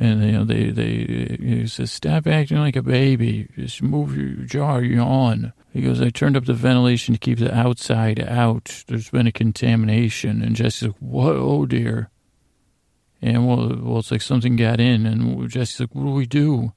And, 0.00 0.22
you 0.22 0.32
know, 0.32 0.44
they, 0.44 0.70
they, 0.70 1.36
he 1.40 1.66
says, 1.66 1.90
stop 1.90 2.28
acting 2.28 2.58
like 2.58 2.76
a 2.76 2.82
baby. 2.82 3.48
Just 3.56 3.82
move 3.82 4.16
your 4.16 4.46
jaw, 4.46 4.78
yawn. 4.78 5.52
He 5.72 5.82
goes, 5.82 6.00
I 6.00 6.10
turned 6.10 6.36
up 6.36 6.44
the 6.44 6.54
ventilation 6.54 7.14
to 7.14 7.18
keep 7.18 7.38
the 7.38 7.52
outside 7.52 8.20
out. 8.20 8.84
There's 8.86 9.10
been 9.10 9.26
a 9.26 9.32
contamination. 9.32 10.40
And 10.40 10.54
Jesse's 10.54 10.88
like, 10.88 10.96
what? 11.00 11.34
Oh, 11.34 11.66
dear. 11.66 12.10
And 13.20 13.48
well, 13.48 13.76
well, 13.82 13.98
it's 13.98 14.12
like 14.12 14.22
something 14.22 14.54
got 14.54 14.78
in. 14.78 15.04
And 15.04 15.50
Jesse's 15.50 15.80
like, 15.80 15.94
what 15.94 16.04
do 16.04 16.10
we 16.10 16.26
do? 16.26 16.72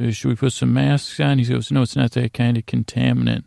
Uh, 0.00 0.12
should 0.12 0.28
we 0.28 0.36
put 0.36 0.52
some 0.52 0.72
masks 0.72 1.18
on? 1.18 1.40
He 1.40 1.44
goes, 1.44 1.72
no, 1.72 1.82
it's 1.82 1.96
not 1.96 2.12
that 2.12 2.32
kind 2.32 2.56
of 2.56 2.66
contaminant. 2.66 3.44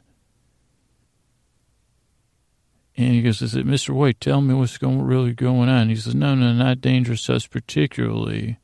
And 2.97 3.13
he 3.13 3.21
goes, 3.21 3.41
is 3.41 3.55
it 3.55 3.65
Mr. 3.65 3.91
White? 3.91 4.19
Tell 4.19 4.41
me 4.41 4.53
what's 4.53 4.77
going, 4.77 5.01
really 5.01 5.33
going 5.33 5.69
on. 5.69 5.87
He 5.87 5.95
says, 5.95 6.13
no, 6.13 6.35
no, 6.35 6.51
not 6.51 6.81
dangerous 6.81 7.25
to 7.27 7.35
us 7.35 7.47
particularly. 7.47 8.59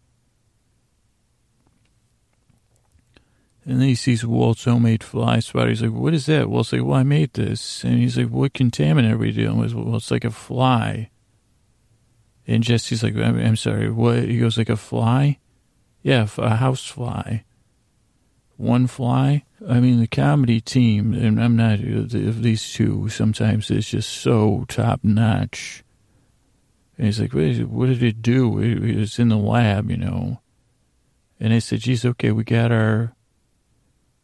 And 3.68 3.82
then 3.82 3.90
he 3.90 3.96
sees 3.96 4.26
Walt's 4.26 4.64
homemade 4.64 5.04
fly 5.04 5.42
swatter. 5.42 5.68
He's 5.68 5.82
like, 5.82 5.92
what 5.92 6.14
is 6.14 6.26
that? 6.28 6.50
Walt's 6.50 6.72
like, 6.72 6.84
well, 6.84 6.98
I 6.98 7.04
made 7.04 7.34
this. 7.34 7.84
And 7.84 8.00
he's 8.00 8.18
like, 8.18 8.30
what 8.30 8.54
contaminant 8.54 9.12
are 9.12 9.18
we 9.18 9.34
dealing 9.34 9.58
with? 9.58 9.74
Well, 9.74 9.98
it's 9.98 10.10
like 10.10 10.24
a 10.24 10.32
fly. 10.32 11.10
And 12.48 12.64
Jesse's 12.64 13.04
like, 13.04 13.18
I'm, 13.18 13.38
I'm 13.38 13.58
sorry, 13.58 13.92
what? 13.92 14.24
He 14.24 14.40
goes, 14.40 14.58
like 14.58 14.70
a 14.70 14.78
fly? 14.78 15.40
Yeah, 16.02 16.30
a 16.38 16.56
house 16.56 16.86
fly. 16.86 17.44
One 18.56 18.88
fly? 18.88 19.44
I 19.68 19.82
mean, 19.82 20.00
the 20.00 20.08
comedy 20.08 20.62
team, 20.62 21.14
and 21.14 21.44
I'm 21.44 21.58
not, 21.58 21.82
of 21.82 22.42
these 22.42 22.72
two, 22.72 23.10
sometimes 23.10 23.70
it's 23.70 23.90
just 23.90 24.10
so 24.10 24.64
top 24.70 25.02
notch. 25.04 25.84
And 26.98 27.08
he's 27.08 27.20
like, 27.20 27.34
what 27.34 27.88
did 27.88 28.02
it 28.02 28.22
do? 28.22 28.60
It 28.60 28.98
It's 28.98 29.20
in 29.20 29.28
the 29.28 29.36
lab, 29.36 29.92
you 29.92 29.98
know. 29.98 30.40
And 31.38 31.54
I 31.54 31.60
said, 31.60 31.82
geez, 31.82 32.06
okay, 32.06 32.32
we 32.32 32.46
got 32.46 32.72
our 32.72 33.14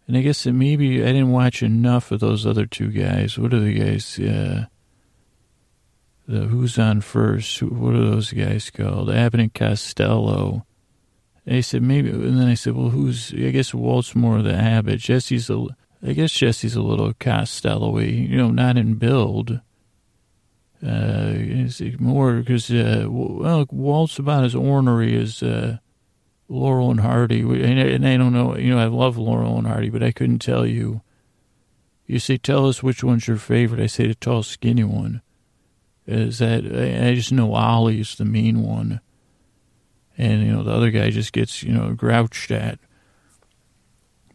and 0.08 0.18
I 0.18 0.22
guess 0.22 0.44
that 0.44 0.54
maybe 0.54 1.02
I 1.02 1.08
didn't 1.08 1.32
watch 1.32 1.64
enough 1.64 2.12
of 2.12 2.20
those 2.20 2.46
other 2.46 2.66
two 2.66 2.90
guys. 2.90 3.38
What 3.38 3.54
are 3.54 3.60
the 3.60 3.74
guys? 3.74 4.20
Uh, 4.20 4.66
the 6.28 6.42
who's 6.42 6.78
on 6.78 7.02
first? 7.02 7.62
What 7.62 7.96
are 7.96 8.10
those 8.10 8.32
guys 8.32 8.70
called? 8.70 9.10
Abbott 9.10 9.40
and 9.40 9.54
Costello. 9.54 10.66
And 11.46 11.58
I 11.58 11.62
said 11.62 11.84
maybe, 11.84 12.10
and 12.10 12.40
then 12.40 12.48
I 12.48 12.54
said, 12.54 12.74
well, 12.74 12.90
who's? 12.90 13.34
I 13.34 13.52
guess 13.52 13.74
Walt's 13.74 14.16
more 14.16 14.42
the 14.42 14.54
Abbott. 14.54 15.00
Jesse's 15.00 15.50
a. 15.50 15.66
I 16.06 16.12
guess 16.12 16.34
Jesse's 16.34 16.76
a 16.76 16.82
little 16.82 17.14
Costello-y, 17.14 18.04
you 18.04 18.36
know, 18.36 18.50
not 18.50 18.78
in 18.78 18.96
build. 18.96 19.62
Uh, 20.86 21.34
more 21.98 22.34
because 22.34 22.70
uh, 22.70 23.06
well, 23.08 23.66
Walt's 23.72 24.20
about 24.20 24.44
as 24.44 24.54
ornery 24.54 25.16
as. 25.16 25.42
Uh, 25.42 25.78
Laurel 26.50 26.92
and 26.92 27.00
Hardy, 27.00 27.42
and 27.42 28.08
I 28.08 28.18
don't 28.18 28.34
know, 28.34 28.58
you 28.58 28.76
know, 28.76 28.80
I 28.80 28.86
love 28.86 29.18
Laurel 29.18 29.58
and 29.58 29.68
Hardy, 29.68 29.90
but 29.90 30.04
I 30.04 30.12
couldn't 30.12 30.40
tell 30.40 30.66
you. 30.66 31.02
You 32.06 32.20
say, 32.20 32.38
tell 32.38 32.68
us 32.68 32.84
which 32.84 33.04
one's 33.04 33.28
your 33.28 33.38
favorite. 33.38 33.82
I 33.82 33.88
say 33.88 34.08
the 34.08 34.16
tall, 34.16 34.44
skinny 34.44 34.84
one. 34.84 35.22
Is 36.06 36.40
that, 36.40 36.66
I 36.66 37.16
just 37.16 37.32
know 37.32 37.54
Ollie's 37.54 38.16
the 38.16 38.26
mean 38.26 38.62
one. 38.62 39.00
And, 40.18 40.46
you 40.46 40.52
know, 40.52 40.64
the 40.64 40.74
other 40.74 40.92
guy 40.92 41.10
just 41.12 41.32
gets, 41.32 41.64
you 41.64 41.72
know, 41.72 41.94
grouched 41.94 42.52
at. 42.52 42.78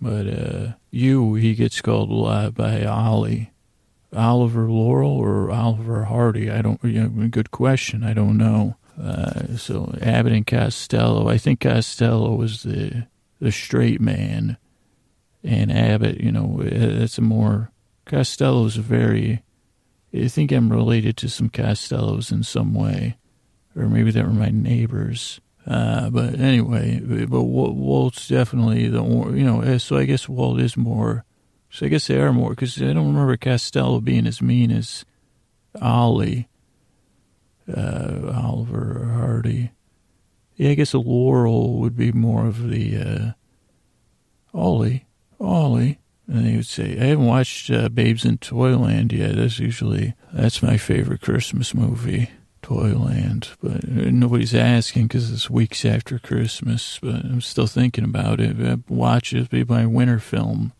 But, 0.01 0.27
uh, 0.27 0.73
you, 0.91 1.35
he 1.35 1.55
gets 1.55 1.83
called 1.83 2.09
by 2.57 2.85
Ollie. 2.85 3.53
Oliver 4.17 4.71
Laurel 4.71 5.11
or 5.11 5.51
Oliver 5.51 6.05
Hardy? 6.05 6.51
I 6.51 6.63
don't, 6.63 6.83
you 6.83 7.07
know, 7.07 7.29
good 7.29 7.51
question. 7.51 8.03
I 8.03 8.15
don't 8.15 8.39
know. 8.39 8.77
Uh, 9.01 9.57
so 9.57 9.95
Abbott 10.03 10.33
and 10.33 10.47
Costello. 10.47 11.29
I 11.29 11.39
think 11.39 11.61
Costello 11.61 12.35
was 12.35 12.63
the 12.65 13.07
the 13.41 13.53
straight 13.53 14.01
man, 14.01 14.57
And 15.45 15.71
Abbott, 15.71 16.21
you 16.21 16.33
know, 16.33 16.61
it's 16.61 17.19
a 17.19 17.23
more, 17.23 17.71
Costello's 18.07 18.77
a 18.77 18.83
very, 18.83 19.43
I 20.13 20.29
think 20.29 20.51
I'm 20.51 20.71
related 20.71 21.17
to 21.19 21.29
some 21.29 21.49
Costellos 21.49 22.33
in 22.33 22.43
some 22.43 22.75
way. 22.75 23.17
Or 23.77 23.89
maybe 23.89 24.11
they 24.11 24.23
were 24.23 24.31
my 24.31 24.51
neighbors. 24.51 25.41
Uh, 25.67 26.11
but 26.11 26.41
anyway, 26.41 27.01
but 27.01 27.43
Walt's 27.43 28.27
definitely 28.27 28.89
the, 28.89 29.03
you 29.03 29.45
know, 29.45 29.61
eh, 29.61 29.79
so 29.79 29.97
I 29.97 30.05
guess 30.05 30.29
Walt 30.29 30.61
is 30.61 30.77
more, 30.77 31.25
so 31.71 31.87
I 31.87 31.91
guess 31.91 32.07
they 32.07 32.19
are 32.19 32.33
more, 32.33 32.51
because 32.51 32.81
I 32.81 32.93
don't 32.93 33.09
remember 33.09 33.37
Costello 33.37 34.01
being 34.01 34.27
as 34.27 34.41
mean 34.41 34.71
as 34.71 35.05
Ollie, 35.81 36.49
uh, 37.75 38.33
Oliver 38.35 39.11
Hardy. 39.15 39.71
Yeah, 40.57 40.71
I 40.71 40.75
guess 40.75 40.95
a 40.95 40.99
Laurel 40.99 41.79
would 41.81 41.97
be 41.97 42.13
more 42.13 42.47
of 42.47 42.69
the, 42.69 42.97
uh, 42.97 43.33
Ollie, 44.53 45.07
Ollie. 45.41 45.99
And 46.27 46.47
he 46.47 46.57
would 46.57 46.67
say, 46.67 46.99
I 47.01 47.05
haven't 47.05 47.27
watched 47.27 47.71
uh, 47.71 47.89
Babes 47.89 48.25
in 48.27 48.39
Toyland 48.39 49.13
yet. 49.13 49.37
That's 49.37 49.59
usually, 49.59 50.15
that's 50.33 50.63
my 50.63 50.77
favorite 50.77 51.23
Christmas 51.23 51.75
movie. 51.75 52.31
Toyland, 52.61 53.49
but 53.63 53.89
nobody's 53.89 54.55
asking 54.55 55.07
because 55.07 55.33
it's 55.33 55.49
weeks 55.49 55.87
after 55.87 56.19
Christmas. 56.19 56.99
But 57.01 57.25
I'm 57.25 57.41
still 57.41 57.67
thinking 57.67 58.05
about 58.05 58.41
it. 58.41 58.61
I 58.61 58.77
watch 58.93 59.33
it 59.33 59.49
be 59.49 59.65
my 59.65 59.87
winter 59.87 60.19
film. 60.19 60.73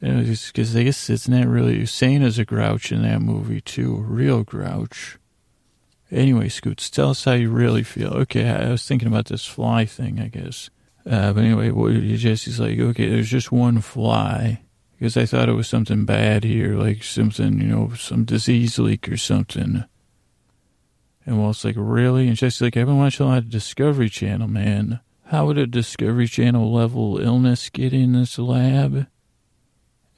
Because 0.00 0.74
I 0.74 0.84
guess 0.84 1.10
it's 1.10 1.28
not 1.28 1.46
really 1.46 1.84
Santa's 1.84 2.38
a 2.38 2.44
grouch 2.44 2.90
in 2.90 3.02
that 3.02 3.20
movie 3.20 3.60
too, 3.60 3.96
real 3.96 4.42
grouch. 4.44 5.18
Anyway, 6.10 6.48
Scoots, 6.48 6.90
tell 6.90 7.10
us 7.10 7.24
how 7.24 7.32
you 7.32 7.50
really 7.50 7.82
feel. 7.82 8.12
Okay, 8.14 8.48
I 8.48 8.70
was 8.70 8.86
thinking 8.86 9.08
about 9.08 9.26
this 9.26 9.46
fly 9.46 9.84
thing, 9.84 10.18
I 10.18 10.28
guess. 10.28 10.70
Uh, 11.06 11.32
but 11.32 11.44
anyway, 11.44 12.16
Jesse's 12.16 12.58
like, 12.58 12.78
okay, 12.78 13.08
there's 13.08 13.30
just 13.30 13.52
one 13.52 13.80
fly 13.80 14.62
because 14.98 15.16
I 15.16 15.24
thought 15.24 15.48
it 15.48 15.54
was 15.54 15.68
something 15.68 16.04
bad 16.04 16.44
here, 16.44 16.76
like 16.76 17.02
something, 17.02 17.60
you 17.60 17.68
know, 17.68 17.92
some 17.94 18.24
disease 18.24 18.78
leak 18.78 19.08
or 19.08 19.16
something. 19.16 19.84
And 21.24 21.38
Walt's 21.38 21.64
like, 21.64 21.76
really? 21.78 22.28
And 22.28 22.36
Jesse's 22.36 22.60
like, 22.60 22.76
I've 22.76 22.86
been 22.86 22.98
watching 22.98 23.24
a 23.24 23.28
lot 23.28 23.38
of 23.38 23.50
Discovery 23.50 24.08
Channel, 24.08 24.48
man. 24.48 25.00
How 25.26 25.46
would 25.46 25.58
a 25.58 25.66
Discovery 25.66 26.26
Channel 26.26 26.72
level 26.72 27.18
illness 27.18 27.70
get 27.70 27.92
in 27.92 28.12
this 28.12 28.38
lab? 28.38 29.06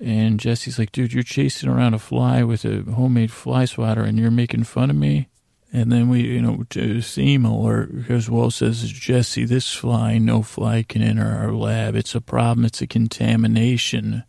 And 0.02 0.40
Jesse's 0.40 0.80
like, 0.80 0.90
dude, 0.90 1.12
you're 1.12 1.22
chasing 1.22 1.68
around 1.68 1.94
a 1.94 1.98
fly 1.98 2.42
with 2.42 2.64
a 2.64 2.82
homemade 2.90 3.30
fly 3.30 3.66
swatter 3.66 4.02
and 4.02 4.18
you're 4.18 4.32
making 4.32 4.64
fun 4.64 4.90
of 4.90 4.96
me? 4.96 5.28
And 5.72 5.92
then 5.92 6.08
we, 6.08 6.22
you 6.22 6.42
know, 6.42 6.64
theme 6.68 7.44
alert 7.44 7.94
because 7.94 8.28
Walt 8.28 8.52
says, 8.52 8.82
Jesse, 8.90 9.44
this 9.44 9.72
fly, 9.72 10.18
no 10.18 10.42
fly 10.42 10.82
can 10.82 11.02
enter 11.02 11.26
our 11.26 11.52
lab. 11.52 11.94
It's 11.94 12.16
a 12.16 12.20
problem. 12.20 12.66
It's 12.66 12.82
a 12.82 12.86
contamination 12.86 14.24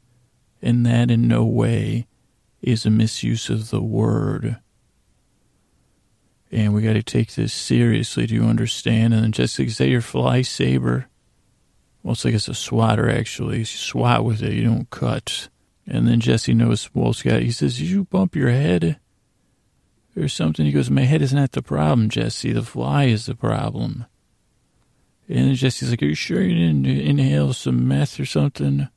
and 0.63 0.85
that 0.85 1.11
in 1.11 1.27
no 1.27 1.43
way 1.43 2.07
is 2.61 2.85
a 2.85 2.89
misuse 2.89 3.49
of 3.49 3.69
the 3.69 3.81
word. 3.81 4.57
And 6.49 6.73
we 6.73 6.81
got 6.81 6.93
to 6.93 7.03
take 7.03 7.33
this 7.33 7.51
seriously. 7.51 8.25
Do 8.25 8.35
you 8.35 8.45
understand? 8.45 9.13
And 9.13 9.23
then 9.23 9.31
Jessica, 9.33 9.69
say 9.71 9.89
your 9.89 10.01
fly 10.01 10.41
saber. 10.41 11.07
Well, 12.01 12.13
it's 12.13 12.23
like 12.23 12.33
it's 12.33 12.47
a 12.47 12.53
swatter, 12.53 13.09
actually. 13.09 13.59
You 13.59 13.65
swat 13.65 14.23
with 14.23 14.41
it, 14.41 14.53
you 14.53 14.63
don't 14.63 14.89
cut. 14.89 15.49
And 15.85 16.07
then 16.07 16.19
Jesse 16.19 16.53
knows 16.53 16.93
Walt's 16.93 17.21
got, 17.21 17.41
he 17.41 17.51
says, 17.51 17.77
Did 17.77 17.87
you 17.87 18.05
bump 18.05 18.35
your 18.35 18.49
head 18.49 18.99
or 20.15 20.27
something? 20.27 20.65
He 20.65 20.71
goes, 20.71 20.89
My 20.89 21.03
head 21.03 21.21
is 21.21 21.33
not 21.33 21.51
the 21.51 21.61
problem, 21.61 22.09
Jesse. 22.09 22.53
The 22.53 22.63
fly 22.63 23.05
is 23.05 23.25
the 23.25 23.35
problem. 23.35 24.05
And 25.27 25.47
then 25.47 25.55
Jesse's 25.55 25.89
like, 25.89 26.01
Are 26.01 26.07
you 26.07 26.15
sure 26.15 26.41
you 26.41 26.55
didn't 26.55 26.85
inhale 26.85 27.53
some 27.53 27.87
meth 27.87 28.19
or 28.19 28.25
something? 28.25 28.87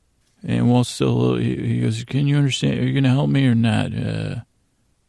And 0.43 0.69
Walt 0.69 0.87
still, 0.87 1.35
he 1.35 1.81
goes, 1.81 2.03
Can 2.03 2.27
you 2.27 2.37
understand? 2.37 2.79
Are 2.79 2.83
you 2.83 2.93
going 2.93 3.03
to 3.03 3.09
help 3.09 3.29
me 3.29 3.47
or 3.47 3.55
not 3.55 3.93
uh, 3.93 4.35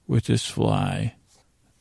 with 0.07 0.25
this 0.25 0.47
fly? 0.47 1.15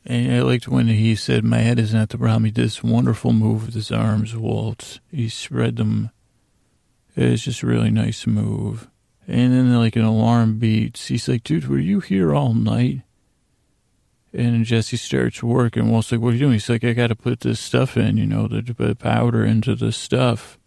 And 0.04 0.32
I 0.32 0.40
liked 0.40 0.68
when 0.68 0.88
he 0.88 1.14
said, 1.16 1.44
My 1.44 1.58
head 1.58 1.78
is 1.78 1.92
not 1.92 2.10
the 2.10 2.18
problem. 2.18 2.44
He 2.44 2.50
did 2.50 2.64
this 2.64 2.82
wonderful 2.82 3.32
move 3.32 3.66
with 3.66 3.74
his 3.74 3.90
arms, 3.90 4.36
Walt. 4.36 5.00
He 5.10 5.28
spread 5.28 5.76
them. 5.76 6.10
It's 7.16 7.42
just 7.42 7.62
a 7.62 7.66
really 7.66 7.90
nice 7.90 8.26
move. 8.26 8.88
And 9.28 9.52
then, 9.52 9.76
like, 9.76 9.94
an 9.94 10.04
alarm 10.04 10.58
beats. 10.58 11.08
He's 11.08 11.28
like, 11.28 11.44
Dude, 11.44 11.68
were 11.68 11.78
you 11.78 12.00
here 12.00 12.34
all 12.34 12.54
night? 12.54 13.02
And 14.32 14.64
Jesse 14.64 14.96
starts 14.96 15.42
working. 15.42 15.90
Walt's 15.90 16.10
like, 16.10 16.22
What 16.22 16.30
are 16.30 16.32
you 16.32 16.38
doing? 16.38 16.52
He's 16.54 16.70
like, 16.70 16.82
I 16.82 16.94
got 16.94 17.08
to 17.08 17.14
put 17.14 17.40
this 17.40 17.60
stuff 17.60 17.98
in, 17.98 18.16
you 18.16 18.26
know, 18.26 18.48
the 18.48 18.96
powder 18.98 19.44
into 19.44 19.74
the 19.74 19.92
stuff. 19.92 20.58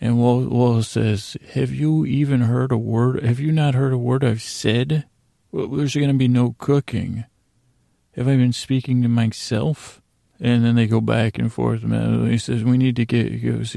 And 0.00 0.18
Will, 0.18 0.82
says, 0.82 1.36
Have 1.54 1.70
you 1.72 2.04
even 2.04 2.42
heard 2.42 2.72
a 2.72 2.76
word? 2.76 3.22
Have 3.22 3.38
you 3.38 3.52
not 3.52 3.74
heard 3.74 3.92
a 3.92 3.98
word 3.98 4.24
I've 4.24 4.42
said? 4.42 5.06
Well, 5.52 5.68
there's 5.68 5.94
going 5.94 6.08
to 6.08 6.14
be 6.14 6.28
no 6.28 6.56
cooking. 6.58 7.24
Have 8.16 8.26
I 8.26 8.36
been 8.36 8.52
speaking 8.52 9.02
to 9.02 9.08
myself? 9.08 10.02
And 10.40 10.64
then 10.64 10.74
they 10.74 10.86
go 10.88 11.00
back 11.00 11.38
and 11.38 11.52
forth. 11.52 11.84
And 11.84 12.28
he 12.28 12.38
says, 12.38 12.64
We 12.64 12.76
need 12.76 12.96
to 12.96 13.06
get, 13.06 13.30
he 13.30 13.50
goes, 13.50 13.72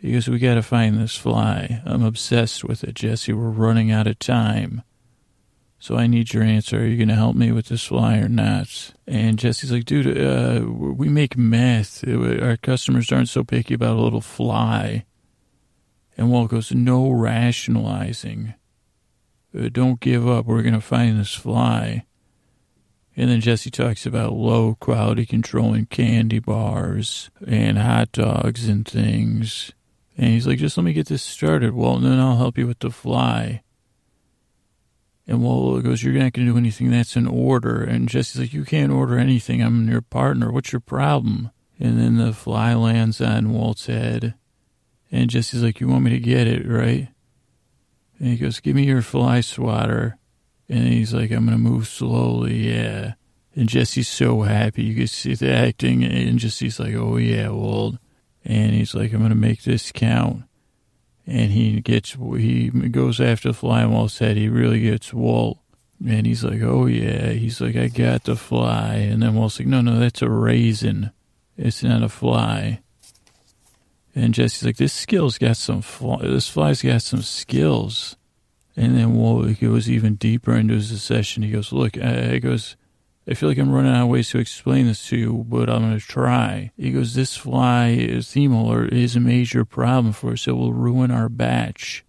he, 0.00 0.12
goes, 0.12 0.28
We 0.28 0.38
got 0.38 0.54
to 0.54 0.62
find 0.62 0.98
this 0.98 1.16
fly. 1.16 1.82
I'm 1.84 2.02
obsessed 2.02 2.64
with 2.64 2.84
it, 2.84 2.94
Jesse. 2.94 3.32
We're 3.32 3.50
running 3.50 3.90
out 3.90 4.06
of 4.06 4.18
time. 4.18 4.82
So 5.78 5.96
I 5.96 6.06
need 6.06 6.34
your 6.34 6.42
answer. 6.42 6.80
Are 6.80 6.86
you 6.86 6.98
going 6.98 7.08
to 7.08 7.14
help 7.14 7.34
me 7.34 7.52
with 7.52 7.68
this 7.68 7.84
fly 7.84 8.18
or 8.18 8.28
not? 8.28 8.92
And 9.06 9.38
Jesse's 9.38 9.72
like, 9.72 9.86
dude, 9.86 10.06
uh, 10.06 10.66
we 10.66 11.08
make 11.08 11.38
meth. 11.38 12.06
Our 12.06 12.58
customers 12.58 13.10
aren't 13.10 13.30
so 13.30 13.44
picky 13.44 13.74
about 13.74 13.96
a 13.96 14.02
little 14.02 14.20
fly. 14.20 15.06
And 16.18 16.30
Walt 16.30 16.50
goes, 16.50 16.70
no 16.70 17.10
rationalizing. 17.10 18.52
Uh, 19.58 19.70
don't 19.72 20.00
give 20.00 20.28
up. 20.28 20.44
We're 20.44 20.62
going 20.62 20.74
to 20.74 20.82
find 20.82 21.18
this 21.18 21.34
fly. 21.34 22.04
And 23.16 23.30
then 23.30 23.40
Jesse 23.40 23.70
talks 23.70 24.04
about 24.04 24.34
low 24.34 24.76
quality 24.80 25.24
controlling 25.24 25.86
candy 25.86 26.40
bars 26.40 27.30
and 27.46 27.78
hot 27.78 28.12
dogs 28.12 28.68
and 28.68 28.86
things. 28.86 29.72
And 30.16 30.28
he's 30.28 30.46
like, 30.46 30.58
just 30.58 30.76
let 30.76 30.84
me 30.84 30.92
get 30.92 31.06
this 31.06 31.22
started, 31.22 31.74
Well, 31.74 31.98
then 31.98 32.18
I'll 32.18 32.36
help 32.36 32.58
you 32.58 32.66
with 32.66 32.80
the 32.80 32.90
fly. 32.90 33.62
And 35.30 35.42
Walt 35.42 35.84
goes, 35.84 36.02
You're 36.02 36.14
not 36.14 36.32
going 36.32 36.46
to 36.46 36.52
do 36.52 36.58
anything. 36.58 36.90
That's 36.90 37.14
an 37.14 37.28
order. 37.28 37.84
And 37.84 38.08
Jesse's 38.08 38.40
like, 38.40 38.52
You 38.52 38.64
can't 38.64 38.90
order 38.90 39.16
anything. 39.16 39.62
I'm 39.62 39.88
your 39.88 40.00
partner. 40.00 40.50
What's 40.50 40.72
your 40.72 40.80
problem? 40.80 41.50
And 41.78 41.98
then 42.00 42.16
the 42.16 42.32
fly 42.32 42.74
lands 42.74 43.20
on 43.20 43.52
Walt's 43.52 43.86
head. 43.86 44.34
And 45.12 45.30
Jesse's 45.30 45.62
like, 45.62 45.80
You 45.80 45.86
want 45.86 46.02
me 46.02 46.10
to 46.10 46.18
get 46.18 46.48
it, 46.48 46.66
right? 46.66 47.08
And 48.18 48.28
he 48.28 48.36
goes, 48.36 48.58
Give 48.58 48.74
me 48.74 48.84
your 48.84 49.02
fly 49.02 49.40
swatter. 49.40 50.18
And 50.68 50.88
he's 50.88 51.14
like, 51.14 51.30
I'm 51.30 51.46
going 51.46 51.56
to 51.56 51.62
move 51.62 51.86
slowly. 51.86 52.68
Yeah. 52.68 53.14
And 53.54 53.68
Jesse's 53.68 54.08
so 54.08 54.42
happy. 54.42 54.82
You 54.82 54.96
can 54.96 55.06
see 55.06 55.34
the 55.34 55.52
acting. 55.52 56.04
And 56.04 56.40
Jesse's 56.40 56.80
like, 56.80 56.94
Oh, 56.94 57.16
yeah, 57.18 57.50
Walt. 57.50 57.96
And 58.44 58.72
he's 58.72 58.94
like, 58.94 59.12
I'm 59.12 59.18
going 59.18 59.30
to 59.30 59.36
make 59.36 59.62
this 59.62 59.92
count 59.92 60.44
and 61.30 61.52
he 61.52 61.80
gets 61.80 62.12
he 62.12 62.70
goes 62.70 63.20
after 63.20 63.48
the 63.48 63.54
fly 63.54 63.84
on 63.84 63.92
Walt's 63.92 64.18
head. 64.18 64.36
He 64.36 64.48
really 64.48 64.80
gets 64.80 65.14
Walt, 65.14 65.58
and 66.04 66.26
he's 66.26 66.42
like, 66.42 66.60
"Oh 66.60 66.86
yeah." 66.86 67.30
He's 67.30 67.60
like, 67.60 67.76
"I 67.76 67.86
got 67.86 68.24
the 68.24 68.34
fly," 68.34 68.94
and 68.94 69.22
then 69.22 69.34
Walt's 69.34 69.60
like, 69.60 69.68
"No, 69.68 69.80
no, 69.80 69.98
that's 70.00 70.22
a 70.22 70.28
raisin. 70.28 71.12
It's 71.56 71.84
not 71.84 72.02
a 72.02 72.08
fly." 72.08 72.80
And 74.14 74.34
Jesse's 74.34 74.64
like, 74.64 74.76
"This 74.76 74.92
skill's 74.92 75.38
got 75.38 75.56
some 75.56 75.82
fly. 75.82 76.22
This 76.22 76.48
fly's 76.48 76.82
got 76.82 77.02
some 77.02 77.22
skills." 77.22 78.16
And 78.76 78.96
then 78.96 79.14
Walt 79.14 79.60
goes 79.60 79.88
even 79.88 80.14
deeper 80.16 80.56
into 80.56 80.74
his 80.74 81.00
session. 81.00 81.44
He 81.44 81.52
goes, 81.52 81.72
"Look," 81.72 81.96
uh, 81.96 82.30
he 82.30 82.40
goes. 82.40 82.76
I 83.30 83.34
feel 83.34 83.48
like 83.48 83.58
I'm 83.58 83.70
running 83.70 83.94
out 83.94 84.02
of 84.02 84.08
ways 84.08 84.28
to 84.30 84.38
explain 84.38 84.88
this 84.88 85.06
to 85.08 85.16
you, 85.16 85.44
but 85.48 85.70
I'm 85.70 85.82
going 85.82 85.96
to 85.96 86.04
try. 86.04 86.72
He 86.76 86.90
goes, 86.90 87.14
This 87.14 87.36
fly 87.36 88.20
theme 88.22 88.52
alert 88.52 88.92
is 88.92 89.14
a 89.14 89.20
major 89.20 89.64
problem 89.64 90.12
for 90.12 90.32
us. 90.32 90.48
It 90.48 90.52
will 90.52 90.72
ruin 90.72 91.12
our 91.12 91.28
batch. 91.28 92.04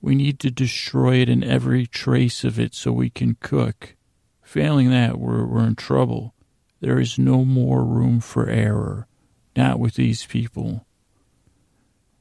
We 0.00 0.14
need 0.14 0.38
to 0.40 0.52
destroy 0.52 1.16
it 1.16 1.28
and 1.28 1.42
every 1.42 1.88
trace 1.88 2.44
of 2.44 2.60
it 2.60 2.72
so 2.72 2.92
we 2.92 3.10
can 3.10 3.36
cook. 3.40 3.96
Failing 4.42 4.90
that, 4.90 5.18
we're, 5.18 5.44
we're 5.44 5.66
in 5.66 5.74
trouble. 5.74 6.34
There 6.80 7.00
is 7.00 7.18
no 7.18 7.44
more 7.44 7.84
room 7.84 8.20
for 8.20 8.48
error. 8.48 9.08
Not 9.56 9.80
with 9.80 9.94
these 9.94 10.24
people. 10.24 10.86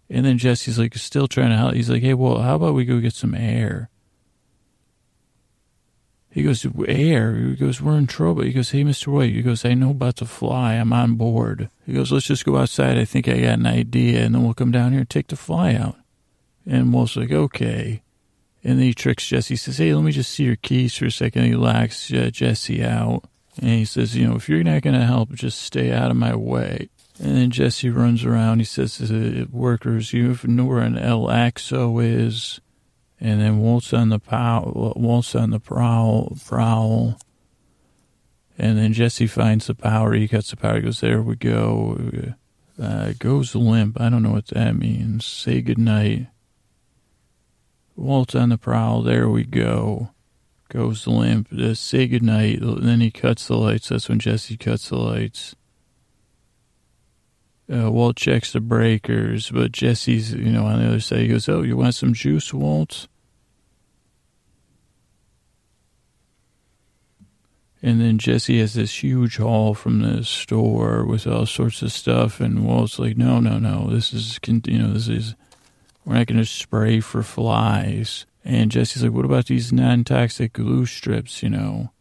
And 0.09 0.25
then 0.25 0.39
Jesse's 0.39 0.79
like, 0.79 0.95
still 0.95 1.27
trying 1.27 1.49
to 1.49 1.57
help. 1.57 1.75
He's 1.75 1.89
like, 1.89 2.01
hey, 2.01 2.15
well, 2.15 2.39
how 2.39 2.55
about 2.55 2.73
we 2.73 2.85
go 2.85 2.99
get 2.99 3.13
some 3.13 3.35
air? 3.35 3.91
He 6.33 6.41
goes, 6.41 6.65
air. 6.87 7.35
He 7.35 7.55
goes, 7.55 7.79
we're 7.79 7.95
in 7.95 8.07
trouble. 8.07 8.41
He 8.41 8.53
goes, 8.53 8.71
hey, 8.71 8.83
Mr. 8.83 9.07
White. 9.07 9.33
He 9.33 9.43
goes, 9.43 9.63
I 9.63 9.75
know 9.75 9.91
about 9.91 10.15
the 10.15 10.25
fly. 10.25 10.73
I'm 10.73 10.91
on 10.91 11.13
board. 11.13 11.69
He 11.85 11.93
goes, 11.93 12.11
let's 12.11 12.25
just 12.25 12.43
go 12.43 12.57
outside. 12.57 12.97
I 12.97 13.05
think 13.05 13.27
I 13.27 13.39
got 13.39 13.59
an 13.59 13.67
idea. 13.67 14.25
And 14.25 14.33
then 14.33 14.43
we'll 14.43 14.55
come 14.55 14.71
down 14.71 14.93
here 14.93 15.01
and 15.01 15.09
take 15.09 15.27
the 15.27 15.35
fly 15.35 15.75
out. 15.75 15.95
And 16.65 16.91
Walt's 16.91 17.15
like, 17.15 17.31
okay. 17.31 18.01
And 18.63 18.79
then 18.79 18.85
he 18.85 18.95
tricks 18.95 19.27
Jesse. 19.27 19.53
He 19.53 19.57
says, 19.57 19.77
hey, 19.77 19.93
let 19.93 20.03
me 20.03 20.11
just 20.11 20.31
see 20.31 20.45
your 20.45 20.55
keys 20.55 20.97
for 20.97 21.05
a 21.05 21.11
second. 21.11 21.43
He 21.43 21.53
locks 21.53 22.11
uh, 22.11 22.31
Jesse 22.33 22.83
out. 22.83 23.25
And 23.59 23.69
he 23.69 23.85
says, 23.85 24.15
you 24.15 24.27
know, 24.27 24.35
if 24.35 24.49
you're 24.49 24.63
not 24.63 24.81
going 24.81 24.99
to 24.99 25.05
help, 25.05 25.33
just 25.33 25.61
stay 25.61 25.91
out 25.91 26.09
of 26.09 26.17
my 26.17 26.35
way. 26.35 26.89
And 27.19 27.37
then 27.37 27.51
Jesse 27.51 27.91
runs 27.91 28.25
around. 28.25 28.57
He 28.57 28.65
says 28.65 28.97
to 28.97 29.05
the 29.05 29.47
workers, 29.51 30.13
"You 30.13 30.35
know 30.45 30.65
where 30.65 30.79
an 30.79 30.97
El 30.97 31.27
Axo 31.27 32.03
is." 32.03 32.59
And 33.23 33.39
then 33.39 33.59
Walt's 33.59 33.93
on 33.93 34.09
the 34.09 34.19
prowl. 34.19 34.93
Walt's 34.97 35.33
on 35.33 35.51
the 35.51 35.59
prowl. 35.59 36.35
Prowl. 36.45 37.17
And 38.57 38.77
then 38.77 38.91
Jesse 38.91 39.27
finds 39.27 39.67
the 39.67 39.75
power. 39.75 40.13
He 40.13 40.27
cuts 40.27 40.49
the 40.49 40.57
power. 40.57 40.75
He 40.75 40.81
goes, 40.81 40.99
"There 40.99 41.21
we 41.21 41.37
go." 41.37 42.35
Uh, 42.77 43.13
goes 43.19 43.55
limp. 43.55 44.01
I 44.01 44.09
don't 44.09 44.23
know 44.23 44.33
what 44.33 44.47
that 44.47 44.75
means. 44.75 45.25
Say 45.25 45.61
goodnight. 45.61 46.27
Walt's 47.95 48.35
on 48.35 48.49
the 48.49 48.57
prowl. 48.57 49.03
There 49.03 49.29
we 49.29 49.45
go. 49.45 50.09
Goes 50.67 51.07
limp. 51.07 51.49
Just 51.49 51.85
say 51.85 52.07
goodnight. 52.07 52.59
Then 52.61 52.99
he 52.99 53.09
cuts 53.09 53.47
the 53.47 53.55
lights. 53.55 53.87
That's 53.87 54.09
when 54.09 54.19
Jesse 54.19 54.57
cuts 54.57 54.89
the 54.89 54.97
lights. 54.97 55.55
Uh, 57.73 57.89
Walt 57.89 58.17
checks 58.17 58.51
the 58.51 58.59
breakers, 58.59 59.49
but 59.49 59.71
Jesse's, 59.71 60.33
you 60.33 60.51
know, 60.51 60.65
on 60.65 60.79
the 60.81 60.87
other 60.89 60.99
side. 60.99 61.19
He 61.19 61.29
goes, 61.29 61.47
"Oh, 61.47 61.61
you 61.61 61.77
want 61.77 61.95
some 61.95 62.13
juice, 62.13 62.53
Walt?" 62.53 63.07
And 67.85 67.99
then 67.99 68.17
Jesse 68.17 68.59
has 68.59 68.75
this 68.75 69.03
huge 69.03 69.35
haul 69.35 69.73
from 69.73 69.99
the 69.99 70.23
store 70.23 71.03
with 71.03 71.27
all 71.27 71.45
sorts 71.45 71.81
of 71.81 71.91
stuff, 71.91 72.39
and 72.39 72.65
Walt's 72.65 72.97
like, 72.97 73.17
"No, 73.17 73.41
no, 73.41 73.59
no. 73.59 73.89
This 73.89 74.13
is, 74.13 74.39
you 74.47 74.79
know, 74.79 74.93
this 74.93 75.09
is. 75.09 75.35
We're 76.05 76.15
not 76.15 76.27
going 76.27 76.39
to 76.39 76.45
spray 76.45 77.01
for 77.01 77.23
flies." 77.23 78.25
And 78.45 78.71
Jesse's 78.71 79.03
like, 79.03 79.11
"What 79.11 79.25
about 79.25 79.47
these 79.47 79.73
non-toxic 79.73 80.53
glue 80.53 80.85
strips? 80.85 81.43
You 81.43 81.49
know, 81.49 81.91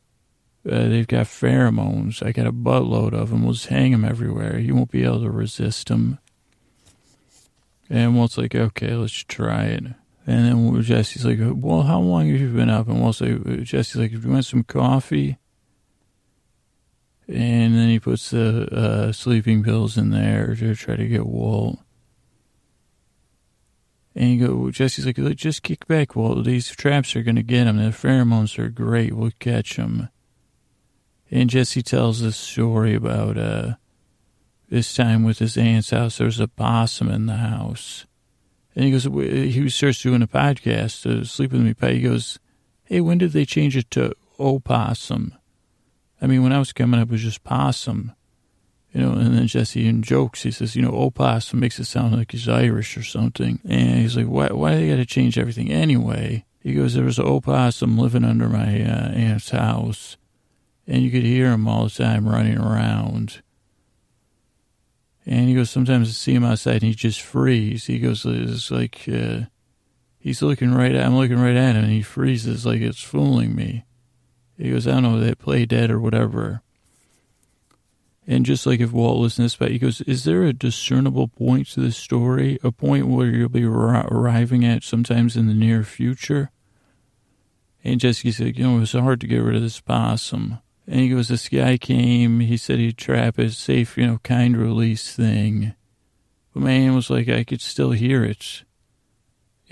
uh, 0.71 0.87
they've 0.87 1.09
got 1.09 1.27
pheromones. 1.27 2.25
I 2.25 2.31
got 2.31 2.47
a 2.47 2.53
buttload 2.53 3.13
of 3.13 3.31
them. 3.31 3.43
We'll 3.43 3.55
just 3.55 3.67
hang 3.67 3.91
them 3.91 4.05
everywhere. 4.05 4.61
You 4.61 4.77
won't 4.77 4.93
be 4.93 5.03
able 5.03 5.23
to 5.23 5.31
resist 5.31 5.89
them." 5.89 6.21
And 7.91 8.17
Walt's 8.17 8.39
like, 8.39 8.55
"Okay, 8.55 8.95
let's 8.95 9.13
try 9.25 9.65
it." 9.65 9.83
And 10.29 10.47
then 10.47 10.83
Jesse's 10.83 11.27
like, 11.27 11.41
"Well, 11.41 11.83
how 11.83 11.99
long 11.99 12.31
have 12.31 12.41
you 12.41 12.51
been 12.51 12.71
up?" 12.71 12.87
And 12.87 13.01
Walt's 13.01 13.21
like, 13.21 13.65
"Jesse's 13.65 13.97
like, 13.97 14.13
if 14.13 14.25
you 14.25 14.31
want 14.31 14.45
some 14.45 14.63
coffee." 14.63 15.39
And 17.33 17.75
then 17.75 17.89
he 17.89 17.99
puts 17.99 18.31
the 18.31 18.69
uh, 18.71 19.13
sleeping 19.13 19.63
pills 19.63 19.97
in 19.97 20.11
there 20.11 20.55
to 20.55 20.75
try 20.75 20.97
to 20.97 21.09
get 21.09 21.25
Walt. 21.25 21.79
And 24.15 24.31
you 24.35 24.47
go, 24.47 24.71
Jesse's 24.71 25.07
like, 25.07 25.17
just 25.37 25.63
kick 25.63 25.87
back, 25.87 26.15
Walt. 26.15 26.45
These 26.45 26.69
traps 26.77 27.17
are 27.17 27.23
going 27.23 27.37
to 27.37 27.43
get 27.43 27.67
him. 27.67 27.79
The 27.79 27.85
pheromones 27.85 28.59
are 28.59 28.69
great. 28.69 29.15
We'll 29.15 29.31
catch 29.39 29.77
him. 29.77 30.11
And 31.31 31.49
Jesse 31.49 31.81
tells 31.81 32.21
this 32.21 32.37
story 32.37 32.95
about 32.95 33.39
uh, 33.39 33.75
this 34.69 34.95
time 34.95 35.25
with 35.25 35.39
his 35.39 35.57
aunt's 35.57 35.89
house. 35.89 36.19
There 36.19 36.27
was 36.27 36.39
a 36.39 36.49
possum 36.49 37.09
in 37.09 37.25
the 37.25 37.37
house. 37.37 38.05
And 38.77 38.85
he 38.85 38.91
goes, 38.91 39.05
he 39.05 39.69
starts 39.71 40.03
doing 40.03 40.21
a 40.21 40.27
podcast, 40.27 41.07
uh, 41.07 41.25
Sleep 41.25 41.53
With 41.53 41.63
Me. 41.63 41.73
Pie. 41.73 41.93
He 41.93 42.01
goes, 42.03 42.39
hey, 42.85 43.01
when 43.01 43.17
did 43.17 43.33
they 43.33 43.47
change 43.47 43.75
it 43.75 43.91
to 43.93 44.15
opossum? 44.39 45.35
I 46.23 46.27
mean, 46.29 46.45
when 46.45 46.53
I 46.53 46.61
was 46.61 46.73
coming 46.73 47.01
up, 47.01 47.09
it 47.09 47.13
was 47.13 47.23
just 47.23 47.43
possum, 47.43 48.13
you 48.93 49.01
know. 49.01 49.13
And 49.13 49.37
then 49.37 49.49
Jesse 49.49 49.89
in 49.89 50.03
jokes, 50.03 50.45
he 50.45 50.53
says, 50.53 50.77
you 50.77 50.83
know, 50.83 50.93
opossum 50.93 51.59
makes 51.59 51.81
it 51.81 51.87
sound 51.87 52.17
like 52.17 52.31
he's 52.31 52.49
Irish 52.49 52.97
or 52.97 53.03
something. 53.03 53.61
And 53.69 53.99
he's 53.99 54.17
like, 54.17 54.27
why? 54.27 54.49
Why 54.49 54.77
they 54.77 54.89
got 54.89 54.97
to 54.97 55.05
change 55.05 55.37
everything 55.37 55.73
anyway? 55.73 56.45
He 56.61 56.75
goes, 56.75 56.95
there 56.95 57.05
was 57.05 57.19
an 57.19 57.27
opossum 57.27 57.99
living 57.99 58.25
under 58.25 58.49
my 58.49 58.83
uh, 58.83 59.09
aunt's 59.11 59.51
house, 59.51 60.17
and 60.87 61.03
you 61.03 61.11
could 61.11 61.25
hear 61.25 61.51
him 61.51 61.67
all 61.67 61.85
the 61.85 61.91
time 61.91 62.29
running 62.29 62.57
around. 62.57 63.43
And 65.27 65.49
he 65.49 65.55
goes, 65.55 65.71
sometimes 65.71 66.09
I 66.09 66.13
see 66.13 66.35
him 66.35 66.45
outside 66.45 66.75
and 66.75 66.83
he 66.83 66.95
just 66.95 67.21
freezes. 67.21 67.87
He 67.87 67.99
goes, 67.99 68.25
it's 68.27 68.71
like 68.71 69.05
uh, 69.13 69.43
he's 70.19 70.43
looking 70.43 70.73
right 70.75 70.95
at, 70.95 71.05
I'm 71.05 71.17
looking 71.17 71.39
right 71.39 71.55
at 71.55 71.77
him 71.77 71.85
and 71.85 71.93
he 71.93 72.03
freezes 72.03 72.67
like 72.67 72.81
it's 72.81 73.03
fooling 73.03 73.55
me. 73.55 73.85
He 74.57 74.71
goes, 74.71 74.87
I 74.87 74.93
don't 74.93 75.03
know, 75.03 75.21
they 75.21 75.35
play 75.35 75.67
dead 75.67 75.91
or 75.91 76.01
whatever. 76.01 76.63
And 78.27 78.47
just 78.47 78.67
like 78.67 78.81
if 78.81 78.93
Walt 78.93 79.19
listens 79.19 79.57
this, 79.57 79.71
he 79.71 79.79
goes, 79.79 80.01
is 80.03 80.25
there 80.25 80.45
a 80.45 80.53
discernible 80.53 81.27
point 81.27 81.67
to 81.69 81.81
this 81.81 81.97
story? 81.97 82.59
A 82.63 82.71
point 82.71 83.09
where 83.09 83.27
you'll 83.27 83.49
be 83.49 83.65
arriving 83.65 84.65
at 84.65 84.85
sometimes 84.85 85.37
in 85.37 85.49
the 85.49 85.55
near 85.55 85.83
future? 85.83 86.51
And 87.83 87.99
Jesse's 87.99 88.39
like, 88.39 88.57
you 88.57 88.65
know, 88.65 88.77
it 88.77 88.81
was 88.81 88.93
hard 88.93 89.21
to 89.23 89.27
get 89.27 89.39
rid 89.39 89.57
of 89.57 89.63
this 89.63 89.81
possum. 89.81 90.61
And 90.87 91.01
he 91.01 91.09
goes, 91.09 91.29
this 91.29 91.49
guy 91.49 91.77
came, 91.77 92.41
he 92.41 92.57
said 92.57 92.79
he'd 92.79 92.97
trap 92.97 93.39
a 93.39 93.51
safe, 93.51 93.97
you 93.97 94.07
know, 94.07 94.19
kind 94.23 94.57
release 94.57 95.15
thing. 95.17 95.75
But 96.55 96.63
my 96.63 96.71
aunt 96.71 96.95
was 96.95 97.11
like, 97.11 97.29
I 97.29 97.43
could 97.43 97.61
still 97.61 97.91
hear 97.91 98.25
it 98.25 98.63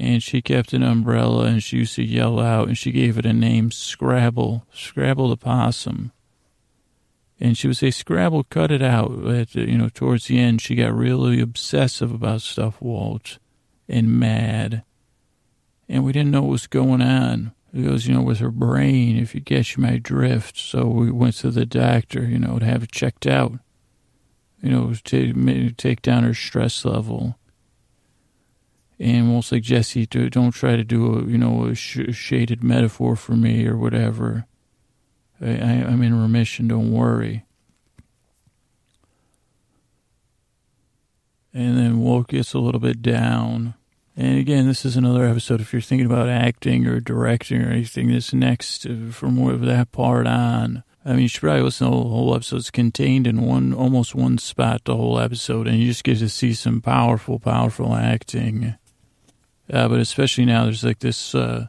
and 0.00 0.22
she 0.22 0.40
kept 0.40 0.72
an 0.72 0.82
umbrella 0.82 1.44
and 1.44 1.62
she 1.62 1.76
used 1.76 1.96
to 1.96 2.02
yell 2.02 2.40
out 2.40 2.68
and 2.68 2.78
she 2.78 2.90
gave 2.90 3.18
it 3.18 3.26
a 3.26 3.34
name 3.34 3.70
Scrabble, 3.70 4.64
Scrabble 4.72 5.28
the 5.28 5.36
possum. 5.36 6.12
And 7.38 7.56
she 7.56 7.66
would 7.66 7.76
say, 7.76 7.90
Scrabble, 7.90 8.44
cut 8.44 8.72
it 8.72 8.80
out. 8.80 9.22
But, 9.22 9.54
you 9.54 9.76
know, 9.76 9.90
towards 9.90 10.26
the 10.26 10.38
end, 10.38 10.62
she 10.62 10.74
got 10.74 10.94
really 10.94 11.38
obsessive 11.40 12.12
about 12.12 12.40
stuff, 12.40 12.80
Walt, 12.80 13.38
and 13.88 14.18
mad. 14.18 14.84
And 15.86 16.02
we 16.02 16.12
didn't 16.12 16.30
know 16.30 16.42
what 16.42 16.52
was 16.52 16.66
going 16.66 17.02
on. 17.02 17.52
It 17.74 17.82
goes, 17.82 18.06
you 18.06 18.14
know, 18.14 18.22
with 18.22 18.38
her 18.38 18.50
brain, 18.50 19.18
if 19.18 19.34
you 19.34 19.42
catch 19.42 19.76
my 19.76 19.98
drift. 19.98 20.56
So 20.56 20.86
we 20.86 21.10
went 21.10 21.34
to 21.36 21.50
the 21.50 21.66
doctor, 21.66 22.24
you 22.24 22.38
know, 22.38 22.58
to 22.58 22.64
have 22.64 22.82
it 22.82 22.92
checked 22.92 23.26
out, 23.26 23.52
you 24.62 24.70
know, 24.70 24.94
to 24.94 25.70
take 25.72 26.00
down 26.00 26.24
her 26.24 26.34
stress 26.34 26.86
level 26.86 27.36
and 29.00 29.32
we'll 29.32 29.40
say, 29.40 29.60
Jesse, 29.60 30.04
don't 30.04 30.50
try 30.50 30.76
to 30.76 30.84
do 30.84 31.16
a, 31.16 31.24
you 31.24 31.38
know, 31.38 31.64
a 31.64 31.74
sh- 31.74 32.12
shaded 32.14 32.62
metaphor 32.62 33.16
for 33.16 33.32
me 33.32 33.66
or 33.66 33.78
whatever. 33.78 34.44
I, 35.40 35.52
I, 35.52 35.70
I'm 35.88 36.02
in 36.02 36.20
remission, 36.20 36.68
don't 36.68 36.92
worry. 36.92 37.46
And 41.54 41.78
then 41.78 42.00
Walt 42.00 42.28
gets 42.28 42.52
a 42.52 42.58
little 42.58 42.78
bit 42.78 43.00
down. 43.00 43.74
And 44.16 44.38
again, 44.38 44.66
this 44.66 44.84
is 44.84 44.96
another 44.96 45.24
episode. 45.24 45.62
If 45.62 45.72
you're 45.72 45.80
thinking 45.80 46.06
about 46.06 46.28
acting 46.28 46.86
or 46.86 47.00
directing 47.00 47.62
or 47.62 47.70
anything, 47.70 48.08
this 48.08 48.34
next, 48.34 48.84
uh, 48.84 49.10
from 49.10 49.64
that 49.64 49.92
part 49.92 50.26
on, 50.26 50.84
I 51.06 51.12
mean, 51.12 51.20
you 51.20 51.28
should 51.28 51.40
probably 51.40 51.62
listen 51.62 51.90
to 51.90 51.96
the 51.96 52.02
whole 52.02 52.34
episode. 52.34 52.56
It's 52.56 52.70
contained 52.70 53.26
in 53.26 53.40
one, 53.40 53.72
almost 53.72 54.14
one 54.14 54.36
spot, 54.36 54.84
the 54.84 54.94
whole 54.94 55.18
episode, 55.18 55.66
and 55.66 55.78
you 55.78 55.86
just 55.86 56.04
get 56.04 56.18
to 56.18 56.28
see 56.28 56.52
some 56.52 56.82
powerful, 56.82 57.38
powerful 57.38 57.94
acting. 57.94 58.74
Uh, 59.72 59.88
but 59.88 60.00
especially 60.00 60.44
now, 60.44 60.64
there's 60.64 60.84
like 60.84 60.98
this. 60.98 61.34
Uh, 61.34 61.66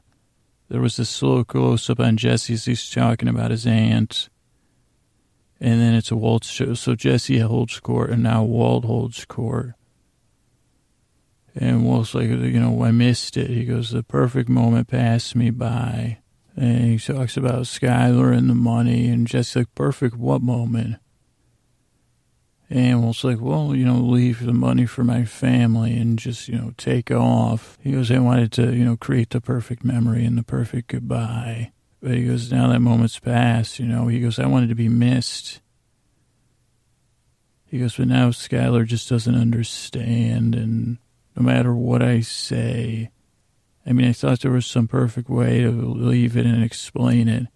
there 0.70 0.82
was 0.82 0.98
this 0.98 1.10
slow 1.10 1.44
close 1.44 1.90
up 1.90 2.00
on 2.00 2.18
Jesse 2.18 2.54
as 2.54 2.66
he's 2.66 2.90
talking 2.90 3.28
about 3.28 3.52
his 3.52 3.68
aunt, 3.68 4.30
and 5.60 5.80
then 5.82 5.94
it's 5.94 6.12
a 6.12 6.16
Walt 6.16 6.44
show. 6.46 6.74
So 6.74 6.96
Jesse 6.96 7.40
holds 7.40 7.80
court, 7.80 8.10
and 8.10 8.24
now 8.24 8.44
Walt 8.44 8.86
holds 8.86 9.26
court. 9.26 9.74
And 11.54 11.86
Walt's 11.86 12.16
like, 12.16 12.30
you 12.30 12.60
know, 12.60 12.84
I 12.84 12.92
missed 12.92 13.36
it. 13.36 13.50
He 13.50 13.66
goes, 13.66 13.92
the 13.92 14.04
perfect 14.04 14.48
moment 14.48 14.88
passed 14.88 15.36
me 15.36 15.50
by. 15.50 16.20
And 16.56 16.86
he 16.86 16.98
talks 16.98 17.36
about 17.36 17.64
Skyler 17.64 18.36
and 18.36 18.50
the 18.50 18.56
money, 18.56 19.10
and 19.10 19.28
Jesse's 19.28 19.58
like, 19.58 19.76
perfect 19.76 20.16
what 20.16 20.42
moment? 20.42 20.98
And 22.72 23.06
was 23.06 23.26
like, 23.26 23.42
well, 23.42 23.76
you 23.76 23.84
know, 23.84 23.98
leave 23.98 24.46
the 24.46 24.54
money 24.54 24.86
for 24.86 25.04
my 25.04 25.26
family 25.26 25.98
and 25.98 26.18
just, 26.18 26.48
you 26.48 26.58
know, 26.58 26.74
take 26.78 27.12
off. 27.12 27.78
He 27.82 27.92
goes, 27.92 28.10
I 28.10 28.20
wanted 28.20 28.54
to, 28.54 28.74
you 28.74 28.86
know, 28.86 28.96
create 28.96 29.32
the 29.32 29.42
perfect 29.42 29.84
memory 29.84 30.24
and 30.24 30.38
the 30.38 30.44
perfect 30.44 30.88
goodbye. 30.88 31.74
But 32.02 32.12
he 32.12 32.24
goes, 32.24 32.50
now 32.50 32.70
that 32.70 32.80
moment's 32.80 33.20
passed, 33.20 33.78
you 33.78 33.86
know. 33.86 34.08
He 34.08 34.22
goes, 34.22 34.40
I 34.40 34.46
wanted 34.46 34.70
to 34.70 34.76
be 34.76 34.88
missed. 34.88 35.60
He 37.66 37.78
goes, 37.78 37.98
but 37.98 38.08
now 38.08 38.30
Skyler 38.30 38.86
just 38.86 39.10
doesn't 39.10 39.36
understand. 39.36 40.56
And 40.56 40.98
no 41.36 41.44
matter 41.44 41.76
what 41.76 42.02
I 42.02 42.22
say, 42.22 43.12
I 43.86 43.92
mean, 43.92 44.08
I 44.08 44.14
thought 44.14 44.40
there 44.40 44.52
was 44.52 44.66
some 44.66 44.88
perfect 44.88 45.30
way 45.30 45.60
to 45.60 45.72
leave 45.72 46.38
it 46.38 46.46
and 46.46 46.64
explain 46.64 47.28
it. 47.28 47.48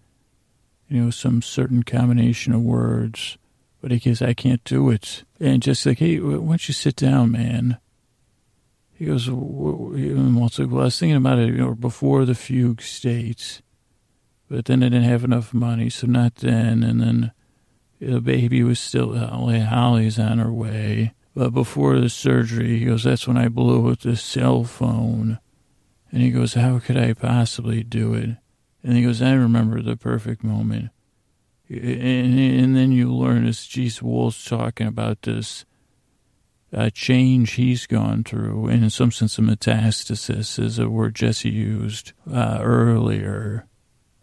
You 0.90 1.04
know, 1.04 1.10
some 1.10 1.40
certain 1.40 1.84
combination 1.84 2.52
of 2.52 2.60
words 2.60 3.38
but 3.80 3.90
he 3.90 3.98
goes, 3.98 4.22
I 4.22 4.34
can't 4.34 4.64
do 4.64 4.90
it. 4.90 5.24
And 5.40 5.62
just 5.62 5.84
like, 5.86 5.98
hey, 5.98 6.18
why 6.18 6.36
don't 6.36 6.68
you 6.68 6.74
sit 6.74 6.96
down, 6.96 7.32
man? 7.32 7.78
He 8.94 9.06
goes, 9.06 9.30
well, 9.30 9.92
I 9.94 10.64
was 10.64 10.98
thinking 10.98 11.16
about 11.16 11.38
it 11.38 11.48
you 11.48 11.58
know, 11.58 11.74
before 11.74 12.24
the 12.24 12.34
fugue 12.34 12.80
states, 12.80 13.60
but 14.48 14.64
then 14.64 14.82
I 14.82 14.86
didn't 14.88 15.04
have 15.04 15.24
enough 15.24 15.52
money, 15.52 15.90
so 15.90 16.06
not 16.06 16.36
then. 16.36 16.82
And 16.82 17.00
then 17.00 17.32
the 18.00 18.20
baby 18.20 18.62
was 18.62 18.80
still, 18.80 19.16
uh, 19.16 19.28
Holly's 19.28 20.18
on 20.18 20.38
her 20.38 20.52
way. 20.52 21.12
But 21.34 21.50
before 21.50 22.00
the 22.00 22.08
surgery, 22.08 22.78
he 22.78 22.86
goes, 22.86 23.04
that's 23.04 23.28
when 23.28 23.36
I 23.36 23.48
blew 23.48 23.90
up 23.90 24.00
the 24.00 24.16
cell 24.16 24.64
phone. 24.64 25.38
And 26.10 26.22
he 26.22 26.30
goes, 26.30 26.54
how 26.54 26.78
could 26.78 26.96
I 26.96 27.12
possibly 27.12 27.82
do 27.82 28.14
it? 28.14 28.36
And 28.82 28.96
he 28.96 29.02
goes, 29.02 29.20
I 29.20 29.32
remember 29.32 29.82
the 29.82 29.96
perfect 29.96 30.42
moment 30.42 30.90
and, 31.68 32.38
and 32.38 32.76
then 32.76 32.92
you 32.92 33.12
learn 33.12 33.46
as 33.46 33.66
Geese 33.66 34.02
Wolf's 34.02 34.44
talking 34.44 34.86
about 34.86 35.22
this 35.22 35.64
uh, 36.72 36.90
change 36.90 37.52
he's 37.52 37.86
gone 37.86 38.24
through, 38.24 38.66
and 38.66 38.84
in 38.84 38.90
some 38.90 39.12
sense, 39.12 39.38
a 39.38 39.42
metastasis 39.42 40.58
is 40.58 40.78
a 40.78 40.88
word 40.88 41.14
Jesse 41.14 41.48
used 41.48 42.12
uh, 42.30 42.58
earlier, 42.60 43.66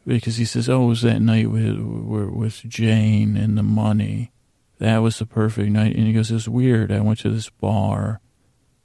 because 0.05 0.37
he 0.37 0.45
says, 0.45 0.69
"Oh, 0.69 0.83
it 0.83 0.87
was 0.87 1.01
that 1.01 1.21
night 1.21 1.49
with 1.49 1.79
with 1.79 2.63
Jane 2.67 3.37
and 3.37 3.57
the 3.57 3.63
money? 3.63 4.31
That 4.79 4.97
was 4.97 5.19
the 5.19 5.25
perfect 5.25 5.71
night." 5.71 5.95
And 5.95 6.05
he 6.05 6.13
goes, 6.13 6.31
"It's 6.31 6.47
weird. 6.47 6.91
I 6.91 6.99
went 6.99 7.19
to 7.19 7.29
this 7.29 7.49
bar 7.49 8.19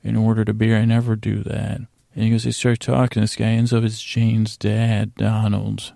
and 0.05 0.17
ordered 0.17 0.49
a 0.49 0.55
beer. 0.55 0.79
I 0.79 0.85
never 0.85 1.17
do 1.17 1.43
that." 1.43 1.81
And 2.15 2.25
he 2.25 2.31
goes, 2.31 2.45
"They 2.45 2.53
start 2.53 2.81
talking. 2.81 3.21
This 3.21 3.37
guy 3.37 3.47
ends 3.47 3.73
up 3.73 3.85
as 3.85 4.01
Jane's 4.01 4.57
dad, 4.57 5.15
Donald, 5.17 5.95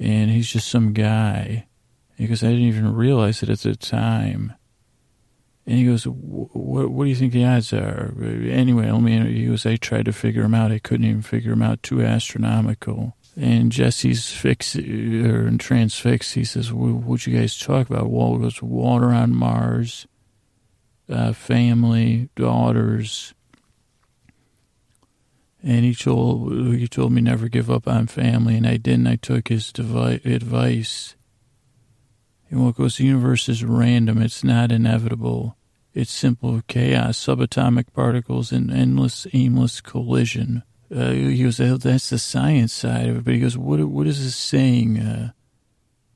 and 0.00 0.30
he's 0.30 0.50
just 0.50 0.68
some 0.68 0.92
guy." 0.92 1.66
Goes, 2.18 2.42
"I 2.42 2.48
didn't 2.48 2.64
even 2.64 2.92
realize 2.94 3.42
it 3.44 3.48
at 3.48 3.60
the 3.60 3.76
time." 3.76 4.54
And 5.66 5.78
he 5.78 5.86
goes, 5.86 6.04
what, 6.04 6.90
what 6.90 7.04
do 7.04 7.10
you 7.10 7.14
think 7.14 7.32
the 7.32 7.44
odds 7.44 7.72
are? 7.72 8.12
Anyway, 8.20 8.90
let 8.90 9.02
me, 9.02 9.18
he 9.32 9.46
goes, 9.46 9.64
I 9.64 9.76
tried 9.76 10.06
to 10.06 10.12
figure 10.12 10.42
them 10.42 10.54
out. 10.54 10.72
I 10.72 10.80
couldn't 10.80 11.06
even 11.06 11.22
figure 11.22 11.50
them 11.50 11.62
out. 11.62 11.82
Too 11.84 12.02
astronomical. 12.02 13.14
And 13.36 13.70
Jesse's 13.70 14.32
fix, 14.32 14.74
or 14.74 15.50
transfixed. 15.58 16.34
He 16.34 16.44
says, 16.44 16.72
what'd 16.72 17.26
you 17.26 17.38
guys 17.38 17.56
talk 17.56 17.88
about? 17.88 18.10
Well, 18.10 18.34
it 18.34 18.40
goes, 18.40 18.60
water 18.60 19.10
on 19.10 19.32
Mars, 19.32 20.08
uh, 21.08 21.32
family, 21.34 22.30
daughters. 22.34 23.32
And 25.62 25.84
he 25.84 25.94
told, 25.94 26.52
he 26.74 26.88
told 26.88 27.12
me 27.12 27.20
never 27.20 27.48
give 27.48 27.70
up 27.70 27.86
on 27.86 28.06
family. 28.06 28.56
And 28.56 28.66
I 28.66 28.76
didn't. 28.76 29.06
I 29.06 29.16
took 29.16 29.48
his 29.48 29.72
devi- 29.72 30.20
advice. 30.24 31.16
And 32.50 32.64
what 32.64 32.76
goes, 32.76 32.96
the 32.96 33.04
universe 33.04 33.48
is 33.48 33.62
random. 33.62 34.22
It's 34.22 34.42
not 34.42 34.72
inevitable. 34.72 35.56
It's 35.92 36.10
simple 36.10 36.62
chaos, 36.66 37.18
subatomic 37.18 37.92
particles, 37.92 38.52
and 38.52 38.70
endless, 38.72 39.26
aimless 39.32 39.80
collision. 39.80 40.62
Uh, 40.94 41.10
he 41.10 41.42
goes, 41.42 41.58
that's 41.58 42.10
the 42.10 42.18
science 42.18 42.72
side 42.72 43.08
of 43.08 43.16
it. 43.18 43.24
But 43.24 43.34
he 43.34 43.40
goes, 43.40 43.58
what, 43.58 43.80
what 43.80 44.06
is 44.06 44.22
this 44.24 44.36
saying? 44.36 44.98
Uh, 44.98 45.32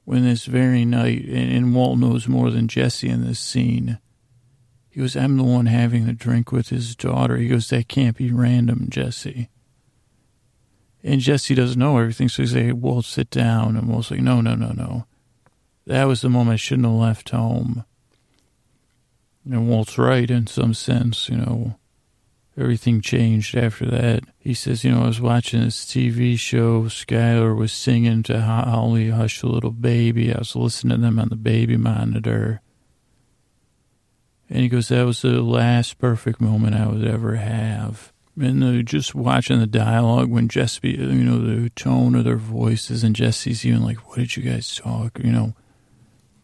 when 0.05 0.25
this 0.25 0.45
very 0.45 0.85
night, 0.85 1.25
and, 1.25 1.53
and 1.53 1.75
Walt 1.75 1.99
knows 1.99 2.29
more 2.29 2.51
than 2.51 2.69
Jesse 2.69 3.09
in 3.09 3.27
this 3.27 3.41
scene. 3.41 3.99
He 4.95 5.01
goes, 5.01 5.17
I'm 5.17 5.37
the 5.37 5.43
one 5.43 5.67
having 5.67 6.07
the 6.07 6.13
drink 6.13 6.53
with 6.53 6.69
his 6.69 6.95
daughter. 6.95 7.37
He 7.37 7.49
goes, 7.49 7.69
that 7.71 7.89
can't 7.89 8.17
be 8.17 8.31
random, 8.31 8.87
Jesse. 8.89 9.49
And 11.03 11.21
Jesse 11.21 11.57
doesn't 11.57 11.81
know 11.81 11.99
everything, 11.99 12.29
so 12.29 12.45
he's 12.45 12.55
like, 12.55 12.77
Walt, 12.77 13.05
sit 13.05 13.29
down. 13.29 13.77
And 13.77 13.89
Walt's 13.89 14.13
like, 14.13 14.21
no, 14.21 14.41
no, 14.41 14.55
no, 14.55 14.69
no. 14.69 15.07
That 15.85 16.05
was 16.05 16.21
the 16.21 16.29
moment 16.29 16.55
I 16.55 16.57
shouldn't 16.59 16.87
have 16.87 16.95
left 16.95 17.31
home. 17.31 17.85
And 19.45 19.69
Walt's 19.69 19.99
right 19.99 20.31
in 20.31 20.47
some 20.47 20.75
sense, 20.75 21.29
you 21.29 21.39
know. 21.39 21.75
Everything 22.57 23.01
changed 23.01 23.57
after 23.57 23.87
that. 23.87 24.23
He 24.39 24.55
says, 24.55 24.85
you 24.85 24.93
know, 24.93 25.03
I 25.03 25.07
was 25.09 25.21
watching 25.21 25.61
this 25.61 25.85
TV 25.85 26.39
show. 26.39 26.85
Skyler 26.85 27.57
was 27.57 27.73
singing 27.73 28.23
to 28.23 28.43
Holly, 28.43 29.11
Hush 29.11 29.43
a 29.43 29.49
Little 29.49 29.73
Baby. 29.73 30.33
I 30.33 30.39
was 30.39 30.55
listening 30.55 30.99
to 30.99 31.03
them 31.03 31.19
on 31.19 31.31
the 31.31 31.37
baby 31.37 31.77
monitor. 31.77 32.61
And 34.49 34.61
he 34.61 34.69
goes, 34.69 34.89
that 34.89 35.07
was 35.07 35.23
the 35.23 35.41
last 35.41 35.99
perfect 35.99 36.41
moment 36.41 36.77
I 36.77 36.87
would 36.87 37.07
ever 37.07 37.37
have. 37.37 38.13
And 38.39 38.87
just 38.87 39.15
watching 39.15 39.61
the 39.61 39.67
dialogue 39.67 40.29
when 40.29 40.49
Jesse, 40.49 40.91
you 40.91 41.07
know, 41.07 41.39
the 41.39 41.71
tone 41.71 42.15
of 42.15 42.25
their 42.25 42.37
voices, 42.37 43.05
and 43.05 43.15
Jesse's 43.15 43.65
even 43.65 43.83
like, 43.83 44.09
what 44.09 44.19
did 44.19 44.37
you 44.37 44.43
guys 44.43 44.75
talk? 44.75 45.19
You 45.23 45.31
know, 45.31 45.55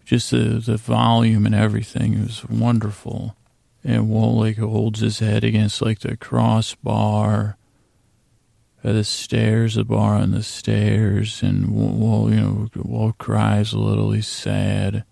just 0.05 0.31
the, 0.31 0.63
the 0.65 0.77
volume 0.77 1.47
and 1.47 1.55
everything. 1.55 2.15
It 2.15 2.23
was 2.23 2.45
wonderful. 2.49 3.37
And 3.83 4.09
Walt 4.09 4.39
like 4.39 4.59
holds 4.59 5.01
his 5.01 5.19
head 5.19 5.43
against 5.43 5.83
like 5.83 6.01
the 6.01 6.17
crossbar 6.17 7.57
at 8.85 8.93
the 8.93 9.05
stairs, 9.05 9.75
the 9.75 9.85
bar 9.85 10.15
on 10.15 10.31
the 10.31 10.43
stairs, 10.43 11.43
and 11.43 11.69
Walt, 11.71 12.31
you 12.31 12.41
know, 12.41 12.69
Walt 12.77 13.19
cries 13.19 13.73
a 13.73 13.79
little. 13.79 14.13
He's 14.13 14.29
sad. 14.29 15.05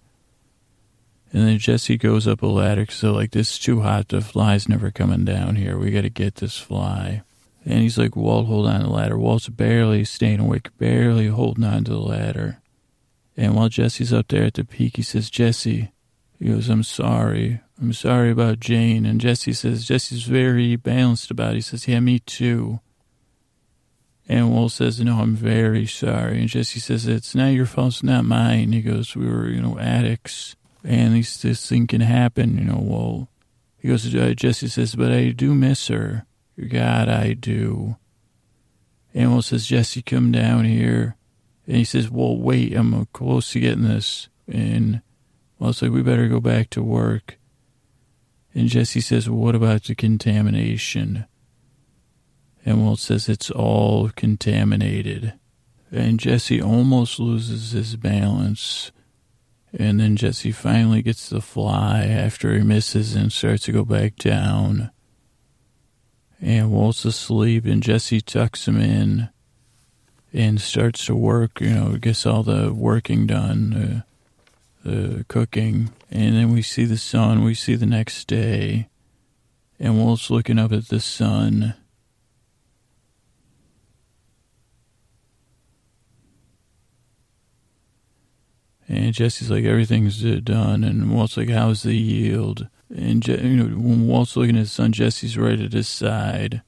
And 1.32 1.46
then 1.46 1.58
Jesse 1.58 1.98
goes 1.98 2.26
up 2.26 2.42
a 2.42 2.46
ladder 2.46 2.82
because 2.82 3.02
they're 3.02 3.10
like, 3.10 3.32
this 3.32 3.52
is 3.52 3.58
too 3.58 3.82
hot. 3.82 4.08
The 4.08 4.20
fly's 4.20 4.68
never 4.68 4.90
coming 4.90 5.24
down 5.24 5.56
here. 5.56 5.78
We 5.78 5.90
got 5.90 6.02
to 6.02 6.10
get 6.10 6.36
this 6.36 6.56
fly. 6.56 7.22
And 7.66 7.80
he's 7.82 7.98
like, 7.98 8.16
Walt, 8.16 8.46
hold 8.46 8.66
on 8.66 8.80
to 8.80 8.86
the 8.86 8.92
ladder. 8.92 9.18
Walt's 9.18 9.48
barely 9.48 10.04
staying 10.04 10.40
awake, 10.40 10.70
barely 10.78 11.26
holding 11.26 11.64
on 11.64 11.84
to 11.84 11.90
the 11.90 11.98
ladder. 11.98 12.60
And 13.36 13.54
while 13.54 13.68
Jesse's 13.68 14.12
up 14.12 14.28
there 14.28 14.44
at 14.44 14.54
the 14.54 14.64
peak, 14.64 14.96
he 14.96 15.02
says, 15.02 15.28
Jesse, 15.28 15.92
he 16.38 16.46
goes, 16.46 16.70
I'm 16.70 16.82
sorry. 16.82 17.60
I'm 17.80 17.92
sorry 17.92 18.30
about 18.30 18.58
Jane. 18.58 19.04
And 19.04 19.20
Jesse 19.20 19.52
says, 19.52 19.84
Jesse's 19.84 20.22
very 20.22 20.76
balanced 20.76 21.30
about 21.30 21.52
it. 21.52 21.56
He 21.56 21.60
says, 21.60 21.86
yeah, 21.86 22.00
me 22.00 22.20
too. 22.20 22.80
And 24.28 24.50
Walt 24.52 24.72
says, 24.72 25.00
no, 25.00 25.20
I'm 25.20 25.34
very 25.34 25.86
sorry. 25.86 26.40
And 26.40 26.48
Jesse 26.48 26.80
says, 26.80 27.06
it's 27.06 27.34
not 27.34 27.48
your 27.48 27.66
fault, 27.66 27.94
it's 27.94 28.02
not 28.02 28.24
mine. 28.24 28.72
He 28.72 28.82
goes, 28.82 29.14
we 29.14 29.26
were, 29.26 29.48
you 29.48 29.60
know, 29.60 29.78
addicts. 29.78 30.56
And 30.84 31.16
this, 31.16 31.36
this 31.42 31.68
thing 31.68 31.86
can 31.86 32.00
happen, 32.00 32.56
you 32.56 32.64
know, 32.64 32.80
well, 32.80 33.28
he 33.78 33.88
goes, 33.88 34.14
uh, 34.14 34.34
Jesse 34.36 34.68
says, 34.68 34.94
but 34.94 35.12
I 35.12 35.30
do 35.30 35.54
miss 35.54 35.88
her. 35.88 36.26
God, 36.68 37.08
I 37.08 37.32
do. 37.34 37.96
And 39.14 39.32
Walt 39.32 39.46
says, 39.46 39.66
Jesse, 39.66 40.02
come 40.02 40.32
down 40.32 40.64
here. 40.64 41.16
And 41.66 41.76
he 41.76 41.84
says, 41.84 42.10
well, 42.10 42.36
wait, 42.36 42.74
I'm 42.74 43.06
close 43.06 43.52
to 43.52 43.60
getting 43.60 43.84
this. 43.84 44.28
And 44.46 45.02
well, 45.58 45.70
it's 45.70 45.82
like, 45.82 45.90
we 45.90 46.02
better 46.02 46.28
go 46.28 46.40
back 46.40 46.70
to 46.70 46.82
work. 46.82 47.38
And 48.54 48.68
Jesse 48.68 49.00
says, 49.00 49.28
well, 49.28 49.38
what 49.38 49.54
about 49.54 49.84
the 49.84 49.94
contamination? 49.94 51.26
And 52.64 52.84
Walt 52.84 52.98
says, 52.98 53.28
it's 53.28 53.50
all 53.50 54.10
contaminated. 54.10 55.34
And 55.90 56.18
Jesse 56.18 56.60
almost 56.60 57.18
loses 57.18 57.72
his 57.72 57.96
balance. 57.96 58.92
And 59.76 60.00
then 60.00 60.16
Jesse 60.16 60.52
finally 60.52 61.02
gets 61.02 61.28
the 61.28 61.40
fly 61.40 62.04
after 62.04 62.54
he 62.54 62.62
misses 62.62 63.14
and 63.14 63.32
starts 63.32 63.64
to 63.64 63.72
go 63.72 63.84
back 63.84 64.16
down. 64.16 64.90
And 66.40 66.70
Walt's 66.70 67.04
asleep, 67.04 67.66
and 67.66 67.82
Jesse 67.82 68.20
tucks 68.20 68.66
him 68.66 68.80
in 68.80 69.28
and 70.32 70.60
starts 70.60 71.06
to 71.06 71.14
work, 71.14 71.60
you 71.60 71.70
know, 71.70 71.96
gets 71.96 72.24
all 72.24 72.42
the 72.42 72.72
working 72.72 73.26
done, 73.26 74.04
uh, 74.84 74.88
the 74.88 75.24
cooking. 75.28 75.90
And 76.10 76.36
then 76.36 76.52
we 76.52 76.62
see 76.62 76.84
the 76.84 76.98
sun, 76.98 77.44
we 77.44 77.54
see 77.54 77.74
the 77.74 77.86
next 77.86 78.26
day, 78.28 78.88
and 79.80 79.98
Walt's 79.98 80.30
looking 80.30 80.58
up 80.58 80.72
at 80.72 80.88
the 80.88 81.00
sun. 81.00 81.74
And 88.88 89.12
Jesse's 89.12 89.50
like, 89.50 89.64
everything's 89.64 90.22
done. 90.40 90.82
And 90.82 91.14
Walt's 91.14 91.36
like, 91.36 91.50
how's 91.50 91.82
the 91.82 91.94
yield? 91.94 92.68
And, 92.88 93.26
you 93.26 93.56
know, 93.56 93.76
when 93.76 94.06
Walt's 94.06 94.34
looking 94.34 94.56
at 94.56 94.60
his 94.60 94.72
son, 94.72 94.92
Jesse's 94.92 95.36
right 95.36 95.60
at 95.60 95.74
his 95.74 95.88
side. 95.88 96.62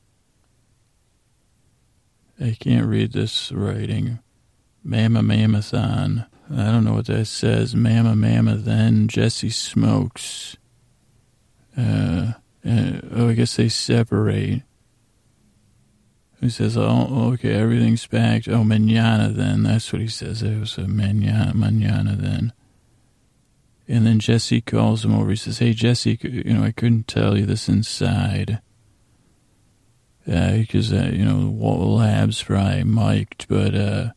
I 2.38 2.56
can't 2.60 2.86
read 2.86 3.12
this 3.12 3.50
writing. 3.52 4.18
Mama 4.84 5.20
Mamathon. 5.20 6.26
I 6.50 6.64
don't 6.64 6.84
know 6.84 6.94
what 6.94 7.06
that 7.06 7.26
says. 7.26 7.74
Mama 7.74 8.16
Mama 8.16 8.56
then 8.56 9.08
Jesse 9.08 9.50
smokes. 9.50 10.56
Uh, 11.76 12.32
uh, 12.66 13.00
oh, 13.12 13.28
I 13.30 13.34
guess 13.34 13.56
they 13.56 13.68
separate. 13.68 14.62
He 16.40 16.48
says, 16.48 16.76
oh, 16.76 17.32
okay, 17.34 17.52
everything's 17.52 18.06
packed. 18.06 18.48
Oh, 18.48 18.64
manana 18.64 19.28
then. 19.28 19.62
That's 19.62 19.92
what 19.92 20.00
he 20.00 20.08
says. 20.08 20.42
It 20.42 20.58
was 20.58 20.78
a 20.78 20.88
manana, 20.88 21.52
manana 21.54 22.16
then. 22.16 22.54
And 23.86 24.06
then 24.06 24.20
Jesse 24.20 24.62
calls 24.62 25.04
him 25.04 25.14
over. 25.14 25.30
He 25.30 25.36
says, 25.36 25.58
hey, 25.58 25.74
Jesse, 25.74 26.18
you 26.22 26.54
know, 26.54 26.64
I 26.64 26.72
couldn't 26.72 27.08
tell 27.08 27.36
you 27.36 27.44
this 27.44 27.68
inside 27.68 28.60
because, 30.24 30.92
uh, 30.92 30.96
uh, 30.96 31.10
you 31.12 31.24
know, 31.24 31.50
the 31.50 31.86
lab's 31.86 32.42
probably 32.42 32.84
mic'd, 32.84 33.48
but 33.48 33.74
uh, 33.74 34.10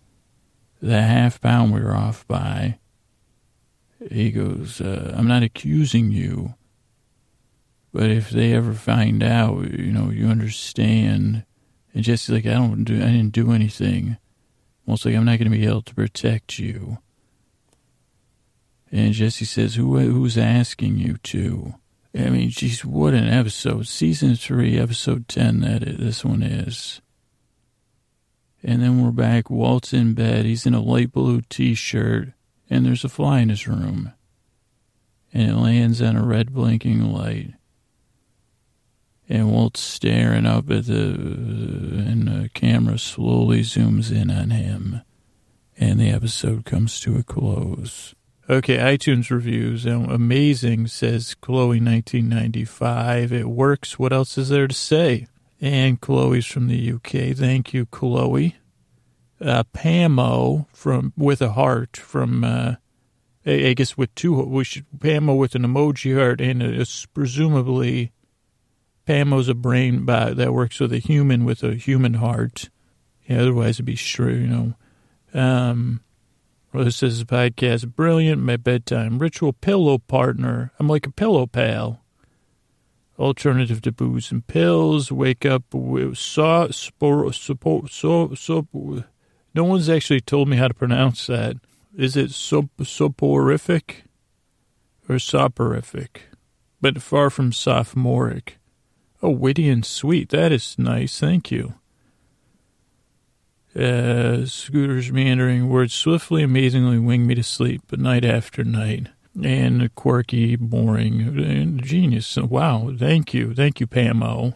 the 0.82 1.02
half 1.02 1.42
pound 1.42 1.74
we 1.74 1.82
were 1.82 1.96
off 1.96 2.28
by, 2.28 2.78
he 4.12 4.32
goes, 4.32 4.80
uh, 4.80 5.14
I'm 5.18 5.28
not 5.28 5.44
accusing 5.44 6.12
you, 6.12 6.54
but 7.92 8.10
if 8.12 8.30
they 8.30 8.54
ever 8.54 8.74
find 8.74 9.24
out, 9.24 9.72
you 9.72 9.92
know, 9.92 10.10
you 10.10 10.28
understand. 10.28 11.46
And 11.94 12.04
Jesse's 12.04 12.30
like, 12.30 12.46
I 12.46 12.54
don't 12.54 12.84
do, 12.84 12.96
I 12.96 13.08
didn't 13.08 13.32
do 13.32 13.52
anything. 13.52 14.18
Most 14.86 15.06
like, 15.06 15.16
I'm 15.16 15.26
not 15.26 15.40
going 15.40 15.52
to 15.52 15.58
be 15.58 15.66
able 15.66 15.84
to 15.84 15.96
protect 15.96 16.60
you. 16.60 16.98
And 18.92 19.14
Jesse 19.14 19.46
says, 19.46 19.76
Who, 19.76 19.98
who's 19.98 20.38
asking 20.38 20.98
you 20.98 21.18
to? 21.18 21.76
I 22.16 22.30
mean, 22.30 22.50
geez, 22.50 22.86
what 22.86 23.16
an 23.16 23.28
episode. 23.28 23.88
Season 23.88 24.36
3, 24.36 24.78
episode 24.78 25.28
10, 25.28 25.62
that 25.62 25.84
is, 25.84 25.98
this 25.98 26.26
one 26.26 26.44
is. 26.44 27.02
And 28.64 28.84
then 28.84 29.04
we're 29.04 29.12
back. 29.12 29.50
Walt's 29.50 29.94
in 29.94 30.14
bed. 30.14 30.46
He's 30.46 30.68
in 30.68 30.76
a 30.76 30.80
light 30.80 31.12
blue 31.12 31.42
t-shirt, 31.42 32.34
and 32.70 32.86
there's 32.86 33.04
a 33.04 33.10
fly 33.10 33.40
in 33.40 33.50
his 33.50 33.68
room. 33.68 34.14
And 35.34 35.50
it 35.50 35.56
lands 35.56 36.02
on 36.02 36.16
a 36.16 36.24
red 36.24 36.54
blinking 36.54 37.12
light. 37.12 37.56
And 39.30 39.52
Walt's 39.52 39.80
staring 39.80 40.46
up 40.46 40.70
at 40.70 40.86
the, 40.86 40.96
and 40.96 42.28
the 42.28 42.50
camera 42.54 42.98
slowly 42.98 43.62
zooms 43.62 44.12
in 44.12 44.30
on 44.30 44.50
him. 44.50 45.02
And 45.78 46.00
the 46.00 46.10
episode 46.10 46.66
comes 46.66 47.00
to 47.02 47.18
a 47.18 47.24
close. 47.24 48.14
Okay, 48.50 48.78
iTunes 48.78 49.30
reviews. 49.30 49.86
Amazing, 49.86 50.88
says 50.88 51.34
Chloe 51.36 51.80
1995. 51.80 53.32
It 53.32 53.48
works. 53.48 53.98
What 53.98 54.12
else 54.12 54.38
is 54.38 54.50
there 54.50 54.68
to 54.68 54.76
say? 54.76 55.28
And 55.62 56.02
Chloe's 56.02 56.46
from 56.46 56.68
the 56.68 56.92
UK. 56.92 57.36
Thank 57.36 57.74
you, 57.74 57.86
Chloe. 57.86 58.58
Uh, 59.40 59.64
Pamo 59.74 60.68
from 60.74 61.14
with 61.18 61.42
a 61.42 61.54
heart 61.54 61.98
from 61.98 62.44
uh, 62.44 62.76
I 63.46 63.74
guess 63.74 63.98
with 63.98 64.14
two, 64.16 64.42
we 64.42 64.64
should 64.64 64.86
Pamo 65.00 65.36
with 65.36 65.54
an 65.56 65.64
emoji 65.64 66.18
heart 66.18 66.40
and 66.40 66.64
it's 66.64 67.06
presumably 67.08 68.13
Pamo's 69.08 69.50
a 69.50 69.54
brain 69.54 70.06
that 70.06 70.54
works 70.54 70.80
with 70.80 70.94
a 70.94 71.00
human 71.00 71.44
with 71.46 71.64
a 71.64 71.76
human 71.76 72.16
heart. 72.16 72.70
Yeah, 73.28 73.42
otherwise 73.42 73.76
it'd 73.76 73.86
be 73.86 73.96
sure, 73.96 74.32
you 74.32 74.48
know. 74.48 74.74
Um, 75.34 76.02
well, 76.74 76.86
this 76.86 77.04
is 77.04 77.22
a 77.22 77.26
podcast, 77.26 77.96
brilliant. 77.96 78.42
My 78.42 78.58
bedtime 78.58 79.20
ritual, 79.20 79.54
pillow 79.54 79.98
partner. 79.98 80.72
I'm 80.80 80.88
like 80.88 81.06
a 81.06 81.12
pillow 81.12 81.46
pal. 81.46 82.02
Alternative 83.20 83.82
to 83.82 83.92
booze 83.92 84.32
and 84.32 84.46
pills. 84.48 85.12
Wake 85.12 85.46
up 85.46 85.64
with 85.74 86.18
saw 86.18 86.70
spor, 86.72 87.32
support, 87.32 87.92
so 87.92 88.34
so. 88.34 88.68
No 89.54 89.64
one's 89.64 89.90
actually 89.90 90.22
told 90.22 90.48
me 90.48 90.58
how 90.58 90.68
to 90.68 90.74
pronounce 90.74 91.28
that. 91.28 91.58
Is 91.96 92.18
it 92.18 92.32
sop, 92.32 92.66
soporific 92.80 94.06
or 95.08 95.20
soporific? 95.20 96.24
But 96.82 97.04
far 97.04 97.30
from 97.30 97.54
sophomoric. 97.54 98.58
Oh, 99.24 99.30
witty 99.30 99.70
and 99.70 99.86
sweet. 99.86 100.30
That 100.30 100.52
is 100.52 100.76
nice. 100.78 101.18
Thank 101.18 101.50
you. 101.50 101.76
Uh, 103.74 104.46
scooters 104.46 105.14
meandering 105.14 105.70
words 105.70 105.94
swiftly, 105.94 106.44
amazingly 106.44 107.00
wing 107.00 107.26
me 107.26 107.34
to 107.36 107.42
sleep, 107.42 107.84
but 107.88 108.00
night 108.00 108.26
after 108.26 108.66
night. 108.66 109.08
And 109.42 109.96
quirky, 109.96 110.58
boring, 110.58 111.22
and 111.40 111.82
genius. 111.82 112.36
Wow. 112.36 112.94
Thank 112.96 113.34
you. 113.34 113.56
Thank 113.56 113.80
you, 113.80 113.88
Pamo. 113.88 114.56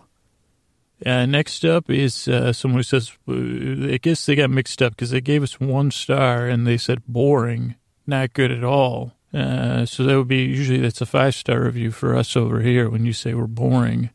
Uh, 1.03 1.25
next 1.25 1.63
up 1.63 1.89
is 1.89 2.27
uh, 2.27 2.51
someone 2.51 2.79
who 2.79 2.83
says, 2.83 3.13
uh, 3.27 3.93
I 3.93 3.99
guess 4.01 4.25
they 4.25 4.35
got 4.35 4.49
mixed 4.49 4.81
up 4.81 4.93
because 4.93 5.11
they 5.11 5.21
gave 5.21 5.43
us 5.43 5.61
one 5.61 5.91
star 5.91 6.45
and 6.45 6.67
they 6.67 6.77
said 6.77 7.07
boring, 7.07 7.75
not 8.05 8.33
good 8.33 8.51
at 8.51 8.65
all. 8.65 9.13
Uh, 9.33 9.85
so 9.85 10.03
that 10.03 10.17
would 10.17 10.27
be 10.27 10.43
usually 10.43 10.79
that's 10.79 11.01
a 11.01 11.05
five 11.05 11.35
star 11.35 11.61
review 11.61 11.91
for 11.91 12.15
us 12.15 12.35
over 12.35 12.59
here 12.59 12.89
when 12.89 13.05
you 13.05 13.13
say 13.13 13.33
we're 13.33 13.47
boring. 13.47 14.09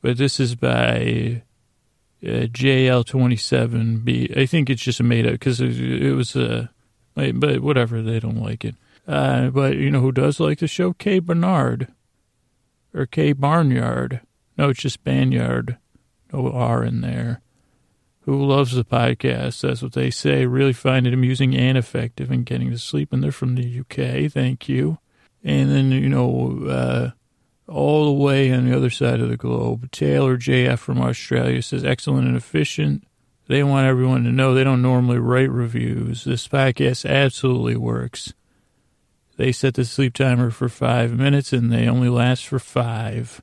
But 0.00 0.16
this 0.16 0.38
is 0.38 0.54
by 0.54 1.42
uh, 2.22 2.46
JL27B. 2.46 4.36
I 4.36 4.46
think 4.46 4.70
it's 4.70 4.82
just 4.82 5.00
a 5.00 5.04
made 5.04 5.26
up 5.26 5.32
because 5.32 5.60
it, 5.60 5.78
it, 5.78 6.14
was 6.14 6.36
a, 6.36 6.70
uh, 7.16 7.32
but 7.32 7.60
whatever, 7.60 8.02
they 8.02 8.20
don't 8.20 8.42
like 8.42 8.64
it. 8.64 8.76
Uh, 9.06 9.48
but 9.48 9.76
you 9.76 9.90
know 9.90 10.00
who 10.00 10.12
does 10.12 10.38
like 10.38 10.58
the 10.58 10.66
show? 10.66 10.92
Kay 10.92 11.18
Bernard 11.18 11.88
or 12.94 13.06
Kay 13.06 13.32
Barnyard. 13.32 14.20
No, 14.56 14.70
it's 14.70 14.80
just 14.80 15.04
Banyard. 15.04 15.78
No 16.32 16.50
R 16.50 16.84
in 16.84 17.00
there. 17.00 17.40
Who 18.22 18.44
loves 18.44 18.74
the 18.74 18.84
podcast? 18.84 19.62
That's 19.62 19.80
what 19.80 19.92
they 19.92 20.10
say. 20.10 20.44
Really 20.44 20.74
find 20.74 21.06
it 21.06 21.14
amusing 21.14 21.56
and 21.56 21.78
effective 21.78 22.30
in 22.30 22.42
getting 22.42 22.70
to 22.70 22.78
sleep. 22.78 23.12
And 23.12 23.24
they're 23.24 23.32
from 23.32 23.54
the 23.54 23.80
UK. 23.80 24.30
Thank 24.30 24.68
you. 24.68 24.98
And 25.42 25.70
then, 25.70 25.92
you 25.92 26.10
know, 26.10 26.66
uh, 26.68 27.10
all 27.68 28.06
the 28.06 28.24
way 28.24 28.52
on 28.52 28.68
the 28.68 28.76
other 28.76 28.90
side 28.90 29.20
of 29.20 29.28
the 29.28 29.36
globe, 29.36 29.90
Taylor 29.90 30.36
JF 30.36 30.78
from 30.78 31.00
Australia 31.00 31.62
says, 31.62 31.84
excellent 31.84 32.26
and 32.26 32.36
efficient. 32.36 33.04
They 33.46 33.62
want 33.62 33.86
everyone 33.86 34.24
to 34.24 34.32
know 34.32 34.52
they 34.52 34.64
don't 34.64 34.82
normally 34.82 35.18
write 35.18 35.50
reviews. 35.50 36.24
This 36.24 36.48
podcast 36.48 37.08
absolutely 37.08 37.76
works. 37.76 38.34
They 39.36 39.52
set 39.52 39.74
the 39.74 39.84
sleep 39.84 40.14
timer 40.14 40.50
for 40.50 40.68
five 40.68 41.16
minutes 41.16 41.52
and 41.52 41.72
they 41.72 41.88
only 41.88 42.08
last 42.08 42.46
for 42.46 42.58
five. 42.58 43.40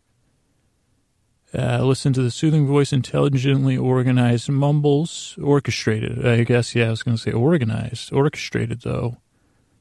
Uh, 1.58 1.82
listen 1.84 2.12
to 2.12 2.22
the 2.22 2.32
soothing 2.32 2.68
voice, 2.68 2.92
intelligently 2.92 3.78
organized 3.78 4.50
mumbles, 4.50 5.40
orchestrated. 5.42 6.26
I 6.28 6.44
guess, 6.44 6.76
yeah, 6.76 6.88
I 6.88 6.90
was 6.90 7.02
going 7.02 7.16
to 7.16 7.24
say 7.24 7.32
organized. 7.32 8.12
Orchestrated, 8.12 8.82
though. 8.82 9.18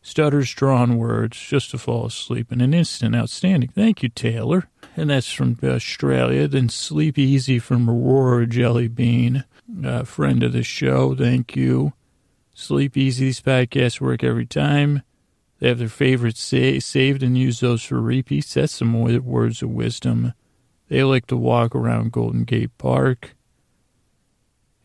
Stutters, 0.07 0.53
drawn 0.53 0.99
words, 0.99 1.39
just 1.39 1.71
to 1.71 1.79
fall 1.79 2.05
asleep 2.05 2.53
in 2.53 2.61
an 2.61 2.75
instant. 2.75 3.17
Outstanding. 3.17 3.71
Thank 3.71 4.03
you, 4.03 4.11
Taylor. 4.11 4.69
And 4.99 5.09
that's 5.09 5.33
from 5.33 5.59
Australia. 5.65 6.47
Then 6.47 6.69
Sleep 6.69 7.17
Easy 7.17 7.59
from 7.59 7.89
Aurora 7.89 8.47
Jelly 8.47 8.87
Bean, 8.87 9.45
uh, 9.83 10.05
friend 10.05 10.43
of 10.43 10.53
the 10.53 10.63
show. 10.63 11.15
Thank 11.15 11.57
you. 11.57 11.95
Sleep 12.53 12.99
Easy. 12.99 13.25
These 13.25 13.41
podcasts 13.41 13.99
work 13.99 14.23
every 14.23 14.45
time. 14.45 15.01
They 15.59 15.69
have 15.69 15.79
their 15.79 15.89
favorites 15.89 16.43
sa- 16.43 16.81
saved 16.81 17.23
and 17.23 17.39
use 17.39 17.61
those 17.61 17.83
for 17.83 17.99
repeats. 17.99 18.53
That's 18.53 18.75
some 18.75 18.93
words 18.93 19.63
of 19.63 19.71
wisdom. 19.71 20.35
They 20.89 21.03
like 21.03 21.27
to 21.29 21.37
walk 21.37 21.75
around 21.75 22.13
Golden 22.13 22.45
Gate 22.45 22.77
Park. 22.77 23.35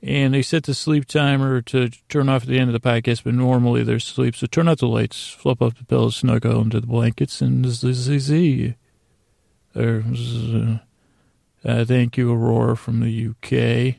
And 0.02 0.34
they 0.34 0.42
set 0.42 0.64
the 0.64 0.74
sleep 0.74 1.06
timer 1.06 1.62
to 1.64 1.90
turn 2.08 2.30
off 2.30 2.44
at 2.44 2.48
the 2.48 2.58
end 2.58 2.74
of 2.74 2.82
the 2.82 2.90
podcast, 2.90 3.26
but 3.26 3.34
normally 3.34 3.84
they're 3.84 3.98
asleep. 3.98 4.36
So 4.36 4.48
turn 4.48 4.70
out 4.70 4.80
the 4.80 4.88
lights, 4.88 5.30
flip 5.30 5.62
up 5.62 5.78
the 5.78 5.84
pillows, 5.84 6.16
snuggle 6.16 6.62
into 6.62 6.80
the 6.80 6.88
blankets, 6.88 7.42
and 7.42 7.66
zzz. 7.66 8.76
Uh, 9.76 10.78
uh, 11.66 11.86
thank 11.86 12.18
you, 12.18 12.34
Aurora 12.34 12.78
from 12.78 13.02
the 13.02 13.28
UK. 13.28 13.98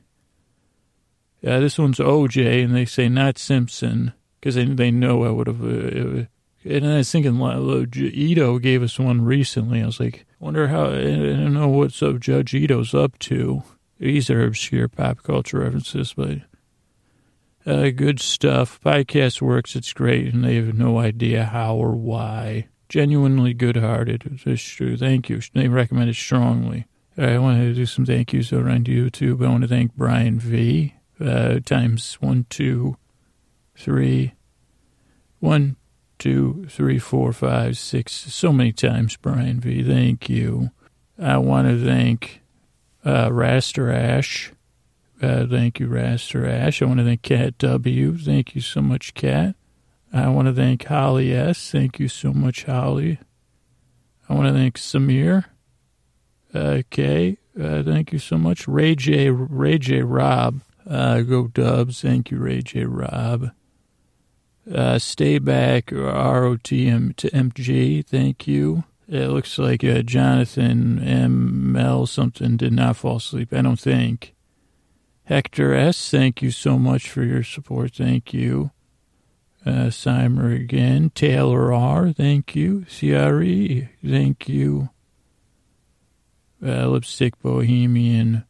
Uh, 1.47 1.61
this 1.61 1.79
one's 1.79 1.99
OJ, 1.99 2.65
and 2.65 2.75
they 2.75 2.87
say 2.87 3.09
not 3.09 3.37
Simpson 3.39 4.13
because 4.41 4.55
they 4.55 4.65
they 4.65 4.91
know 4.91 5.25
I 5.25 5.31
would 5.31 5.47
have. 5.47 5.63
Uh, 5.63 6.25
and 6.65 6.87
I 6.87 6.97
was 6.99 7.11
thinking, 7.11 7.41
Ito 7.41 8.59
gave 8.59 8.83
us 8.83 8.99
one 8.99 9.25
recently. 9.25 9.83
I 9.83 9.87
was 9.87 9.99
like, 9.99 10.27
wonder 10.39 10.69
how, 10.69 10.91
I 10.91 11.01
don't 11.01 11.55
know 11.55 11.69
what's 11.69 12.03
up 12.03 12.21
Judge 12.21 12.55
Ito's 12.55 12.93
up 12.93 13.19
to. 13.21 13.63
These 14.01 14.31
are 14.31 14.45
obscure 14.45 14.89
pop 14.89 15.23
culture 15.23 15.59
references, 15.59 16.15
but 16.15 16.39
uh, 17.67 17.91
good 17.91 18.19
stuff. 18.19 18.81
Podcast 18.81 19.43
works, 19.43 19.77
it's 19.77 19.93
great, 19.93 20.33
and 20.33 20.43
they 20.43 20.55
have 20.57 20.75
no 20.75 20.99
idea 20.99 21.45
how 21.45 21.77
or 21.77 21.95
why. 21.95 22.69
Genuinely 22.89 23.53
good 23.53 23.77
hearted. 23.77 24.41
It's 24.47 24.63
true. 24.63 24.97
Thank 24.97 25.29
you. 25.29 25.41
They 25.53 25.69
recommend 25.69 26.09
it 26.09 26.17
strongly. 26.17 26.87
I 27.19 27.37
want 27.37 27.59
to 27.59 27.75
do 27.75 27.85
some 27.85 28.07
thank 28.07 28.33
yous 28.33 28.53
around 28.55 28.87
YouTube. 28.87 29.45
I 29.45 29.51
want 29.51 29.63
to 29.63 29.69
thank 29.69 29.95
Brian 29.95 30.41
V. 30.41 30.95
Uh, 31.21 31.61
times 31.61 32.15
one, 32.15 32.47
two, 32.49 32.97
three, 33.77 34.33
one, 35.41 35.77
two, 36.19 36.65
three, 36.71 36.99
four, 36.99 37.35
five, 37.35 37.77
six, 37.77 38.13
so 38.13 38.51
many 38.55 38.73
times, 38.73 39.19
Brian 39.19 39.61
V. 39.61 39.83
Thank 39.83 40.31
you. 40.31 40.71
I 41.19 41.37
want 41.37 41.69
to 41.69 41.85
thank 41.85 42.40
uh, 43.05 43.29
Raster 43.29 43.95
Ash. 43.95 44.53
Uh, 45.23 45.47
thank 45.47 45.81
you, 45.81 45.89
Raster 45.89 46.49
Ash. 46.49 46.81
I 46.81 46.87
want 46.87 46.99
to 46.99 47.05
thank 47.05 47.23
Cat 47.23 47.59
W. 47.59 48.17
Thank 48.17 48.55
you 48.55 48.61
so 48.61 48.81
much, 48.81 49.15
Cat. 49.15 49.55
I 50.13 50.29
want 50.29 50.49
to 50.49 50.55
thank 50.55 50.85
Holly 50.85 51.33
S. 51.33 51.71
Thank 51.71 52.01
you 52.01 52.09
so 52.09 52.33
much, 52.33 52.65
Holly. 52.65 53.19
I 54.29 54.35
want 54.35 54.49
to 54.49 54.55
thank 54.55 54.77
Samir. 54.79 55.45
Okay. 56.55 57.37
Uh, 57.61 57.83
thank 57.83 58.13
you 58.13 58.19
so 58.19 58.39
much. 58.39 58.67
Ray 58.67 58.95
J. 58.95 59.31
Ray 59.31 59.79
J. 59.79 60.03
Rob. 60.03 60.63
Uh, 60.89 61.21
go 61.21 61.47
Dubs. 61.49 62.01
Thank 62.01 62.31
you, 62.31 62.39
Ray 62.39 62.63
J. 62.63 62.85
Rob. 62.85 63.51
Uh, 64.73 64.99
stay 64.99 65.39
back, 65.39 65.87
ROTM 65.87 67.17
to 67.17 67.31
MG. 67.31 68.07
Thank 68.07 68.47
you. 68.47 68.85
It 69.11 69.27
looks 69.27 69.59
like 69.59 69.83
uh, 69.83 70.03
Jonathan 70.03 71.01
ML 71.01 72.07
something 72.07 72.57
did 72.57 72.73
not 72.73 72.97
fall 72.97 73.17
asleep. 73.17 73.53
I 73.53 73.61
don't 73.61 73.79
think. 73.79 74.37
Hector 75.25 75.75
S. 75.75 76.11
Thank 76.13 76.43
you 76.43 76.53
so 76.53 76.79
much 76.79 77.11
for 77.11 77.25
your 77.25 77.43
support. 77.43 77.93
Thank 77.97 78.33
you. 78.33 78.71
Uh, 79.67 79.91
Simer 79.91 80.53
again. 80.53 81.11
Taylor 81.11 81.73
R. 81.75 82.13
Thank 82.13 82.55
you. 82.55 82.87
CRE. 82.87 83.89
Thank 84.09 84.49
you. 84.49 84.91
Uh, 86.65 86.87
Lipstick 86.87 87.37
Bohemian. 87.43 88.45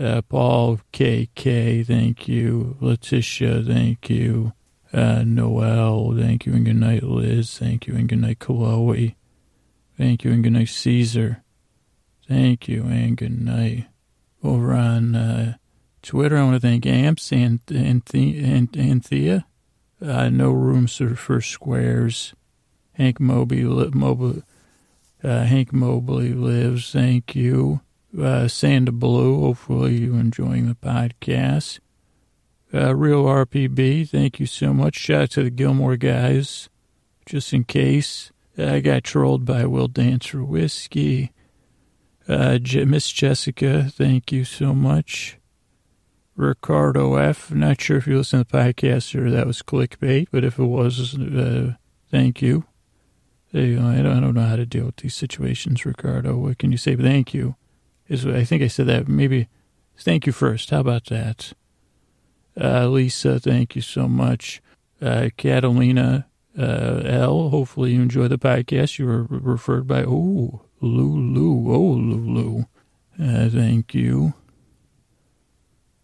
Uh, 0.00 0.22
Paul 0.22 0.78
KK. 0.92 1.84
Thank 1.84 2.28
you. 2.28 2.76
Letitia. 2.80 3.64
Thank 3.64 4.08
you. 4.08 4.52
Uh, 4.92 5.22
Noel, 5.26 6.16
thank 6.16 6.46
you 6.46 6.54
and 6.54 6.64
good 6.64 6.76
night, 6.76 7.02
Liz. 7.02 7.58
Thank 7.58 7.86
you 7.86 7.94
and 7.94 8.08
good 8.08 8.20
night, 8.20 8.38
Chloe. 8.38 9.17
Thank 9.98 10.22
you 10.22 10.30
and 10.30 10.44
good 10.44 10.52
night, 10.52 10.68
Caesar. 10.68 11.42
Thank 12.28 12.68
you 12.68 12.84
and 12.84 13.16
good 13.16 13.42
night. 13.42 13.86
Over 14.44 14.72
on 14.72 15.16
uh, 15.16 15.56
Twitter, 16.02 16.36
I 16.38 16.44
want 16.44 16.54
to 16.54 16.60
thank 16.60 16.86
Amps 16.86 17.32
and 17.32 17.60
Anthea. 17.68 19.46
Uh, 20.00 20.28
no 20.28 20.52
rooms 20.52 21.02
for 21.16 21.40
squares. 21.40 22.32
Hank 22.92 23.18
Moby, 23.18 23.64
Mobley, 23.64 24.44
uh, 25.24 25.42
Hank 25.42 25.72
Mobley 25.72 26.32
lives. 26.32 26.92
Thank 26.92 27.34
you. 27.34 27.80
Uh, 28.16 28.46
Sanda 28.46 28.92
Blue, 28.92 29.40
hopefully 29.40 29.96
you're 29.96 30.20
enjoying 30.20 30.68
the 30.68 30.76
podcast. 30.76 31.80
Uh, 32.72 32.94
Real 32.94 33.24
RPB, 33.24 34.08
thank 34.08 34.38
you 34.38 34.46
so 34.46 34.72
much. 34.72 34.94
Shout 34.94 35.22
out 35.22 35.30
to 35.32 35.42
the 35.42 35.50
Gilmore 35.50 35.96
guys, 35.96 36.68
just 37.26 37.52
in 37.52 37.64
case. 37.64 38.30
I 38.58 38.80
got 38.80 39.04
trolled 39.04 39.44
by 39.44 39.66
Will 39.66 39.88
Dancer 39.88 40.42
Whiskey. 40.42 41.32
Uh, 42.28 42.58
Miss 42.86 43.10
Jessica, 43.12 43.84
thank 43.84 44.32
you 44.32 44.44
so 44.44 44.74
much. 44.74 45.38
Ricardo 46.34 47.16
F. 47.16 47.50
Not 47.50 47.80
sure 47.80 47.96
if 47.96 48.06
you 48.06 48.18
listen 48.18 48.44
to 48.44 48.50
the 48.50 48.58
podcast 48.58 49.14
or 49.18 49.30
that 49.30 49.46
was 49.46 49.62
clickbait, 49.62 50.28
but 50.30 50.44
if 50.44 50.58
it 50.58 50.64
was, 50.64 51.16
uh, 51.18 51.74
thank 52.10 52.42
you. 52.42 52.64
Hey, 53.50 53.76
I, 53.76 54.02
don't, 54.02 54.18
I 54.18 54.20
don't 54.20 54.34
know 54.34 54.42
how 54.42 54.56
to 54.56 54.66
deal 54.66 54.86
with 54.86 54.96
these 54.96 55.14
situations, 55.14 55.86
Ricardo. 55.86 56.36
What 56.36 56.58
can 56.58 56.70
you 56.70 56.78
say? 56.78 56.96
Thank 56.96 57.32
you. 57.32 57.56
Is 58.08 58.26
I 58.26 58.44
think 58.44 58.62
I 58.62 58.68
said 58.68 58.86
that. 58.86 59.08
Maybe 59.08 59.48
thank 59.96 60.26
you 60.26 60.32
first. 60.32 60.70
How 60.70 60.80
about 60.80 61.06
that? 61.06 61.52
Uh, 62.60 62.88
Lisa, 62.88 63.38
thank 63.38 63.74
you 63.76 63.82
so 63.82 64.08
much. 64.08 64.60
Uh, 65.00 65.30
Catalina 65.36 66.26
uh, 66.58 67.02
L, 67.04 67.50
hopefully 67.50 67.92
you 67.92 68.02
enjoy 68.02 68.28
the 68.28 68.38
podcast. 68.38 68.98
You 68.98 69.06
were 69.06 69.22
referred 69.24 69.86
by, 69.86 70.04
oh, 70.04 70.62
Lulu. 70.80 71.72
Oh, 71.72 71.80
Lulu. 71.80 72.64
Uh, 73.20 73.48
thank 73.48 73.94
you. 73.94 74.34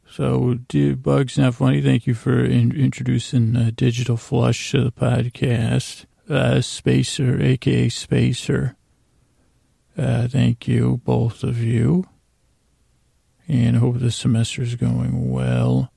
So, 0.07 0.59
Bugs 0.97 1.37
Not 1.39 1.57
Funny, 1.57 1.81
thank 1.81 2.07
you 2.07 2.15
for 2.15 2.45
in, 2.45 2.71
introducing 2.73 3.57
uh, 3.57 3.73
Digital 3.75 4.17
Flush 4.17 4.71
to 4.71 4.85
the 4.85 4.93
podcast. 4.93 6.07
Uh, 6.29 6.61
Spacer, 6.61 7.43
aka 7.43 7.89
Spacer. 7.89 8.77
Uh, 9.99 10.29
thank 10.29 10.69
you, 10.69 11.01
both 11.05 11.43
of 11.43 11.59
you. 11.63 12.07
And 13.49 13.77
I 13.77 13.81
hope 13.81 13.99
the 13.99 14.11
semester 14.11 14.63
is 14.63 14.77
going 14.77 15.31
well. 15.31 15.93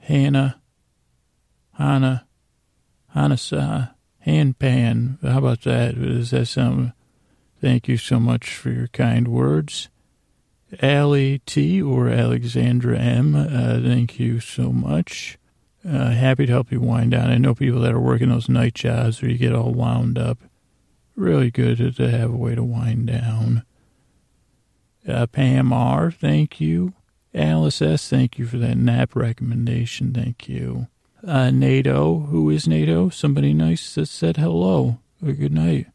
Hannah, 0.00 0.60
Hannah, 1.74 2.26
Hanasa, 3.14 3.94
Handpan. 4.26 5.20
How 5.22 5.38
about 5.38 5.62
that? 5.62 6.00
Does 6.00 6.30
that 6.30 6.46
sound? 6.46 6.92
Thank 7.60 7.86
you 7.86 7.96
so 7.96 8.18
much 8.18 8.54
for 8.56 8.70
your 8.70 8.88
kind 8.88 9.28
words. 9.28 9.88
Allie 10.80 11.40
T 11.44 11.82
or 11.82 12.08
Alexandra 12.08 12.98
M, 12.98 13.36
uh, 13.36 13.80
thank 13.80 14.18
you 14.18 14.40
so 14.40 14.72
much. 14.72 15.38
Uh, 15.86 16.10
happy 16.10 16.46
to 16.46 16.52
help 16.52 16.72
you 16.72 16.80
wind 16.80 17.10
down. 17.10 17.30
I 17.30 17.38
know 17.38 17.54
people 17.54 17.80
that 17.80 17.92
are 17.92 18.00
working 18.00 18.30
those 18.30 18.48
night 18.48 18.74
jobs 18.74 19.20
where 19.20 19.30
you 19.30 19.36
get 19.36 19.54
all 19.54 19.72
wound 19.72 20.16
up. 20.16 20.38
Really 21.14 21.50
good 21.50 21.94
to 21.96 22.10
have 22.10 22.32
a 22.32 22.36
way 22.36 22.54
to 22.54 22.64
wind 22.64 23.08
down. 23.08 23.64
Uh, 25.06 25.26
Pam 25.26 25.72
R, 25.72 26.10
thank 26.10 26.60
you. 26.60 26.94
Alice 27.34 27.82
S, 27.82 28.08
thank 28.08 28.38
you 28.38 28.46
for 28.46 28.58
that 28.58 28.76
nap 28.76 29.14
recommendation. 29.14 30.12
Thank 30.12 30.48
you. 30.48 30.86
Uh, 31.26 31.50
NATO, 31.50 32.20
who 32.20 32.50
is 32.50 32.66
NATO? 32.66 33.08
Somebody 33.08 33.54
nice 33.54 33.94
that 33.94 34.06
said 34.06 34.36
hello. 34.36 34.98
Good 35.24 35.52
night. 35.52 35.86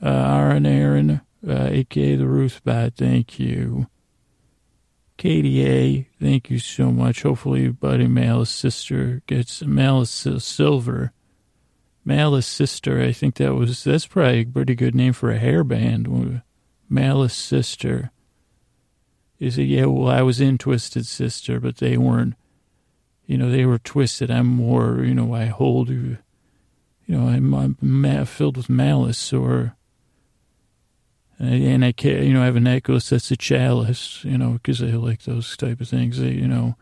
Uh, 0.00 0.08
Aaron 0.08 0.66
Aaron, 0.66 1.20
uh, 1.46 1.68
aka 1.70 2.14
the 2.14 2.26
Ruth 2.26 2.62
Bat, 2.64 2.94
thank 2.96 3.40
you. 3.40 3.88
KDA, 5.18 6.06
thank 6.20 6.50
you 6.50 6.58
so 6.58 6.92
much. 6.92 7.22
Hopefully, 7.22 7.68
Buddy 7.68 8.06
Malice 8.06 8.50
sister 8.50 9.22
gets 9.26 9.62
Malice 9.62 10.26
Silver. 10.38 11.12
Malice 12.04 12.46
sister, 12.46 13.02
I 13.02 13.10
think 13.10 13.36
that 13.36 13.54
was 13.54 13.82
that's 13.82 14.06
probably 14.06 14.42
a 14.42 14.44
pretty 14.44 14.76
good 14.76 14.94
name 14.94 15.12
for 15.12 15.30
a 15.30 15.38
hair 15.38 15.64
band. 15.64 16.42
Malice 16.88 17.34
sister. 17.34 18.12
Is 19.40 19.58
it? 19.58 19.64
Yeah, 19.64 19.86
well, 19.86 20.08
I 20.08 20.22
was 20.22 20.40
in 20.40 20.56
Twisted 20.56 21.06
Sister, 21.06 21.60
but 21.60 21.76
they 21.76 21.96
weren't. 21.96 22.34
You 23.26 23.38
know, 23.38 23.50
they 23.50 23.66
were 23.66 23.78
twisted. 23.78 24.30
I'm 24.30 24.46
more. 24.46 25.02
You 25.04 25.14
know, 25.14 25.34
I 25.34 25.46
hold. 25.46 25.88
You 25.88 26.18
know, 27.06 27.28
I'm, 27.28 27.54
I'm 27.54 28.24
filled 28.26 28.56
with 28.56 28.68
malice, 28.68 29.32
or 29.32 29.76
and 31.38 31.84
I 31.84 31.92
can't, 31.92 32.24
you 32.24 32.32
know, 32.32 32.42
I 32.42 32.46
have 32.46 32.56
a 32.56 32.60
necklace 32.60 33.10
that's 33.10 33.30
a 33.30 33.36
chalice, 33.36 34.24
you 34.24 34.38
know, 34.38 34.52
because 34.52 34.82
I 34.82 34.86
like 34.86 35.22
those 35.22 35.56
type 35.56 35.80
of 35.80 35.88
things, 35.88 36.18
you 36.18 36.48
know. 36.48 36.76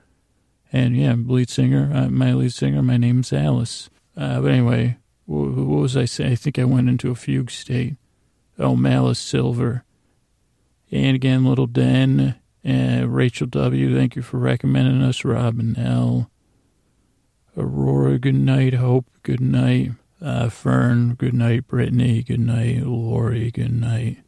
And 0.72 0.96
yeah, 0.96 1.10
I'm 1.10 1.28
lead 1.28 1.50
singer. 1.50 1.90
Uh, 1.92 2.08
my 2.08 2.32
lead 2.32 2.52
singer, 2.52 2.82
my 2.82 2.96
name's 2.96 3.32
Alice. 3.32 3.90
Uh, 4.16 4.40
but 4.40 4.52
anyway, 4.52 4.98
what, 5.26 5.50
was 5.56 5.96
I 5.96 6.04
saying? 6.04 6.32
I 6.32 6.36
think 6.36 6.58
I 6.58 6.64
went 6.64 6.88
into 6.88 7.10
a 7.10 7.16
fugue 7.16 7.50
state. 7.50 7.96
Oh, 8.58 8.76
Malice 8.76 9.18
Silver. 9.18 9.84
And 10.92 11.16
again, 11.16 11.44
Little 11.44 11.66
Den, 11.66 12.36
uh, 12.64 13.04
Rachel 13.08 13.48
W., 13.48 13.96
thank 13.96 14.14
you 14.14 14.22
for 14.22 14.38
recommending 14.38 15.02
us. 15.02 15.24
Robin 15.24 15.76
L. 15.76 16.30
Aurora, 17.56 18.18
good 18.18 18.34
night. 18.34 18.74
Hope, 18.74 19.06
good 19.22 19.40
night. 19.40 19.92
Uh, 20.20 20.48
Fern, 20.48 21.14
good 21.14 21.34
night. 21.34 21.66
Brittany, 21.68 22.22
good 22.22 22.40
night. 22.40 22.82
Lori, 22.82 23.50
good 23.50 23.72
night. 23.72 24.18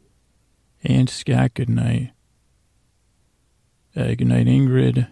And 0.83 1.09
Scott, 1.09 1.53
good 1.55 1.69
night. 1.69 2.11
Uh, 3.95 4.13
good 4.15 4.27
night, 4.27 4.47
Ingrid. 4.47 5.07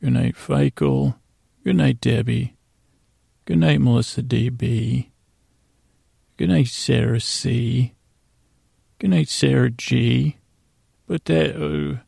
Good 0.00 0.12
night, 0.12 0.34
Feichel. 0.34 1.16
Good 1.62 1.76
night, 1.76 2.00
Debbie. 2.00 2.56
Good 3.44 3.58
night, 3.58 3.80
Melissa 3.80 4.22
DB. 4.22 5.10
Good 6.36 6.48
night, 6.48 6.68
Sarah 6.68 7.20
C. 7.20 7.94
Good 8.98 9.10
night, 9.10 9.28
Sarah 9.28 9.70
G. 9.70 10.38
But 11.06 11.26
that, 11.26 11.54
uh, 11.54 12.00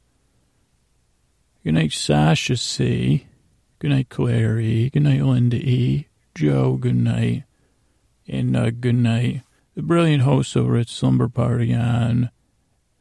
good 1.62 1.74
night, 1.74 1.92
Sasha 1.92 2.56
C. 2.56 3.26
Good 3.84 3.90
night, 3.90 4.08
Claire 4.08 4.58
E. 4.60 4.88
Good 4.88 5.02
night, 5.02 5.20
Linda 5.20 5.58
E. 5.58 6.08
Joe, 6.34 6.78
good 6.78 6.96
night. 6.96 7.44
And 8.26 8.56
uh, 8.56 8.70
good 8.70 8.94
night, 8.94 9.42
the 9.74 9.82
brilliant 9.82 10.22
hosts 10.22 10.56
over 10.56 10.78
at 10.78 10.88
Slumber 10.88 11.28
Party 11.28 11.74
on 11.74 12.30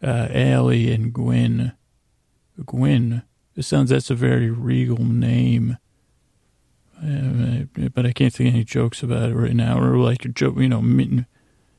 uh, 0.04 0.28
Allie 0.30 0.92
and 0.92 1.14
Gwen. 1.14 1.72
Gwen. 2.66 3.24
It 3.56 3.64
sounds 3.64 3.92
that's 3.92 4.10
a 4.10 4.16
very 4.16 4.50
regal 4.50 5.02
name. 5.02 5.78
Uh, 7.02 7.64
but 7.94 8.06
I 8.06 8.12
can't 8.12 8.34
think 8.34 8.54
any 8.54 8.66
jokes 8.66 9.02
about 9.02 9.30
it 9.30 9.36
right 9.36 9.56
now, 9.56 9.80
or 9.80 9.96
like 9.96 10.26
a 10.26 10.28
joke, 10.28 10.58
you 10.58 10.68
know, 10.68 11.24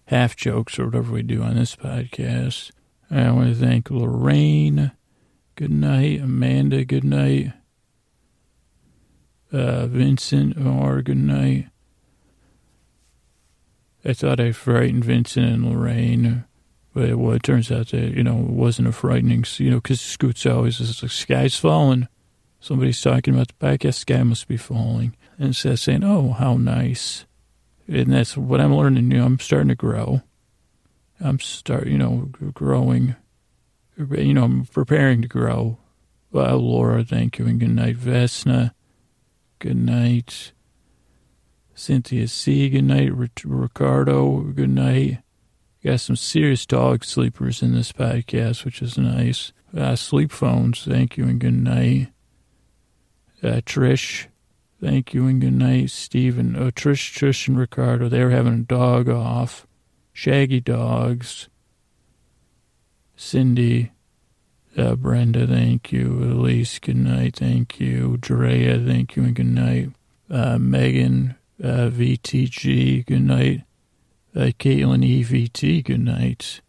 half 0.07 0.35
jokes 0.35 0.79
or 0.79 0.87
whatever 0.87 1.13
we 1.13 1.23
do 1.23 1.43
on 1.43 1.57
this 1.57 1.77
podcast. 1.77 2.71
I 3.11 3.31
want 3.33 3.51
to 3.51 3.55
thank 3.55 3.91
Lorraine. 3.91 4.93
Good 5.57 5.73
night, 5.73 6.23
Amanda. 6.23 6.87
Good 6.87 7.05
night, 7.05 7.53
uh, 9.55 9.87
Vincent. 9.87 10.57
Night. 10.57 11.69
I 14.05 14.13
thought 14.13 14.41
I 14.41 14.53
frightened 14.53 15.05
Vincent 15.05 15.47
and 15.47 15.71
Lorraine. 15.71 16.45
But 16.93 17.17
well, 17.17 17.33
it 17.33 17.43
turns 17.43 17.73
out 17.73 17.89
that, 17.89 18.17
you 18.17 18.23
know, 18.23 18.39
it 18.39 18.51
wasn't 18.51 18.89
a 18.89 18.93
frightening, 18.93 19.45
you 19.57 19.71
know, 19.71 19.77
because 19.77 20.01
Scoots 20.01 20.47
always 20.47 20.79
is 20.81 21.03
like, 21.03 21.11
sky's 21.11 21.57
falling. 21.57 22.07
Somebody's 22.61 23.01
talking 23.01 23.35
about 23.35 23.49
the 23.49 23.67
podcast, 23.67 23.95
sky 23.95 24.23
must 24.23 24.47
be 24.47 24.57
falling. 24.57 25.17
And 25.37 25.49
instead 25.49 25.79
saying, 25.79 26.05
oh, 26.05 26.33
how 26.33 26.57
nice. 26.57 27.27
And 27.89 28.13
that's 28.13 28.37
what 28.37 28.61
I'm 28.61 28.75
learning, 28.75 29.11
you 29.11 29.19
know, 29.19 29.27
I'm 29.27 29.41
starting 29.41 29.69
to 29.69 29.75
grow. 29.75 30.23
I'm 31.21 31.41
start, 31.41 31.89
you 31.89 31.99
know, 31.99 32.31
growing. 32.55 33.17
You 33.97 34.35
know, 34.35 34.45
I'm 34.45 34.65
preparing 34.67 35.23
to 35.23 35.29
grow. 35.29 35.79
Well, 36.31 36.59
Laura, 36.59 37.05
thank 37.05 37.39
you, 37.39 37.47
and 37.47 37.61
good 37.61 37.71
night. 37.71 37.97
Vesna, 37.97 38.73
good 39.65 39.77
night. 39.79 40.53
Cynthia 41.75 42.29
C, 42.29 42.69
good 42.69 42.85
night. 42.85 43.11
Ricardo, 43.15 44.41
good 44.41 44.69
night. 44.69 45.23
Got 45.83 46.01
some 46.01 46.17
serious 46.17 46.67
dog 46.67 47.03
sleepers 47.03 47.62
in 47.62 47.73
this 47.73 47.91
podcast, 47.91 48.67
which 48.67 48.83
is 48.83 48.99
nice. 48.99 49.55
Uh, 49.75 49.97
sleep 49.97 50.33
phones, 50.33 50.85
thank 50.85 51.17
you 51.17 51.25
and 51.25 51.41
good 51.41 51.55
night. 51.55 52.09
Uh, 53.43 53.62
Trish, 53.65 54.27
thank 54.83 55.15
you 55.15 55.27
and 55.29 55.41
good 55.41 55.55
night. 55.55 55.89
Stephen, 55.89 56.57
oh, 56.57 56.71
Trish, 56.71 57.19
Trish 57.19 57.49
and 57.49 57.59
Ricardo, 57.59 58.11
they 58.11 58.23
were 58.23 58.31
having 58.33 58.53
a 58.53 58.65
dog 58.65 59.09
off. 59.09 59.67
Shaggy 60.12 60.61
dogs. 60.61 61.49
Cindy, 63.17 63.93
uh, 64.77 64.95
Brenda, 64.97 65.47
thank 65.47 65.93
you. 65.93 66.22
Elise, 66.22 66.79
good 66.79 66.97
night, 66.97 67.37
thank 67.37 67.79
you. 67.81 68.16
Drea, 68.18 68.79
thank 68.79 69.16
you 69.16 69.25
and 69.25 69.35
good 69.35 69.47
night. 69.47 69.91
Uh, 70.31 70.59
Megan, 70.59 71.37
uh, 71.62 71.91
VTG, 71.91 73.07
good 73.07 73.22
night. 73.22 73.62
Uh, 74.35 74.51
Caitlin 74.59 75.05
EVT, 75.05 75.85
good 75.85 76.01
night. 76.01 76.61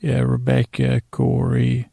Yeah, 0.00 0.20
Rebecca, 0.20 1.02
Corey, 1.10 1.90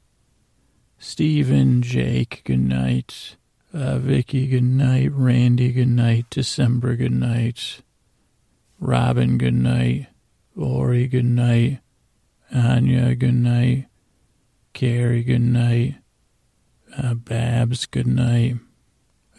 Stephen, 0.97 1.81
Jake, 1.81 2.41
good 2.45 2.59
night. 2.61 3.35
Uh, 3.73 3.99
Vicky, 3.99 4.47
good 4.47 4.63
night. 4.63 5.11
Randy, 5.11 5.71
good 5.71 5.89
night. 5.89 6.25
December, 6.29 6.95
good 6.95 7.11
night. 7.11 7.81
Robin, 8.79 9.37
good 9.37 9.53
night. 9.53 10.07
Lori, 10.55 11.07
good 11.07 11.25
night. 11.25 11.79
Anya, 12.51 13.13
good 13.15 13.35
night. 13.35 13.88
Carrie, 14.73 15.23
good 15.23 15.41
night. 15.41 15.95
Uh, 16.97 17.13
Babs, 17.13 17.85
good 17.85 18.07
night. 18.07 18.55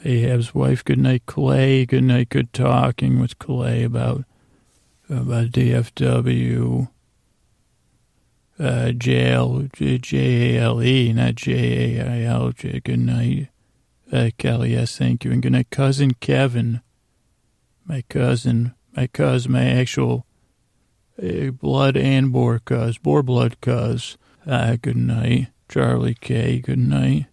Ahab's 0.05 0.55
wife, 0.55 0.85
good 0.85 0.99
night. 0.99 1.27
Clay, 1.27 1.85
good 1.85 2.05
night. 2.05 2.31
Good 2.31 2.53
talking 2.53 3.21
with 3.21 3.39
Clay 3.39 3.83
about 3.83 4.25
about 5.09 5.49
DFW. 5.49 6.89
Uh, 8.59 8.93
jail, 8.93 9.69
J 9.73 10.57
A 10.57 10.61
L 10.61 10.83
E, 10.83 11.13
not 11.13 11.35
J 11.35 11.99
A 11.99 12.07
I 12.07 12.23
L. 12.23 12.53
Good 12.53 12.99
night. 12.99 13.49
Uh, 14.13 14.31
Kelly, 14.39 14.73
yes, 14.73 14.97
thank 14.97 15.25
you. 15.25 15.33
And 15.33 15.43
good 15.43 15.53
night, 15.53 15.71
cousin 15.71 16.13
Kevin. 16.15 16.81
My 17.85 18.03
cousin, 18.09 18.75
my 18.97 19.07
cousin, 19.07 19.53
my 19.53 19.65
actual 19.65 20.27
uh, 21.23 21.51
blood 21.51 21.97
and 21.97 22.33
boar 22.33 22.59
cuz, 22.59 22.99
boar 22.99 23.23
blood 23.23 23.61
cuz. 23.61 24.17
Uh, 24.47 24.77
good 24.81 24.97
night. 24.97 25.49
Charlie 25.69 26.15
K, 26.15 26.59
good 26.59 26.79
night. 26.79 27.27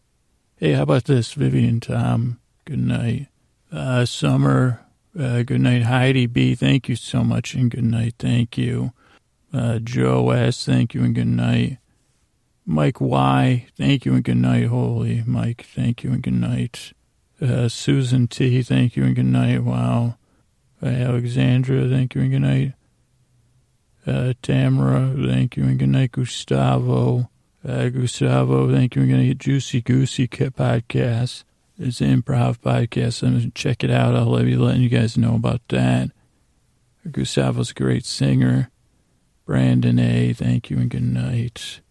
Hey, 0.58 0.74
how 0.74 0.84
about 0.84 1.06
this? 1.06 1.34
Vivian 1.34 1.80
Tom, 1.80 2.40
good 2.66 2.80
night. 2.80 3.28
Uh, 3.72 4.06
Summer, 4.06 4.82
uh, 5.18 5.44
good 5.44 5.62
night. 5.62 5.84
Heidi 5.84 6.26
B, 6.26 6.56
thank 6.56 6.90
you 6.90 6.96
so 6.96 7.24
much 7.24 7.54
and 7.54 7.72
good 7.72 7.84
night. 7.84 8.16
Thank 8.20 8.58
you. 8.58 8.92
Uh, 9.54 9.80
Joe 9.80 10.30
S, 10.32 10.66
thank 10.66 10.94
you 10.94 11.04
and 11.04 11.16
good 11.16 11.28
night. 11.28 11.78
Mike 12.66 13.00
Y, 13.00 13.66
thank 13.78 14.06
you 14.06 14.14
and 14.14 14.24
good 14.24 14.38
night. 14.38 14.68
Holy 14.68 15.24
Mike, 15.26 15.66
thank 15.74 16.04
you 16.04 16.12
and 16.12 16.22
good 16.22 16.34
night. 16.34 16.92
Uh, 17.42 17.70
Susan 17.70 18.28
T, 18.28 18.62
thank 18.62 18.96
you 18.96 19.06
and 19.06 19.16
good 19.16 19.26
night. 19.26 19.64
Wow. 19.64 20.18
Uh, 20.82 20.88
Alexandra, 20.88 21.88
thank 21.88 22.14
you 22.14 22.22
and 22.22 22.32
good 22.32 22.42
night. 22.42 22.74
Uh, 24.08 24.34
Tamara, 24.42 25.14
thank 25.18 25.58
you 25.58 25.64
and 25.64 25.78
good 25.78 25.90
night. 25.90 26.14
Gustavo, 26.14 27.30
uh, 27.68 27.90
Gustavo, 27.90 28.72
thank 28.74 28.96
you 28.96 29.02
and 29.02 29.12
good 29.12 29.18
night. 29.18 29.38
Juicy 29.38 29.82
Goosey 29.82 30.30
podcast. 30.30 31.44
It's 31.78 32.00
an 32.00 32.22
improv 32.22 32.60
podcast. 32.60 33.22
I'm 33.22 33.38
going 33.38 33.52
to 33.52 33.52
check 33.52 33.84
it 33.84 33.92
out. 33.92 34.16
I'll 34.16 34.42
be 34.44 34.56
letting 34.56 34.82
you 34.82 34.90
guys 34.90 35.18
know 35.18 35.36
about 35.36 35.62
that. 35.68 36.12
Gustavo's 37.12 37.72
a 37.72 37.74
great 37.74 38.06
singer. 38.06 38.72
Brandon 39.46 40.00
A, 40.00 40.34
thank 40.34 40.70
you 40.70 40.78
and 40.78 40.90
good 40.90 41.04
night. 41.04 41.82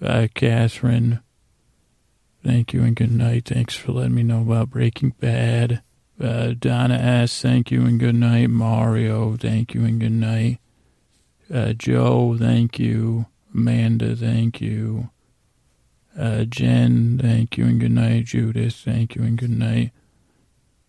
Uh, 0.00 0.28
Catherine, 0.34 1.20
thank 2.44 2.72
you 2.72 2.82
and 2.82 2.94
good 2.94 3.12
night. 3.12 3.46
Thanks 3.46 3.74
for 3.74 3.92
letting 3.92 4.14
me 4.14 4.22
know 4.22 4.42
about 4.42 4.70
Breaking 4.70 5.10
Bad. 5.20 5.82
Uh, 6.20 6.54
Donna 6.58 6.94
S, 6.94 7.42
thank 7.42 7.70
you 7.70 7.82
and 7.82 7.98
good 7.98 8.14
night. 8.14 8.50
Mario, 8.50 9.36
thank 9.36 9.74
you 9.74 9.84
and 9.84 10.00
good 10.00 10.12
night. 10.12 10.58
Uh, 11.52 11.72
Joe, 11.72 12.36
thank 12.38 12.78
you. 12.78 13.26
Amanda, 13.54 14.14
thank 14.16 14.60
you. 14.60 15.10
Uh, 16.18 16.44
Jen, 16.44 17.18
thank 17.18 17.56
you 17.56 17.64
and 17.66 17.80
good 17.80 17.92
night. 17.92 18.24
Judith, 18.24 18.74
thank 18.74 19.14
you 19.14 19.22
and 19.22 19.38
good 19.38 19.50
night. 19.50 19.92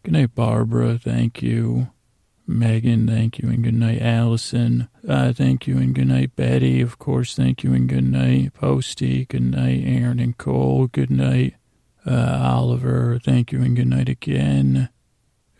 Good 0.04 0.14
night, 0.14 0.36
Barbara, 0.36 0.98
thank 0.98 1.42
you. 1.42 1.90
Megan, 2.50 3.08
thank 3.08 3.40
you 3.40 3.50
and 3.50 3.62
good 3.64 3.74
night. 3.74 4.02
Allison, 4.02 4.88
uh, 5.08 5.34
thank 5.34 5.68
you 5.68 5.78
and 5.78 5.94
good 5.94 6.08
night. 6.08 6.36
Betty, 6.38 6.80
of 6.80 6.98
course, 6.98 7.36
thank 7.36 7.62
you 7.64 7.74
and 7.74 7.90
good 7.90 8.06
night. 8.10 8.54
Posty, 8.54 9.26
good 9.26 9.44
night. 9.44 9.84
Aaron 9.86 10.20
and 10.20 10.38
Cole, 10.38 10.88
good 10.88 11.12
night. 11.12 11.56
Uh, 12.06 12.40
Oliver, 12.42 13.20
thank 13.22 13.52
you 13.52 13.62
and 13.62 13.76
good 13.76 13.88
night 13.88 14.08
again. 14.08 14.88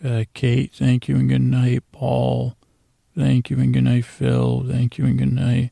Uh, 0.02 0.24
Kate, 0.34 0.74
thank 0.74 1.10
you 1.10 1.18
and 1.18 1.28
good 1.28 1.42
night. 1.42 1.84
Paul, 1.92 2.56
thank 3.18 3.50
you 3.50 3.60
and 3.60 3.74
good 3.74 3.84
night. 3.84 4.06
Phil, 4.06 4.64
thank 4.68 4.98
you 4.98 5.06
and 5.06 5.18
good 5.18 5.34
night. 5.34 5.72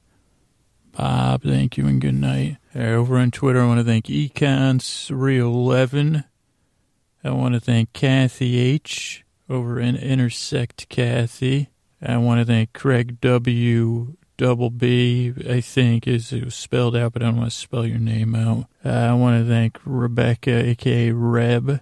Bob, 0.91 1.43
thank 1.43 1.77
you 1.77 1.87
and 1.87 2.01
good 2.01 2.15
night. 2.15 2.57
Over 2.73 3.17
on 3.17 3.31
Twitter, 3.31 3.61
I 3.61 3.67
want 3.67 3.79
to 3.79 3.85
thank 3.85 4.05
Econ311. 4.05 6.23
I 7.23 7.29
want 7.31 7.53
to 7.53 7.59
thank 7.59 7.93
Kathy 7.93 8.57
H 8.57 9.23
over 9.49 9.79
in 9.79 9.95
Intersect 9.95 10.89
Kathy. 10.89 11.69
I 12.01 12.17
want 12.17 12.39
to 12.39 12.45
thank 12.45 12.73
Craig 12.73 13.21
W. 13.21 14.15
Double 14.37 14.69
B, 14.69 15.33
I 15.49 15.61
think 15.61 16.07
is 16.07 16.33
it 16.33 16.43
was 16.43 16.55
spelled 16.55 16.93
out, 16.93 17.13
but 17.13 17.21
I 17.21 17.27
don't 17.27 17.37
want 17.37 17.49
to 17.49 17.55
spell 17.55 17.85
your 17.85 17.99
name 17.99 18.35
out. 18.35 18.65
Uh, 18.83 18.89
I 18.89 19.13
want 19.13 19.41
to 19.41 19.47
thank 19.47 19.79
Rebecca, 19.85 20.51
aka 20.51 21.11
Reb. 21.11 21.79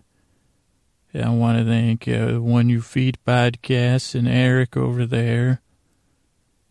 I 1.16 1.30
want 1.30 1.60
to 1.60 1.66
thank 1.66 2.08
uh, 2.08 2.42
One 2.42 2.70
You 2.70 2.82
Feed 2.82 3.20
podcast 3.26 4.16
and 4.16 4.28
Eric 4.28 4.76
over 4.76 5.06
there. 5.06 5.62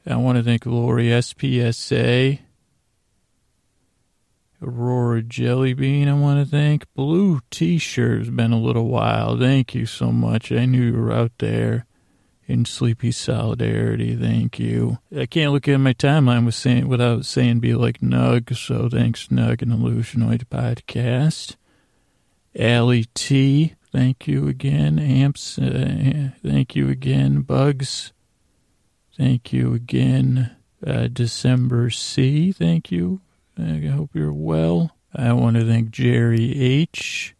I 0.04 0.16
want 0.16 0.38
to 0.38 0.42
thank 0.42 0.66
Lori 0.66 1.06
SPSA. 1.06 2.40
Aurora 4.60 5.22
Jellybean, 5.22 6.08
I 6.08 6.12
want 6.12 6.44
to 6.44 6.50
thank. 6.50 6.92
Blue 6.94 7.40
T-shirt 7.50 8.18
has 8.18 8.30
been 8.30 8.52
a 8.52 8.60
little 8.60 8.88
while. 8.88 9.38
Thank 9.38 9.74
you 9.74 9.86
so 9.86 10.12
much. 10.12 10.50
I 10.50 10.66
knew 10.66 10.82
you 10.82 11.00
were 11.00 11.12
out 11.12 11.32
there 11.38 11.86
in 12.46 12.64
sleepy 12.64 13.10
solidarity. 13.12 14.16
Thank 14.16 14.58
you. 14.58 14.98
I 15.16 15.26
can't 15.26 15.52
look 15.52 15.68
at 15.68 15.78
my 15.78 15.94
timeline 15.94 16.44
with 16.44 16.54
saying, 16.54 16.88
without 16.88 17.24
saying 17.24 17.60
be 17.60 17.74
like 17.74 18.00
Nug, 18.00 18.56
so 18.56 18.88
thanks, 18.88 19.28
Nug 19.28 19.62
and 19.62 19.72
Illusionoid 19.72 20.44
Podcast. 20.46 21.56
Allie 22.56 23.06
T, 23.14 23.74
thank 23.92 24.26
you 24.26 24.48
again. 24.48 24.98
Amps, 24.98 25.58
uh, 25.58 26.30
thank 26.44 26.74
you 26.74 26.88
again. 26.88 27.42
Bugs, 27.42 28.12
thank 29.16 29.52
you 29.52 29.74
again. 29.74 30.56
Uh, 30.84 31.08
December 31.12 31.90
C, 31.90 32.50
thank 32.52 32.90
you. 32.90 33.20
I 33.58 33.86
hope 33.86 34.10
you're 34.14 34.32
well. 34.32 34.96
I 35.14 35.32
want 35.34 35.56
to 35.56 35.64
thank 35.64 35.90
Jerry 35.90 36.60
H. 36.60 37.34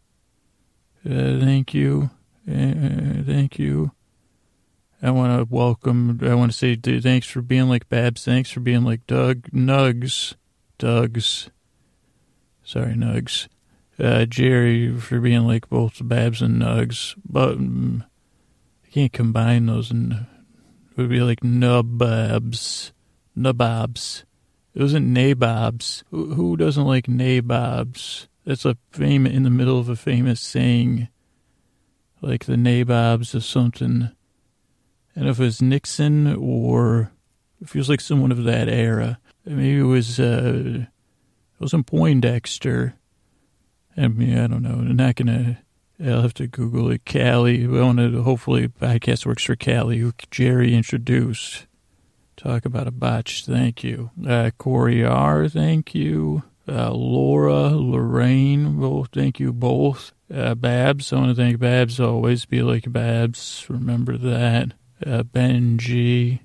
Uh, 1.05 1.40
thank 1.40 1.74
you. 1.74 2.11
Uh, 2.48 3.24
thank 3.24 3.59
you. 3.59 3.92
I 5.03 5.11
want 5.11 5.36
to 5.36 5.53
welcome, 5.53 6.20
I 6.22 6.34
want 6.34 6.53
to 6.53 6.57
say 6.57 6.76
thanks 6.76 7.26
for 7.26 7.42
being 7.42 7.68
like 7.68 7.88
Babs. 7.88 8.24
Thanks 8.24 8.50
for 8.50 8.61
being 8.61 8.84
like 8.84 9.07
Doug 9.09 9.50
Nugs. 9.50 10.34
Doug's. 10.78 11.50
Sorry, 12.62 12.94
Nugs. 12.94 13.48
Uh, 14.03 14.24
Jerry 14.24 14.98
for 14.98 15.20
being 15.20 15.46
like 15.46 15.68
both 15.68 16.00
Babs 16.03 16.42
and 16.42 16.61
Nugs. 16.61 17.14
But 17.24 17.53
um, 17.53 18.05
I 18.84 18.88
can't 18.88 19.12
combine 19.12 19.66
those. 19.66 19.92
And 19.92 20.12
it 20.90 20.96
would 20.96 21.09
be 21.09 21.20
like 21.20 21.40
Nubabs. 21.40 22.90
Nubabs. 23.38 24.24
It 24.74 24.82
wasn't 24.82 25.14
nabobs. 25.14 26.03
Who, 26.11 26.34
who 26.34 26.57
doesn't 26.57 26.84
like 26.84 27.07
nabobs? 27.07 28.26
That's 28.44 28.64
a 28.64 28.76
famous 28.90 29.32
in 29.32 29.42
the 29.42 29.50
middle 29.50 29.78
of 29.78 29.88
a 29.88 29.96
famous 29.96 30.40
saying, 30.40 31.09
like 32.20 32.46
the 32.46 32.57
nabobs 32.57 33.34
of 33.34 33.44
something. 33.44 34.11
And 35.14 35.28
if 35.28 35.38
it 35.38 35.45
was 35.45 35.62
Nixon 35.62 36.34
or 36.34 37.12
it 37.61 37.68
feels 37.68 37.88
like 37.88 38.00
someone 38.00 38.33
of 38.33 38.45
that 38.45 38.68
era, 38.68 39.18
maybe 39.45 39.79
it 39.79 39.83
was 39.83 40.18
uh, 40.18 40.84
it 40.84 41.61
wasn't 41.61 41.87
Poindexter. 41.87 42.95
I 43.97 44.09
mean, 44.09 44.39
I 44.39 44.47
don't 44.47 44.63
know. 44.63 44.71
I'm 44.71 44.97
not 44.97 45.17
gonna. 45.17 45.59
I'll 46.05 46.23
have 46.23 46.35
to 46.35 46.47
Google 46.47 46.91
it. 46.91 47.03
Callie. 47.05 47.67
We 47.67 47.81
want 47.81 47.99
to. 47.99 48.23
Hopefully, 48.23 48.69
podcast 48.69 49.27
works 49.27 49.45
for 49.45 49.57
Callie, 49.57 49.99
who 49.99 50.13
Jerry 50.31 50.75
introduced. 50.75 51.67
Talk 52.37 52.64
about 52.64 52.89
a 52.89 52.93
botch. 52.93 53.45
Thank 53.45 53.85
you. 53.85 54.11
Uh, 54.27 54.51
Corey 54.59 55.05
R. 55.05 55.49
Thank 55.49 55.95
you. 55.95 56.43
Uh, 56.67 56.93
Laura, 56.93 57.69
Lorraine. 57.69 58.79
Both. 58.81 59.11
Thank 59.13 59.39
you 59.39 59.53
both. 59.53 60.13
Uh, 60.33 60.55
Babs. 60.55 61.13
I 61.13 61.17
want 61.17 61.29
to 61.29 61.35
thank 61.35 61.59
Babs. 61.59 62.01
Always 62.01 62.47
be 62.47 62.63
like 62.63 62.91
Babs. 62.91 63.67
Remember 63.69 64.17
that. 64.17 64.73
Uh, 65.05 65.23
ben 65.23 65.79
G. 65.79 66.41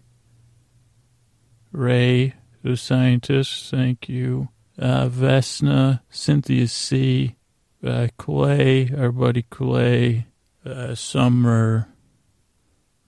Ray, 1.72 2.34
the 2.64 2.76
scientist. 2.76 3.70
Thank 3.72 4.10
you. 4.10 4.50
Uh, 4.80 5.08
Vesna, 5.10 6.02
Cynthia 6.10 6.68
C. 6.68 7.37
Uh, 7.84 8.08
Clay, 8.18 8.90
our 8.98 9.12
buddy 9.12 9.44
Clay. 9.44 10.28
Uh, 10.66 10.96
Summer. 10.96 11.90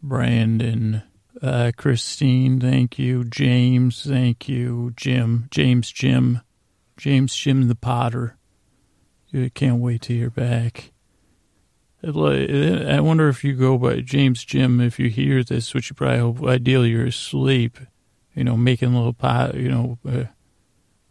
Brandon. 0.02 1.04
Uh, 1.42 1.72
Christine, 1.76 2.60
thank 2.60 3.00
you. 3.00 3.24
James, 3.24 4.04
thank 4.04 4.50
you. 4.50 4.94
Jim, 4.96 5.48
James 5.52 5.92
Jim, 5.92 6.42
James 6.98 7.34
Jim 7.34 7.68
the 7.68 7.76
Potter. 7.76 8.36
I 9.34 9.52
can't 9.54 9.80
wait 9.80 10.02
to 10.04 10.14
hear 10.14 10.30
back. 10.30 10.92
I 12.04 13.00
wonder 13.02 13.30
if 13.30 13.44
you 13.44 13.54
go 13.54 13.78
by 13.78 14.00
James 14.00 14.44
Jim, 14.44 14.80
if 14.80 15.00
you 15.00 15.10
hear 15.10 15.44
this, 15.44 15.74
which 15.74 15.90
you 15.90 15.96
probably 15.96 16.20
hope, 16.20 16.44
ideally 16.44 16.90
you're 16.90 17.08
asleep, 17.08 17.78
you 18.34 18.44
know, 18.44 18.56
making 18.56 18.94
little 18.94 19.14
pot, 19.14 19.56
you 19.56 19.70
know, 19.70 19.98
uh, 20.08 20.24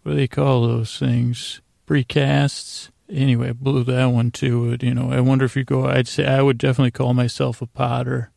what 0.03 0.13
do 0.13 0.15
they 0.15 0.29
call 0.29 0.67
those 0.67 0.99
things? 0.99 1.61
Precasts. 1.87 2.91
Anyway, 3.11 3.51
I 3.51 3.53
blew 3.53 3.85
that 3.85 4.07
one 4.07 4.31
too. 4.31 4.77
You 4.81 4.95
know, 4.95 5.11
I 5.11 5.21
wonder 5.21 5.45
if 5.45 5.57
you 5.57 5.65
go, 5.65 5.87
I'd 5.87 6.09
say 6.09 6.27
I 6.27 6.43
would 6.43 6.59
definitely 6.59 6.91
call 6.91 7.15
myself 7.15 7.63
a 7.63 7.67
potter. 7.67 8.31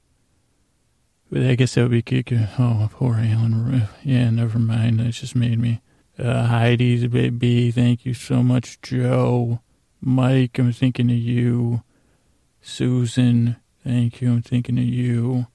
But 1.30 1.44
I 1.44 1.56
guess 1.56 1.76
that 1.76 1.90
would 1.90 2.06
be. 2.06 2.24
Oh, 2.60 2.90
poor 2.92 3.16
Alan. 3.16 3.88
Yeah, 4.04 4.30
never 4.30 4.60
mind. 4.60 5.00
That 5.00 5.12
just 5.12 5.36
made 5.36 5.60
me. 5.60 5.82
Uh, 6.20 6.48
Heidi's 6.48 7.08
baby. 7.08 7.72
Thank 7.72 8.06
you 8.06 8.14
so 8.14 8.44
much, 8.44 8.82
Joe. 8.82 9.62
Mike, 10.02 10.60
I'm 10.60 10.74
thinking 10.74 11.10
of 11.10 11.18
you. 11.18 11.84
Susan, 12.62 13.56
thank 13.84 14.22
you. 14.22 14.32
I'm 14.32 14.42
thinking 14.42 14.78
of 14.78 14.84
you. 14.84 15.48